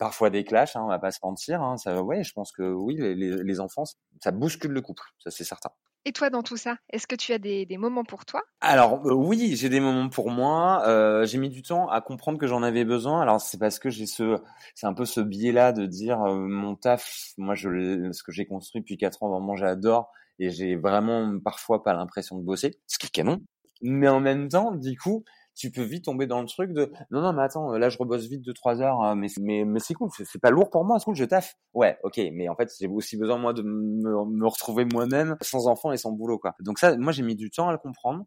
parfois 0.00 0.30
des 0.30 0.42
clashs, 0.42 0.74
hein, 0.74 0.82
on 0.82 0.88
va 0.88 0.98
pas 0.98 1.12
se 1.12 1.20
mentir. 1.22 1.62
Hein, 1.62 1.76
ça, 1.76 2.02
ouais, 2.02 2.24
je 2.24 2.32
pense 2.32 2.50
que 2.50 2.62
oui, 2.62 2.96
les, 2.96 3.14
les 3.14 3.60
enfants, 3.60 3.84
ça 4.20 4.32
bouscule 4.32 4.72
le 4.72 4.80
couple, 4.80 5.04
ça 5.20 5.30
c'est 5.30 5.44
certain. 5.44 5.70
Et 6.06 6.12
toi, 6.12 6.30
dans 6.30 6.42
tout 6.42 6.56
ça, 6.56 6.78
est-ce 6.88 7.06
que 7.06 7.14
tu 7.14 7.34
as 7.34 7.38
des, 7.38 7.66
des 7.66 7.76
moments 7.76 8.04
pour 8.04 8.24
toi? 8.24 8.42
Alors 8.62 9.06
euh, 9.06 9.12
oui, 9.12 9.54
j'ai 9.54 9.68
des 9.68 9.80
moments 9.80 10.08
pour 10.08 10.30
moi. 10.30 10.82
Euh, 10.86 11.26
j'ai 11.26 11.36
mis 11.36 11.50
du 11.50 11.60
temps 11.60 11.90
à 11.90 12.00
comprendre 12.00 12.38
que 12.38 12.46
j'en 12.46 12.62
avais 12.62 12.86
besoin. 12.86 13.20
Alors 13.20 13.38
c'est 13.38 13.58
parce 13.58 13.78
que 13.78 13.90
j'ai 13.90 14.06
ce, 14.06 14.38
c'est 14.74 14.86
un 14.86 14.94
peu 14.94 15.04
ce 15.04 15.20
biais-là 15.20 15.72
de 15.72 15.84
dire 15.84 16.22
euh, 16.22 16.34
mon 16.48 16.74
taf. 16.74 17.34
Moi, 17.36 17.54
je, 17.54 18.10
ce 18.12 18.22
que 18.22 18.32
j'ai 18.32 18.46
construit 18.46 18.80
depuis 18.80 18.96
quatre 18.96 19.22
ans, 19.22 19.28
vraiment, 19.28 19.56
j'adore 19.56 20.10
et 20.38 20.48
j'ai 20.48 20.74
vraiment 20.74 21.38
parfois 21.38 21.82
pas 21.82 21.92
l'impression 21.92 22.38
de 22.38 22.42
bosser, 22.42 22.80
ce 22.86 22.98
qui 22.98 23.08
est 23.08 23.10
canon. 23.10 23.42
Mais 23.82 24.08
en 24.08 24.20
même 24.20 24.48
temps, 24.48 24.72
du 24.72 24.96
coup, 24.96 25.24
tu 25.54 25.70
peux 25.70 25.82
vite 25.82 26.04
tomber 26.04 26.26
dans 26.26 26.40
le 26.40 26.46
truc 26.46 26.72
de 26.72 26.90
non 27.10 27.20
non 27.20 27.32
mais 27.32 27.42
attends 27.42 27.72
là 27.72 27.88
je 27.88 27.98
rebosse 27.98 28.26
vite 28.26 28.42
de 28.42 28.52
trois 28.52 28.80
heures 28.80 29.00
hein, 29.00 29.14
mais 29.14 29.28
mais 29.40 29.64
mais 29.64 29.80
c'est 29.80 29.94
cool 29.94 30.08
c'est 30.12 30.40
pas 30.40 30.50
lourd 30.50 30.70
pour 30.70 30.84
moi 30.84 30.98
c'est 30.98 31.04
cool 31.04 31.16
je 31.16 31.24
taffe 31.24 31.56
ouais 31.74 31.98
ok 32.02 32.20
mais 32.32 32.48
en 32.48 32.56
fait 32.56 32.70
j'ai 32.78 32.88
aussi 32.88 33.16
besoin 33.16 33.38
moi 33.38 33.52
de 33.52 33.62
me, 33.62 34.24
me 34.24 34.46
retrouver 34.46 34.84
moi-même 34.84 35.36
sans 35.42 35.66
enfant 35.66 35.92
et 35.92 35.96
sans 35.96 36.12
boulot 36.12 36.38
quoi 36.38 36.54
donc 36.60 36.78
ça 36.78 36.96
moi 36.96 37.12
j'ai 37.12 37.22
mis 37.22 37.36
du 37.36 37.50
temps 37.50 37.68
à 37.68 37.72
le 37.72 37.78
comprendre 37.78 38.24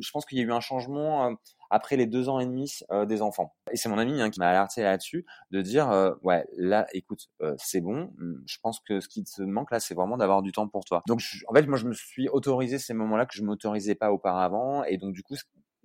je 0.00 0.10
pense 0.10 0.24
qu'il 0.24 0.38
y 0.38 0.40
a 0.40 0.44
eu 0.44 0.52
un 0.52 0.60
changement 0.60 1.26
euh, 1.26 1.34
après 1.70 1.96
les 1.96 2.06
deux 2.06 2.28
ans 2.28 2.40
et 2.40 2.46
demi 2.46 2.70
euh, 2.90 3.06
des 3.06 3.22
enfants. 3.22 3.54
Et 3.72 3.76
c'est 3.76 3.88
mon 3.88 3.98
ami 3.98 4.20
hein, 4.20 4.30
qui 4.30 4.40
m'a 4.40 4.48
alerté 4.48 4.82
là-dessus 4.82 5.24
de 5.50 5.60
dire 5.60 5.90
euh, 5.90 6.12
ouais 6.22 6.46
là 6.56 6.86
écoute 6.92 7.28
c'est 7.56 7.80
bon. 7.80 8.12
Hum, 8.20 8.42
je 8.46 8.58
pense 8.62 8.80
que 8.80 9.00
ce 9.00 9.08
qui 9.08 9.24
te 9.24 9.42
manque 9.42 9.70
là 9.70 9.80
c'est 9.80 9.94
vraiment 9.94 10.16
d'avoir 10.16 10.42
du 10.42 10.52
temps 10.52 10.68
pour 10.68 10.84
toi. 10.84 11.02
Donc 11.06 11.20
en 11.46 11.54
fait 11.54 11.66
moi 11.66 11.78
je 11.78 11.86
me 11.86 11.94
suis 11.94 12.28
autorisé 12.28 12.78
ces 12.78 12.94
moments-là 12.94 13.26
que 13.26 13.34
je 13.34 13.42
m'autorisais 13.42 13.94
pas 13.94 14.12
auparavant 14.12 14.84
et 14.84 14.98
donc 14.98 15.12
du 15.12 15.22
coup 15.22 15.34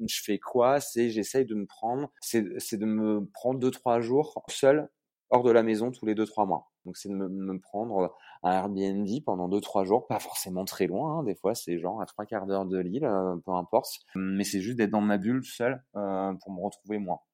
je 0.08 0.22
fais 0.24 0.40
quoi 0.40 0.80
C'est 0.80 1.10
j'essaye 1.10 1.46
de 1.46 1.56
me 1.56 1.66
prendre, 1.66 2.12
c'est 2.22 2.42
de 2.44 2.86
me 2.86 3.26
prendre 3.34 3.60
deux 3.60 3.72
trois 3.72 4.02
jours 4.02 4.44
seul 4.48 4.90
hors 5.30 5.44
de 5.44 5.52
la 5.52 5.64
maison 5.64 5.92
tous 5.92 6.06
les 6.06 6.16
deux 6.16 6.26
trois 6.26 6.46
mois. 6.46 6.72
Donc 6.86 6.98
c'est 6.98 7.10
de 7.10 7.14
me, 7.14 7.60
prendre 7.60 8.16
un 8.44 8.52
Airbnb 8.52 9.08
pendant 9.26 9.48
deux 9.48 9.62
trois 9.62 9.84
jours, 9.84 10.08
pas 10.08 10.20
forcément 10.20 10.66
très 10.66 10.88
loin. 10.88 11.20
Hein. 11.20 11.24
Des 11.24 11.36
fois 11.36 11.56
c'est 11.56 11.78
genre 11.80 12.02
à 12.02 12.06
trois 12.06 12.26
quarts 12.26 12.48
d'heure 12.48 12.66
de 12.66 12.80
l'île, 12.80 13.06
euh, 13.06 13.36
peu 13.46 13.52
importe. 13.52 14.00
Mais 14.16 14.44
c'est 14.44 14.62
juste 14.62 14.78
d'être 14.78 14.92
dans 14.92 15.02
ma 15.02 15.18
bulle 15.18 15.44
seul 15.44 15.84
euh, 15.96 16.34
pour 16.42 16.52
me 16.52 16.62
retrouver 16.62 16.98
moi. 16.98 17.26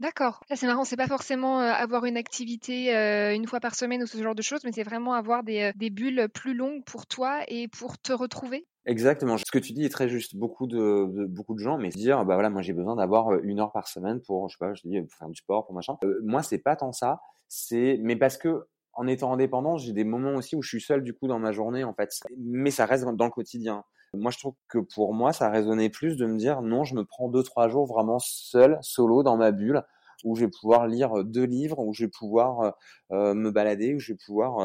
D'accord. 0.00 0.40
c'est 0.54 0.66
marrant, 0.66 0.84
c'est 0.84 0.96
pas 0.96 1.08
forcément 1.08 1.60
euh, 1.60 1.72
avoir 1.72 2.04
une 2.04 2.16
activité 2.16 2.94
une 3.34 3.46
fois 3.46 3.60
par 3.60 3.74
semaine 3.74 4.02
ou 4.02 4.06
ce 4.06 4.22
genre 4.22 4.34
de 4.34 4.42
choses, 4.42 4.60
mais 4.64 4.72
c'est 4.72 4.82
vraiment 4.84 5.14
avoir 5.14 5.42
des, 5.42 5.72
des 5.74 5.90
bulles 5.90 6.28
plus 6.32 6.54
longues 6.54 6.84
pour 6.84 7.06
toi 7.06 7.40
et 7.48 7.68
pour 7.68 7.98
te 7.98 8.12
retrouver. 8.12 8.66
Exactement. 8.88 9.36
Ce 9.36 9.44
que 9.52 9.58
tu 9.58 9.74
dis 9.74 9.84
est 9.84 9.90
très 9.90 10.08
juste. 10.08 10.34
Beaucoup 10.34 10.66
de, 10.66 11.26
beaucoup 11.26 11.54
de 11.54 11.58
gens, 11.58 11.76
mais 11.76 11.90
dire, 11.90 12.24
bah 12.24 12.34
voilà, 12.34 12.48
moi 12.48 12.62
j'ai 12.62 12.72
besoin 12.72 12.96
d'avoir 12.96 13.28
euh, 13.34 13.40
une 13.42 13.60
heure 13.60 13.70
par 13.70 13.86
semaine 13.86 14.22
pour, 14.22 14.48
je 14.48 14.56
sais 14.56 14.58
pas, 14.58 14.72
je 14.72 14.80
dis, 14.82 14.98
faire 15.18 15.28
du 15.28 15.34
sport, 15.34 15.66
pour 15.66 15.74
machin. 15.74 15.98
Euh, 16.04 16.18
moi, 16.24 16.42
c'est 16.42 16.58
pas 16.58 16.74
tant 16.74 16.92
ça. 16.92 17.20
C'est, 17.48 17.98
mais 18.02 18.16
parce 18.16 18.38
que 18.38 18.66
en 18.94 19.06
étant 19.06 19.34
indépendant, 19.34 19.76
j'ai 19.76 19.92
des 19.92 20.04
moments 20.04 20.34
aussi 20.36 20.56
où 20.56 20.62
je 20.62 20.70
suis 20.70 20.80
seul 20.80 21.02
du 21.02 21.12
coup 21.12 21.28
dans 21.28 21.38
ma 21.38 21.52
journée 21.52 21.84
en 21.84 21.92
fait. 21.92 22.08
Mais 22.38 22.70
ça 22.70 22.86
reste 22.86 23.04
dans 23.04 23.24
le 23.26 23.30
quotidien. 23.30 23.84
Moi, 24.14 24.30
je 24.30 24.38
trouve 24.38 24.54
que 24.68 24.78
pour 24.78 25.14
moi, 25.14 25.32
ça 25.32 25.50
résonnait 25.50 25.90
plus 25.90 26.16
de 26.16 26.26
me 26.26 26.36
dire, 26.38 26.62
non, 26.62 26.84
je 26.84 26.94
me 26.94 27.04
prends 27.04 27.28
deux 27.28 27.42
trois 27.42 27.68
jours 27.68 27.86
vraiment 27.86 28.18
seul, 28.18 28.78
solo 28.82 29.22
dans 29.22 29.36
ma 29.36 29.52
bulle 29.52 29.82
où 30.24 30.34
je 30.34 30.44
vais 30.46 30.50
pouvoir 30.50 30.88
lire 30.88 31.22
deux 31.24 31.44
livres, 31.44 31.78
où 31.78 31.94
je 31.94 32.04
vais 32.04 32.10
pouvoir 32.10 32.74
euh, 33.12 33.34
me 33.34 33.52
balader, 33.52 33.94
où 33.94 34.00
je 34.00 34.12
vais 34.12 34.18
pouvoir 34.26 34.58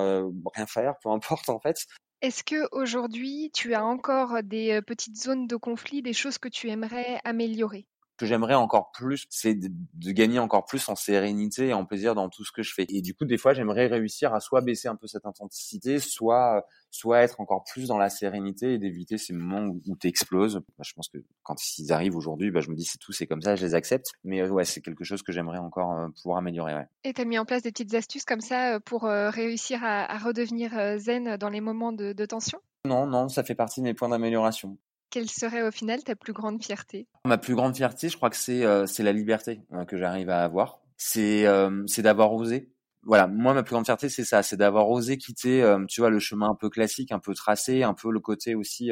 rien 0.55 0.65
faire, 0.65 0.95
peu 1.03 1.09
importe 1.09 1.49
en 1.49 1.59
fait. 1.59 1.77
Est-ce 2.21 2.43
que 2.43 2.67
aujourd'hui, 2.71 3.51
tu 3.53 3.75
as 3.75 3.85
encore 3.85 4.41
des 4.41 4.81
petites 4.81 5.15
zones 5.15 5.45
de 5.45 5.55
conflit, 5.57 6.01
des 6.01 6.13
choses 6.13 6.39
que 6.39 6.47
tu 6.49 6.67
aimerais 6.71 7.21
améliorer? 7.23 7.87
Que 8.23 8.27
j'aimerais 8.29 8.53
encore 8.53 8.91
plus, 8.91 9.27
c'est 9.29 9.53
de, 9.53 10.11
gagner 10.11 10.39
encore 10.39 10.63
plus 10.63 10.87
en 10.87 10.95
sérénité 10.95 11.67
et 11.67 11.73
en 11.73 11.85
plaisir 11.85 12.15
dans 12.15 12.29
tout 12.29 12.45
ce 12.45 12.51
que 12.53 12.63
je 12.63 12.73
fais. 12.73 12.85
Et 12.87 13.01
du 13.01 13.13
coup, 13.13 13.25
des 13.25 13.37
fois, 13.37 13.53
j'aimerais 13.53 13.87
réussir 13.87 14.33
à 14.33 14.39
soit 14.39 14.61
baisser 14.61 14.87
un 14.87 14.95
peu 14.95 15.07
cette 15.07 15.25
intensité, 15.25 15.99
soit 15.99 16.65
soit 16.89 17.21
être 17.21 17.41
encore 17.41 17.63
plus 17.63 17.87
dans 17.87 17.97
la 17.97 18.09
sérénité 18.09 18.75
et 18.75 18.77
d'éviter 18.77 19.17
ces 19.17 19.33
moments 19.33 19.65
où, 19.65 19.81
où 19.87 19.97
tu 19.97 20.07
exploses. 20.07 20.61
Bah, 20.77 20.83
je 20.85 20.93
pense 20.93 21.09
que 21.09 21.17
quand 21.41 21.55
ils 21.79 21.91
arrivent 21.91 22.15
aujourd'hui, 22.15 22.51
bah, 22.51 22.61
je 22.61 22.69
me 22.69 22.75
dis 22.75 22.85
c'est 22.85 22.99
tout, 22.99 23.11
c'est 23.11 23.25
comme 23.25 23.41
ça, 23.41 23.55
je 23.55 23.65
les 23.65 23.75
accepte. 23.75 24.11
Mais 24.23 24.41
euh, 24.41 24.49
ouais, 24.49 24.63
c'est 24.63 24.81
quelque 24.81 25.03
chose 25.03 25.23
que 25.23 25.31
j'aimerais 25.31 25.57
encore 25.57 25.91
euh, 25.91 26.07
pouvoir 26.21 26.37
améliorer. 26.37 26.75
Ouais. 26.75 26.87
Et 27.03 27.13
tu 27.13 27.21
as 27.21 27.25
mis 27.25 27.39
en 27.39 27.45
place 27.45 27.63
des 27.63 27.71
petites 27.71 27.93
astuces 27.95 28.25
comme 28.25 28.41
ça 28.41 28.75
euh, 28.75 28.79
pour 28.79 29.03
réussir 29.03 29.83
à, 29.83 30.17
redevenir 30.19 30.99
zen 30.99 31.35
dans 31.37 31.49
les 31.49 31.61
moments 31.61 31.91
de, 31.91 32.13
de 32.13 32.25
tension? 32.25 32.59
Non, 32.85 33.07
non, 33.07 33.27
ça 33.27 33.43
fait 33.43 33.55
partie 33.55 33.81
de 33.81 33.85
mes 33.85 33.93
points 33.93 34.09
d'amélioration. 34.09 34.77
Quelle 35.13 35.29
serait 35.29 35.61
au 35.61 35.69
final 35.69 36.03
ta 36.03 36.15
plus 36.15 36.33
grande 36.33 36.63
fierté? 36.63 37.07
Ma 37.23 37.37
plus 37.37 37.53
grande 37.53 37.75
fierté, 37.75 38.09
je 38.09 38.17
crois 38.17 38.31
que 38.31 38.35
c'est 38.35 38.65
euh, 38.65 38.87
la 38.97 39.11
liberté 39.11 39.61
euh, 39.71 39.85
que 39.85 39.95
j'arrive 39.95 40.31
à 40.31 40.43
avoir. 40.43 40.79
C'est 40.97 41.45
euh, 41.45 41.83
c'est 41.85 42.01
d'avoir 42.01 42.33
osé. 42.33 42.73
Voilà, 43.03 43.27
moi 43.27 43.53
ma 43.53 43.61
plus 43.61 43.73
grande 43.73 43.85
fierté 43.85 44.09
c'est 44.09 44.25
ça, 44.25 44.41
c'est 44.41 44.57
d'avoir 44.57 44.89
osé 44.89 45.19
quitter, 45.19 45.71
tu 45.87 46.01
vois, 46.01 46.09
le 46.09 46.17
chemin 46.17 46.49
un 46.49 46.55
peu 46.55 46.71
classique, 46.71 47.11
un 47.11 47.19
peu 47.19 47.35
tracé, 47.35 47.83
un 47.83 47.93
peu 47.93 48.11
le 48.11 48.19
côté 48.21 48.55
aussi 48.55 48.89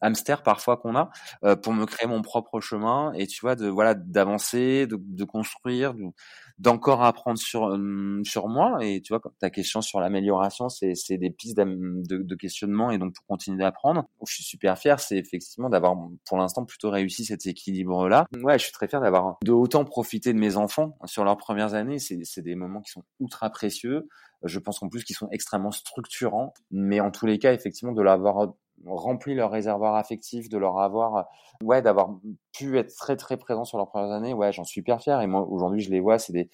hamster 0.00 0.42
parfois 0.42 0.76
qu'on 0.76 0.96
a 0.96 1.10
pour 1.62 1.72
me 1.72 1.86
créer 1.86 2.08
mon 2.08 2.22
propre 2.22 2.60
chemin 2.60 3.12
et 3.14 3.26
tu 3.26 3.40
vois 3.40 3.56
de 3.56 3.68
voilà 3.68 3.94
d'avancer, 3.94 4.86
de, 4.86 4.96
de, 5.00 5.24
construire, 5.24 5.94
d'encore 6.58 7.02
apprendre 7.02 7.38
sur 7.38 7.78
sur 8.24 8.48
moi. 8.48 8.78
Et 8.82 9.00
tu 9.00 9.12
vois 9.12 9.22
ta 9.38 9.50
question 9.50 9.80
sur 9.82 10.00
l'amélioration 10.00 10.68
c'est 10.68 10.94
c'est 10.94 11.18
des 11.18 11.30
pistes 11.30 11.56
de, 11.56 12.22
de, 12.22 12.34
questionnement 12.34 12.90
et 12.90 12.98
donc 12.98 13.14
pour 13.14 13.26
continuer 13.26 13.58
d'apprendre. 13.58 14.04
Je 14.26 14.34
suis 14.34 14.44
super 14.44 14.78
fier 14.78 15.00
c'est 15.00 15.16
effectivement 15.16 15.68
d'avoir 15.68 15.96
pour 16.26 16.38
l'instant 16.38 16.64
plutôt 16.64 16.90
réussi 16.90 17.24
cet 17.24 17.46
équilibre 17.46 18.08
là 18.08 18.26
ouais 18.42 18.58
je 18.58 18.64
suis 18.64 18.72
très 18.72 18.88
fier 18.88 19.00
d'avoir 19.00 19.38
de 19.42 19.52
autant 19.52 19.84
profité 19.84 20.32
de 20.32 20.38
mes 20.38 20.56
enfants 20.56 20.96
sur 21.04 21.24
leurs 21.24 21.36
premières 21.36 21.74
années. 21.74 21.98
C'est 21.98 22.18
c'est 22.24 22.42
des 22.42 22.54
moments 22.54 22.80
qui 22.80 22.90
sont 22.90 23.04
ultra 23.20 23.50
précieux. 23.50 24.08
Je 24.42 24.58
pense 24.58 24.78
qu'en 24.78 24.88
plus 24.88 25.04
qu'ils 25.04 25.16
sont 25.16 25.28
extrêmement 25.30 25.72
structurants. 25.72 26.54
Mais 26.70 27.00
en 27.00 27.10
tous 27.10 27.26
les 27.26 27.38
cas 27.38 27.52
effectivement 27.52 27.92
de 27.92 28.02
l'avoir 28.02 28.54
rempli 28.86 29.34
leur 29.34 29.50
réservoir 29.50 29.94
affectif, 29.94 30.48
de 30.48 30.58
leur 30.58 30.78
avoir, 30.78 31.28
ouais, 31.62 31.82
d'avoir 31.82 32.18
pu 32.52 32.78
être 32.78 32.94
très 32.96 33.16
très 33.16 33.36
présent 33.36 33.64
sur 33.64 33.78
leurs 33.78 33.88
premières 33.88 34.12
années, 34.12 34.34
ouais, 34.34 34.52
j'en 34.52 34.64
suis 34.64 34.80
hyper 34.80 35.00
fier. 35.00 35.20
Et 35.20 35.26
moi, 35.26 35.42
aujourd'hui, 35.42 35.80
je 35.80 35.90
les 35.90 36.00
vois, 36.00 36.18
c'est 36.18 36.32
des, 36.32 36.48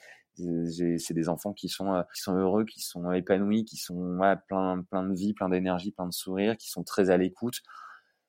c'est 0.98 1.14
des 1.14 1.28
enfants 1.28 1.52
qui 1.52 1.68
sont 1.68 1.92
euh, 1.94 2.02
qui 2.14 2.20
sont 2.20 2.36
heureux, 2.36 2.64
qui 2.64 2.80
sont 2.80 3.10
épanouis, 3.12 3.64
qui 3.64 3.76
sont 3.76 3.96
ouais, 4.18 4.34
plein 4.48 4.82
plein 4.90 5.02
de 5.02 5.14
vie, 5.14 5.32
plein 5.32 5.48
d'énergie, 5.48 5.92
plein 5.92 6.06
de 6.06 6.12
sourires, 6.12 6.56
qui 6.56 6.68
sont 6.68 6.84
très 6.84 7.10
à 7.10 7.16
l'écoute. 7.16 7.62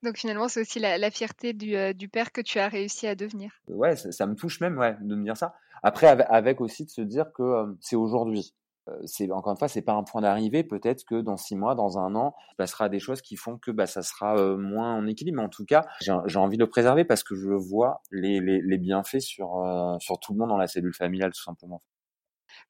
Donc 0.04 0.18
finalement, 0.18 0.48
c'est 0.48 0.62
aussi 0.62 0.80
la, 0.80 1.12
fierté 1.12 1.54
du, 1.54 1.76
euh, 1.76 1.92
du, 1.92 2.08
père 2.08 2.32
que 2.32 2.42
tu 2.42 2.60
as 2.60 2.68
réussi 2.68 3.08
à 3.08 3.16
devenir. 3.16 3.52
Ouais, 3.68 3.96
ça, 3.96 4.28
me 4.28 4.36
touche 4.36 4.62
même 4.62 4.78
ouais, 4.78 4.96
de 5.02 5.16
me 5.16 5.24
dire 5.24 5.36
ça. 5.36 5.56
Après, 5.82 6.08
avec, 6.08 6.62
aussi 6.62 6.86
de 6.86 6.90
se 6.92 7.02
dire 7.02 7.32
que 7.34 7.42
euh, 7.42 7.66
c'est 7.82 7.96
aujourd'hui. 7.96 8.54
Euh, 8.88 8.98
c'est 9.06 9.32
encore 9.32 9.52
une 9.52 9.58
fois, 9.58 9.68
c'est 9.68 9.82
pas 9.82 9.94
un 9.94 10.04
point 10.04 10.22
d'arrivée. 10.22 10.64
Peut-être 10.64 11.04
que 11.04 11.22
dans 11.22 11.38
six 11.38 11.56
mois, 11.56 11.76
dans 11.76 11.98
un 11.98 12.16
an, 12.16 12.36
il 12.52 12.56
passera 12.56 12.90
des 12.90 13.00
choses 13.00 13.22
qui 13.22 13.36
font 13.36 13.58
que 13.58 13.72
bah, 13.72 13.86
ça 13.88 14.02
sera 14.02 14.38
euh, 14.38 14.58
moins 14.58 14.96
en 14.96 15.08
équilibre. 15.08 15.38
Mais 15.38 15.44
en 15.44 15.50
tout 15.50 15.66
cas, 15.66 15.86
j'ai 16.02 16.40
envie 16.40 16.58
de 16.58 16.64
le 16.64 16.70
préserver 16.70 17.06
parce 17.06 17.24
que 17.24 17.36
je 17.36 17.50
vois 17.50 18.02
les, 18.12 18.78
bienfaits 18.78 19.20
sur, 19.20 19.58
euh, 19.58 19.98
sur 20.00 20.20
tout 20.20 20.34
le 20.34 20.40
monde 20.40 20.50
dans 20.50 20.58
la 20.58 20.68
cellule 20.68 20.94
familiale, 20.94 21.32
tout 21.32 21.44
simplement. 21.44 21.82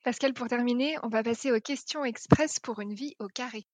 Pascal, 0.03 0.33
pour 0.33 0.47
terminer, 0.47 0.95
on 1.03 1.09
va 1.09 1.23
passer 1.23 1.51
aux 1.51 1.59
questions 1.59 2.05
express 2.05 2.59
pour 2.59 2.79
une 2.79 2.93
vie 2.93 3.15
au 3.19 3.27
carré. 3.27 3.65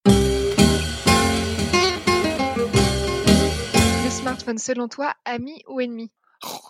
Le 4.05 4.09
smartphone, 4.09 4.57
selon 4.57 4.87
toi, 4.87 5.13
ami 5.25 5.61
ou 5.67 5.79
ennemi? 5.79 6.11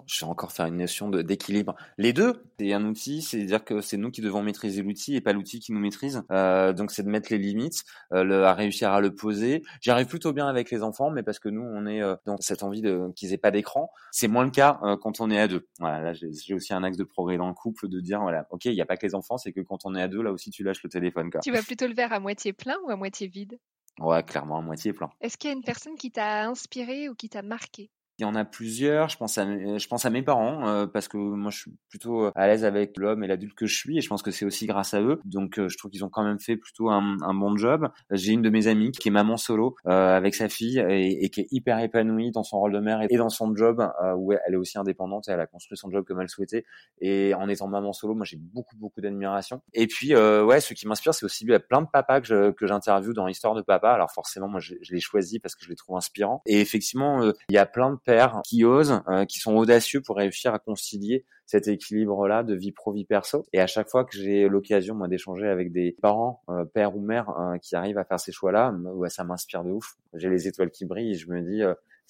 Je 0.05 0.25
vais 0.25 0.29
encore 0.29 0.51
faire 0.51 0.65
une 0.65 0.77
notion 0.77 1.09
d'équilibre. 1.09 1.75
Les 1.97 2.13
deux, 2.13 2.43
c'est 2.59 2.73
un 2.73 2.85
outil, 2.85 3.21
c'est-à-dire 3.21 3.63
que 3.63 3.81
c'est 3.81 3.97
nous 3.97 4.11
qui 4.11 4.21
devons 4.21 4.43
maîtriser 4.43 4.81
l'outil 4.81 5.15
et 5.15 5.21
pas 5.21 5.33
l'outil 5.33 5.59
qui 5.59 5.71
nous 5.71 5.79
maîtrise. 5.79 6.23
Euh, 6.31 6.73
donc 6.73 6.91
c'est 6.91 7.03
de 7.03 7.09
mettre 7.09 7.31
les 7.31 7.37
limites, 7.37 7.83
euh, 8.13 8.23
le, 8.23 8.45
à 8.45 8.53
réussir 8.53 8.91
à 8.91 9.01
le 9.01 9.13
poser. 9.13 9.63
J'y 9.81 9.91
arrive 9.91 10.07
plutôt 10.07 10.33
bien 10.33 10.47
avec 10.47 10.71
les 10.71 10.83
enfants, 10.83 11.09
mais 11.09 11.23
parce 11.23 11.39
que 11.39 11.49
nous, 11.49 11.61
on 11.61 11.85
est 11.85 12.01
euh, 12.01 12.15
dans 12.25 12.37
cette 12.39 12.63
envie 12.63 12.81
de 12.81 13.11
qu'ils 13.15 13.33
aient 13.33 13.37
pas 13.37 13.51
d'écran. 13.51 13.91
C'est 14.11 14.27
moins 14.27 14.45
le 14.45 14.51
cas 14.51 14.79
quand 15.01 15.19
on 15.19 15.29
est 15.29 15.39
à 15.39 15.47
deux. 15.47 15.67
Voilà, 15.79 15.99
là 15.99 16.13
j'ai 16.13 16.53
aussi 16.53 16.73
un 16.73 16.83
axe 16.83 16.97
de 16.97 17.03
progrès 17.03 17.37
dans 17.37 17.47
le 17.47 17.53
couple 17.53 17.87
de 17.87 17.99
dire 17.99 18.21
voilà, 18.21 18.47
ok, 18.51 18.65
il 18.65 18.73
n'y 18.73 18.81
a 18.81 18.85
pas 18.85 18.97
que 18.97 19.05
les 19.05 19.15
enfants, 19.15 19.37
c'est 19.37 19.51
que 19.51 19.61
quand 19.61 19.85
on 19.85 19.95
est 19.95 20.01
à 20.01 20.07
deux, 20.07 20.21
là 20.21 20.31
aussi 20.31 20.51
tu 20.51 20.63
lâches 20.63 20.83
le 20.83 20.89
téléphone. 20.89 21.31
Quoi. 21.31 21.41
Tu 21.41 21.51
vas 21.51 21.61
plutôt 21.61 21.87
le 21.87 21.93
verre 21.93 22.13
à 22.13 22.19
moitié 22.19 22.53
plein 22.53 22.77
ou 22.85 22.91
à 22.91 22.95
moitié 22.95 23.27
vide? 23.27 23.59
Ouais, 23.99 24.23
clairement 24.23 24.57
à 24.57 24.61
moitié 24.61 24.93
plein. 24.93 25.09
Est-ce 25.21 25.37
qu'il 25.37 25.49
y 25.49 25.53
a 25.53 25.55
une 25.55 25.63
personne 25.63 25.95
qui 25.95 26.11
t'a 26.11 26.45
inspiré 26.45 27.09
ou 27.09 27.15
qui 27.15 27.29
t'a 27.29 27.41
marqué? 27.41 27.91
Il 28.19 28.23
y 28.23 28.25
en 28.25 28.35
a 28.35 28.45
plusieurs. 28.45 29.09
Je 29.09 29.17
pense 29.17 29.37
à, 29.37 29.45
je 29.45 29.87
pense 29.87 30.05
à 30.05 30.09
mes 30.09 30.21
parents 30.21 30.67
euh, 30.67 30.85
parce 30.85 31.07
que 31.07 31.17
moi 31.17 31.51
je 31.51 31.59
suis 31.59 31.71
plutôt 31.89 32.29
à 32.35 32.47
l'aise 32.47 32.63
avec 32.65 32.97
l'homme 32.97 33.23
et 33.23 33.27
l'adulte 33.27 33.55
que 33.55 33.65
je 33.65 33.75
suis 33.75 33.97
et 33.97 34.01
je 34.01 34.09
pense 34.09 34.21
que 34.21 34.31
c'est 34.31 34.45
aussi 34.45 34.67
grâce 34.67 34.93
à 34.93 35.01
eux. 35.01 35.19
Donc 35.25 35.59
euh, 35.59 35.67
je 35.67 35.77
trouve 35.77 35.91
qu'ils 35.91 36.05
ont 36.05 36.09
quand 36.09 36.23
même 36.23 36.39
fait 36.39 36.55
plutôt 36.55 36.89
un, 36.89 37.17
un 37.21 37.33
bon 37.33 37.57
job. 37.57 37.89
J'ai 38.11 38.33
une 38.33 38.41
de 38.41 38.49
mes 38.49 38.67
amies 38.67 38.91
qui 38.91 39.07
est 39.07 39.11
maman 39.11 39.37
solo 39.37 39.75
euh, 39.87 40.15
avec 40.15 40.35
sa 40.35 40.49
fille 40.49 40.79
et, 40.79 41.25
et, 41.25 41.29
qui 41.29 41.41
est 41.41 41.47
hyper 41.51 41.79
épanouie 41.79 42.31
dans 42.31 42.43
son 42.43 42.59
rôle 42.59 42.73
de 42.73 42.79
mère 42.79 43.01
et 43.09 43.17
dans 43.17 43.29
son 43.29 43.55
job 43.55 43.79
euh, 44.03 44.13
où 44.15 44.31
elle 44.31 44.53
est 44.53 44.57
aussi 44.57 44.77
indépendante 44.77 45.27
et 45.27 45.31
elle 45.31 45.39
a 45.39 45.47
construit 45.47 45.77
son 45.77 45.89
job 45.89 46.05
comme 46.05 46.21
elle 46.21 46.29
souhaitait. 46.29 46.65
Et 47.01 47.33
en 47.33 47.49
étant 47.49 47.67
maman 47.67 47.93
solo, 47.93 48.13
moi 48.13 48.25
j'ai 48.25 48.37
beaucoup 48.37 48.77
beaucoup 48.77 49.01
d'admiration. 49.01 49.61
Et 49.73 49.87
puis 49.87 50.15
ouais, 50.15 50.59
ce 50.59 50.73
qui 50.73 50.87
m'inspire, 50.87 51.13
c'est 51.13 51.25
aussi 51.25 51.45
plein 51.45 51.81
de 51.81 51.87
papas 51.91 52.21
que, 52.21 52.51
que 52.51 52.67
j'interviewe 52.67 53.13
dans 53.13 53.27
Histoire 53.27 53.55
de 53.55 53.61
papa. 53.61 53.91
Alors 53.91 54.11
forcément, 54.11 54.47
moi 54.47 54.59
je, 54.59 54.75
je 54.81 54.93
les 54.93 54.99
choisis 54.99 55.39
parce 55.39 55.55
que 55.55 55.63
je 55.63 55.69
les 55.69 55.75
trouve 55.75 55.97
inspirants. 55.97 56.41
Et 56.45 56.61
effectivement, 56.61 57.23
il 57.49 57.55
y 57.55 57.57
a 57.57 57.65
plein 57.65 57.91
de 57.91 57.97
qui 58.45 58.63
osent, 58.65 59.01
euh, 59.09 59.25
qui 59.25 59.39
sont 59.39 59.55
audacieux 59.55 60.01
pour 60.01 60.17
réussir 60.17 60.53
à 60.53 60.59
concilier 60.59 61.25
cet 61.45 61.67
équilibre-là 61.67 62.43
de 62.43 62.55
vie 62.55 62.71
pro 62.71 62.93
vie 62.93 63.05
perso. 63.05 63.45
Et 63.53 63.59
à 63.59 63.67
chaque 63.67 63.89
fois 63.89 64.05
que 64.05 64.17
j'ai 64.17 64.47
l'occasion 64.47 64.95
moi 64.95 65.07
d'échanger 65.07 65.47
avec 65.47 65.71
des 65.71 65.95
parents, 66.01 66.41
euh, 66.49 66.65
père 66.65 66.95
ou 66.95 67.01
mère, 67.01 67.29
euh, 67.29 67.57
qui 67.57 67.75
arrivent 67.75 67.97
à 67.97 68.05
faire 68.05 68.19
ces 68.19 68.31
choix-là, 68.31 68.71
ouais, 68.71 69.09
ça 69.09 69.23
m'inspire 69.23 69.63
de 69.63 69.71
ouf. 69.71 69.95
J'ai 70.13 70.29
les 70.29 70.47
étoiles 70.47 70.71
qui 70.71 70.85
brillent 70.85 71.11
et 71.11 71.15
je 71.15 71.29
me 71.29 71.41
dis 71.41 71.61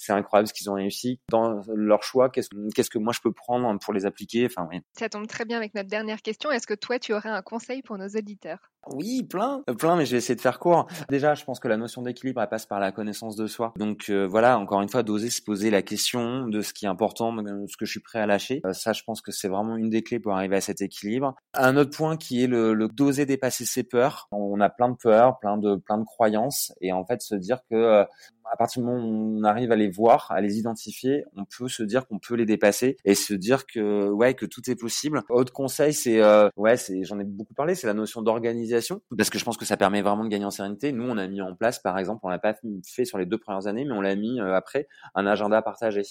c'est 0.04 0.14
incroyable 0.14 0.48
ce 0.48 0.54
qu'ils 0.54 0.70
ont 0.70 0.76
réussi 0.76 1.20
dans 1.30 1.62
leur 1.74 2.04
choix. 2.04 2.30
Qu'est-ce, 2.30 2.50
qu'est-ce 2.76 2.90
que 2.90 3.00
moi 3.00 3.14
je 3.14 3.22
peux 3.22 3.32
prendre 3.32 3.78
pour 3.80 3.94
les 3.94 4.06
appliquer? 4.06 4.46
Enfin, 4.46 4.68
oui. 4.70 4.82
Ça 4.98 5.10
tombe 5.10 5.28
très 5.28 5.46
bien 5.46 5.58
avec 5.58 5.74
notre 5.76 5.90
dernière 5.90 6.22
question. 6.22 6.52
Est-ce 6.52 6.68
que 6.68 6.74
toi, 6.74 7.00
tu 7.00 7.14
aurais 7.14 7.30
un 7.30 7.42
conseil 7.42 7.82
pour 7.82 7.98
nos 7.98 8.08
auditeurs? 8.08 8.60
Oui, 8.92 9.24
plein, 9.24 9.64
euh, 9.70 9.74
plein, 9.74 9.96
mais 9.96 10.06
je 10.06 10.12
vais 10.12 10.18
essayer 10.18 10.36
de 10.36 10.42
faire 10.42 10.60
court. 10.60 10.88
Déjà, 11.10 11.36
je 11.36 11.46
pense 11.46 11.62
que 11.62 11.70
la 11.70 11.78
notion 11.78 12.02
d'équilibre, 12.02 12.42
elle 12.42 12.50
passe 12.50 12.66
par 12.66 12.82
la 12.82 12.92
connaissance 12.92 13.38
de 13.38 13.48
soi. 13.48 13.74
Donc 13.78 14.10
euh, 14.10 14.28
voilà, 14.28 14.60
encore 14.60 14.82
une 14.82 14.90
fois, 14.90 15.04
d'oser 15.04 15.30
se 15.30 15.42
poser 15.42 15.72
la 15.72 15.82
question 15.82 16.48
de 16.48 16.62
ce 16.62 16.74
qui 16.74 16.86
est 16.86 16.90
important, 16.90 17.32
de 17.34 17.66
ce 17.68 17.78
que 17.78 17.86
je 17.86 17.92
suis 17.92 18.02
prêt 18.02 18.20
à 18.20 18.26
lâcher. 18.26 18.62
Euh, 18.66 18.74
ça, 18.74 18.92
je 18.92 19.04
pense 19.04 19.22
que 19.22 19.32
c'est 19.32 19.48
vraiment 19.48 19.78
une 19.78 19.90
des 19.90 20.04
clés 20.04 20.20
pour 20.20 20.34
arriver 20.34 20.58
à 20.58 20.62
cet 20.62 20.82
équilibre. 20.82 21.34
Un 21.54 21.78
autre 21.78 21.96
point 21.96 22.18
qui 22.18 22.44
est 22.44 22.48
le, 22.48 22.74
le 22.74 22.90
d'oser 22.90 23.26
dépasser 23.26 23.64
ses 23.66 23.84
peurs. 23.84 24.28
On 24.32 24.60
a 24.60 24.70
plein 24.70 24.90
de 24.90 24.98
peurs, 24.98 25.40
plein 25.40 25.58
de 25.58 25.78
plein 25.78 25.98
de 25.98 26.04
croyances, 26.04 26.74
et 26.82 26.92
en 26.92 27.06
fait 27.06 27.22
se 27.22 27.36
dire 27.36 27.60
que 27.72 28.06
à 28.52 28.58
partir 28.58 28.82
du 28.82 28.88
moment 28.88 29.04
où 29.04 29.40
on 29.40 29.44
arrive 29.44 29.72
à 29.72 29.76
les 29.76 29.90
voir, 29.90 30.32
à 30.32 30.42
les 30.42 30.58
identifier, 30.58 31.26
on 31.36 31.46
peut 31.46 31.68
se 31.68 31.84
dire 31.84 32.08
qu'on 32.08 32.20
peut 32.20 32.36
les 32.36 32.46
dépasser 32.46 32.98
et 33.06 33.16
se 33.16 33.34
dire 33.34 33.66
que 33.66 34.10
ouais 34.10 34.34
que 34.34 34.46
tout 34.46 34.70
est 34.70 34.76
possible. 34.76 35.24
Autre 35.30 35.54
conseil, 35.54 35.94
c'est 35.94 36.22
ouais, 36.56 36.78
c'est 36.78 37.04
j'en 37.04 37.20
ai 37.20 37.24
beaucoup 37.24 37.54
parlé, 37.54 37.76
c'est 37.76 37.88
la 37.88 37.94
notion 37.94 38.22
d'organisation 38.22 39.02
parce 39.18 39.30
que 39.30 39.40
je 39.40 39.46
pense 39.46 39.58
que 39.58 39.66
ça 39.66 39.78
permet 39.78 40.02
vraiment 40.02 40.24
de 40.24 40.30
gagner 40.30 40.46
en 40.46 40.52
sérénité. 40.52 40.92
Nous, 40.92 41.08
on 41.08 41.18
a 41.18 41.28
mis 41.28 41.42
en 41.42 41.56
place, 41.56 41.80
par 41.80 41.98
exemple, 41.98 42.22
on 42.24 42.30
l'a 42.30 42.40
pas 42.40 42.56
fait 42.86 43.06
sur 43.06 43.18
les 43.18 43.26
deux 43.26 43.38
premières 43.38 43.68
années, 43.68 43.86
mais 43.86 43.94
on 43.94 44.02
l'a 44.02 44.16
mis 44.16 44.40
euh, 44.40 44.56
après 44.56 44.88
un 45.16 45.26
agenda 45.26 45.62
partagé. 45.62 46.04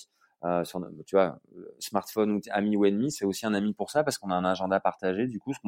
Euh, 0.45 0.65
sur, 0.65 0.81
tu 1.07 1.15
vois, 1.15 1.39
smartphone 1.79 2.33
ou 2.33 2.41
ami 2.51 2.77
ou 2.77 2.85
ennemi, 2.85 3.13
c'est 3.13 3.25
aussi 3.25 3.47
un 3.47 3.55
ami 3.55 3.75
pour 3.75 3.91
ça 3.91 4.03
parce 4.03 4.19
qu'on 4.19 4.31
a 4.31 4.35
un 4.35 4.45
agenda 4.45 4.81
partagé. 4.81 5.29
Du 5.29 5.39
coup, 5.39 5.53
ce, 5.53 5.61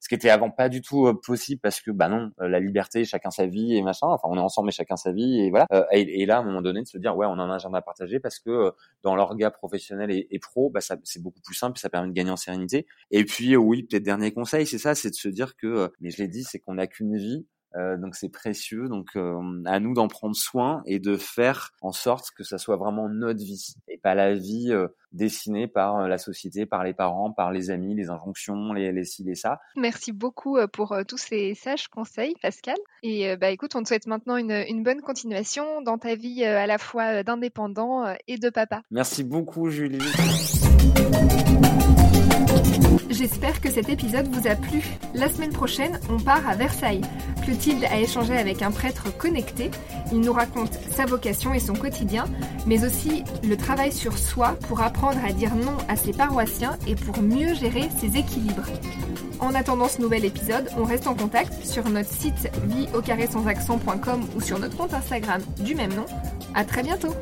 ce 0.00 0.08
qui 0.08 0.14
était 0.14 0.30
avant 0.30 0.50
pas 0.50 0.70
du 0.70 0.80
tout 0.80 1.06
euh, 1.06 1.20
possible 1.20 1.60
parce 1.60 1.82
que 1.82 1.90
bah 1.90 2.08
non, 2.08 2.30
la 2.38 2.58
liberté, 2.58 3.04
chacun 3.04 3.30
sa 3.30 3.46
vie 3.46 3.76
et 3.76 3.82
machin. 3.82 4.06
Enfin, 4.06 4.28
on 4.30 4.36
est 4.36 4.40
ensemble 4.40 4.66
mais 4.66 4.72
chacun 4.72 4.96
sa 4.96 5.12
vie 5.12 5.40
et 5.40 5.50
voilà. 5.50 5.66
et, 5.92 6.22
et, 6.22 6.26
là, 6.26 6.38
à 6.38 6.40
un 6.40 6.44
moment 6.44 6.62
donné, 6.62 6.80
de 6.80 6.86
se 6.86 6.96
dire 6.96 7.14
ouais, 7.16 7.26
on 7.26 7.38
a 7.38 7.42
un 7.42 7.50
agenda 7.50 7.82
partagé 7.82 8.18
parce 8.18 8.38
que 8.38 8.72
dans 9.02 9.14
l'orga 9.14 9.50
professionnel 9.50 10.10
et, 10.10 10.26
et 10.30 10.38
pro, 10.38 10.70
bah 10.70 10.80
ça 10.80 10.96
c'est 11.04 11.22
beaucoup 11.22 11.42
plus 11.42 11.54
simple, 11.54 11.78
ça 11.78 11.90
permet 11.90 12.08
de 12.08 12.14
gagner 12.14 12.30
en 12.30 12.36
sérénité. 12.36 12.86
Et 13.10 13.24
puis 13.24 13.56
oui, 13.56 13.82
peut-être 13.82 14.04
dernier 14.04 14.32
conseil, 14.32 14.66
c'est 14.66 14.78
ça, 14.78 14.94
c'est 14.94 15.10
de 15.10 15.14
se 15.14 15.28
dire 15.28 15.54
que, 15.56 15.92
mais 16.00 16.10
je 16.10 16.18
l'ai 16.22 16.28
dit, 16.28 16.44
c'est 16.44 16.60
qu'on 16.60 16.74
n'a 16.74 16.86
qu'une 16.86 17.16
vie 17.16 17.46
euh, 17.76 17.96
donc 17.96 18.14
c'est 18.14 18.28
précieux. 18.28 18.88
Donc 18.88 19.10
euh, 19.16 19.62
à 19.64 19.80
nous 19.80 19.94
d'en 19.94 20.08
prendre 20.08 20.36
soin 20.36 20.82
et 20.86 20.98
de 20.98 21.16
faire 21.16 21.70
en 21.80 21.92
sorte 21.92 22.30
que 22.36 22.44
ça 22.44 22.58
soit 22.58 22.76
vraiment 22.76 23.08
notre 23.08 23.42
vie 23.42 23.74
et 23.88 23.98
pas 23.98 24.14
la 24.14 24.34
vie 24.34 24.72
euh, 24.72 24.88
dessinée 25.12 25.66
par 25.66 26.08
la 26.08 26.18
société, 26.18 26.66
par 26.66 26.84
les 26.84 26.94
parents, 26.94 27.32
par 27.32 27.52
les 27.52 27.70
amis, 27.70 27.94
les 27.94 28.10
injonctions, 28.10 28.72
les, 28.72 28.92
les 28.92 29.04
ci, 29.04 29.24
les 29.24 29.34
ça. 29.34 29.60
Merci 29.76 30.12
beaucoup 30.12 30.58
pour 30.72 30.96
tous 31.06 31.18
ces 31.18 31.54
sages 31.54 31.88
conseils, 31.88 32.34
Pascal. 32.42 32.76
Et 33.02 33.36
bah 33.36 33.50
écoute, 33.50 33.76
on 33.76 33.82
te 33.82 33.88
souhaite 33.88 34.06
maintenant 34.06 34.36
une, 34.36 34.64
une 34.68 34.82
bonne 34.82 35.02
continuation 35.02 35.82
dans 35.82 35.98
ta 35.98 36.16
vie 36.16 36.44
à 36.44 36.66
la 36.66 36.78
fois 36.78 37.22
d'indépendant 37.22 38.04
et 38.26 38.38
de 38.38 38.50
papa. 38.50 38.82
Merci 38.90 39.22
beaucoup, 39.22 39.68
Julie. 39.70 40.00
J'espère 43.10 43.60
que 43.60 43.70
cet 43.70 43.88
épisode 43.88 44.28
vous 44.28 44.48
a 44.48 44.54
plu. 44.54 44.82
La 45.14 45.28
semaine 45.28 45.52
prochaine, 45.52 46.00
on 46.10 46.18
part 46.18 46.48
à 46.48 46.54
Versailles. 46.54 47.02
Clotilde 47.44 47.84
a 47.84 48.00
échangé 48.00 48.36
avec 48.36 48.62
un 48.62 48.70
prêtre 48.70 49.14
connecté. 49.16 49.70
Il 50.12 50.20
nous 50.20 50.32
raconte 50.32 50.78
sa 50.90 51.04
vocation 51.04 51.52
et 51.52 51.60
son 51.60 51.74
quotidien, 51.74 52.24
mais 52.66 52.84
aussi 52.84 53.24
le 53.42 53.56
travail 53.56 53.92
sur 53.92 54.16
soi 54.16 54.56
pour 54.68 54.80
apprendre 54.80 55.18
à 55.24 55.32
dire 55.32 55.54
non 55.54 55.76
à 55.88 55.96
ses 55.96 56.12
paroissiens 56.12 56.78
et 56.86 56.94
pour 56.94 57.20
mieux 57.20 57.54
gérer 57.54 57.88
ses 57.98 58.16
équilibres. 58.16 58.66
En 59.40 59.54
attendant 59.54 59.88
ce 59.88 60.00
nouvel 60.00 60.24
épisode, 60.24 60.70
on 60.78 60.84
reste 60.84 61.06
en 61.06 61.14
contact 61.14 61.64
sur 61.64 61.88
notre 61.90 62.10
site 62.10 62.50
vie 62.64 62.88
au 62.94 63.02
carré 63.02 63.26
sans 63.26 63.46
accent.com 63.46 64.20
ou 64.36 64.40
sur 64.40 64.58
notre 64.58 64.76
compte 64.76 64.94
Instagram 64.94 65.42
du 65.58 65.74
même 65.74 65.92
nom. 65.92 66.06
À 66.54 66.64
très 66.64 66.82
bientôt! 66.82 67.14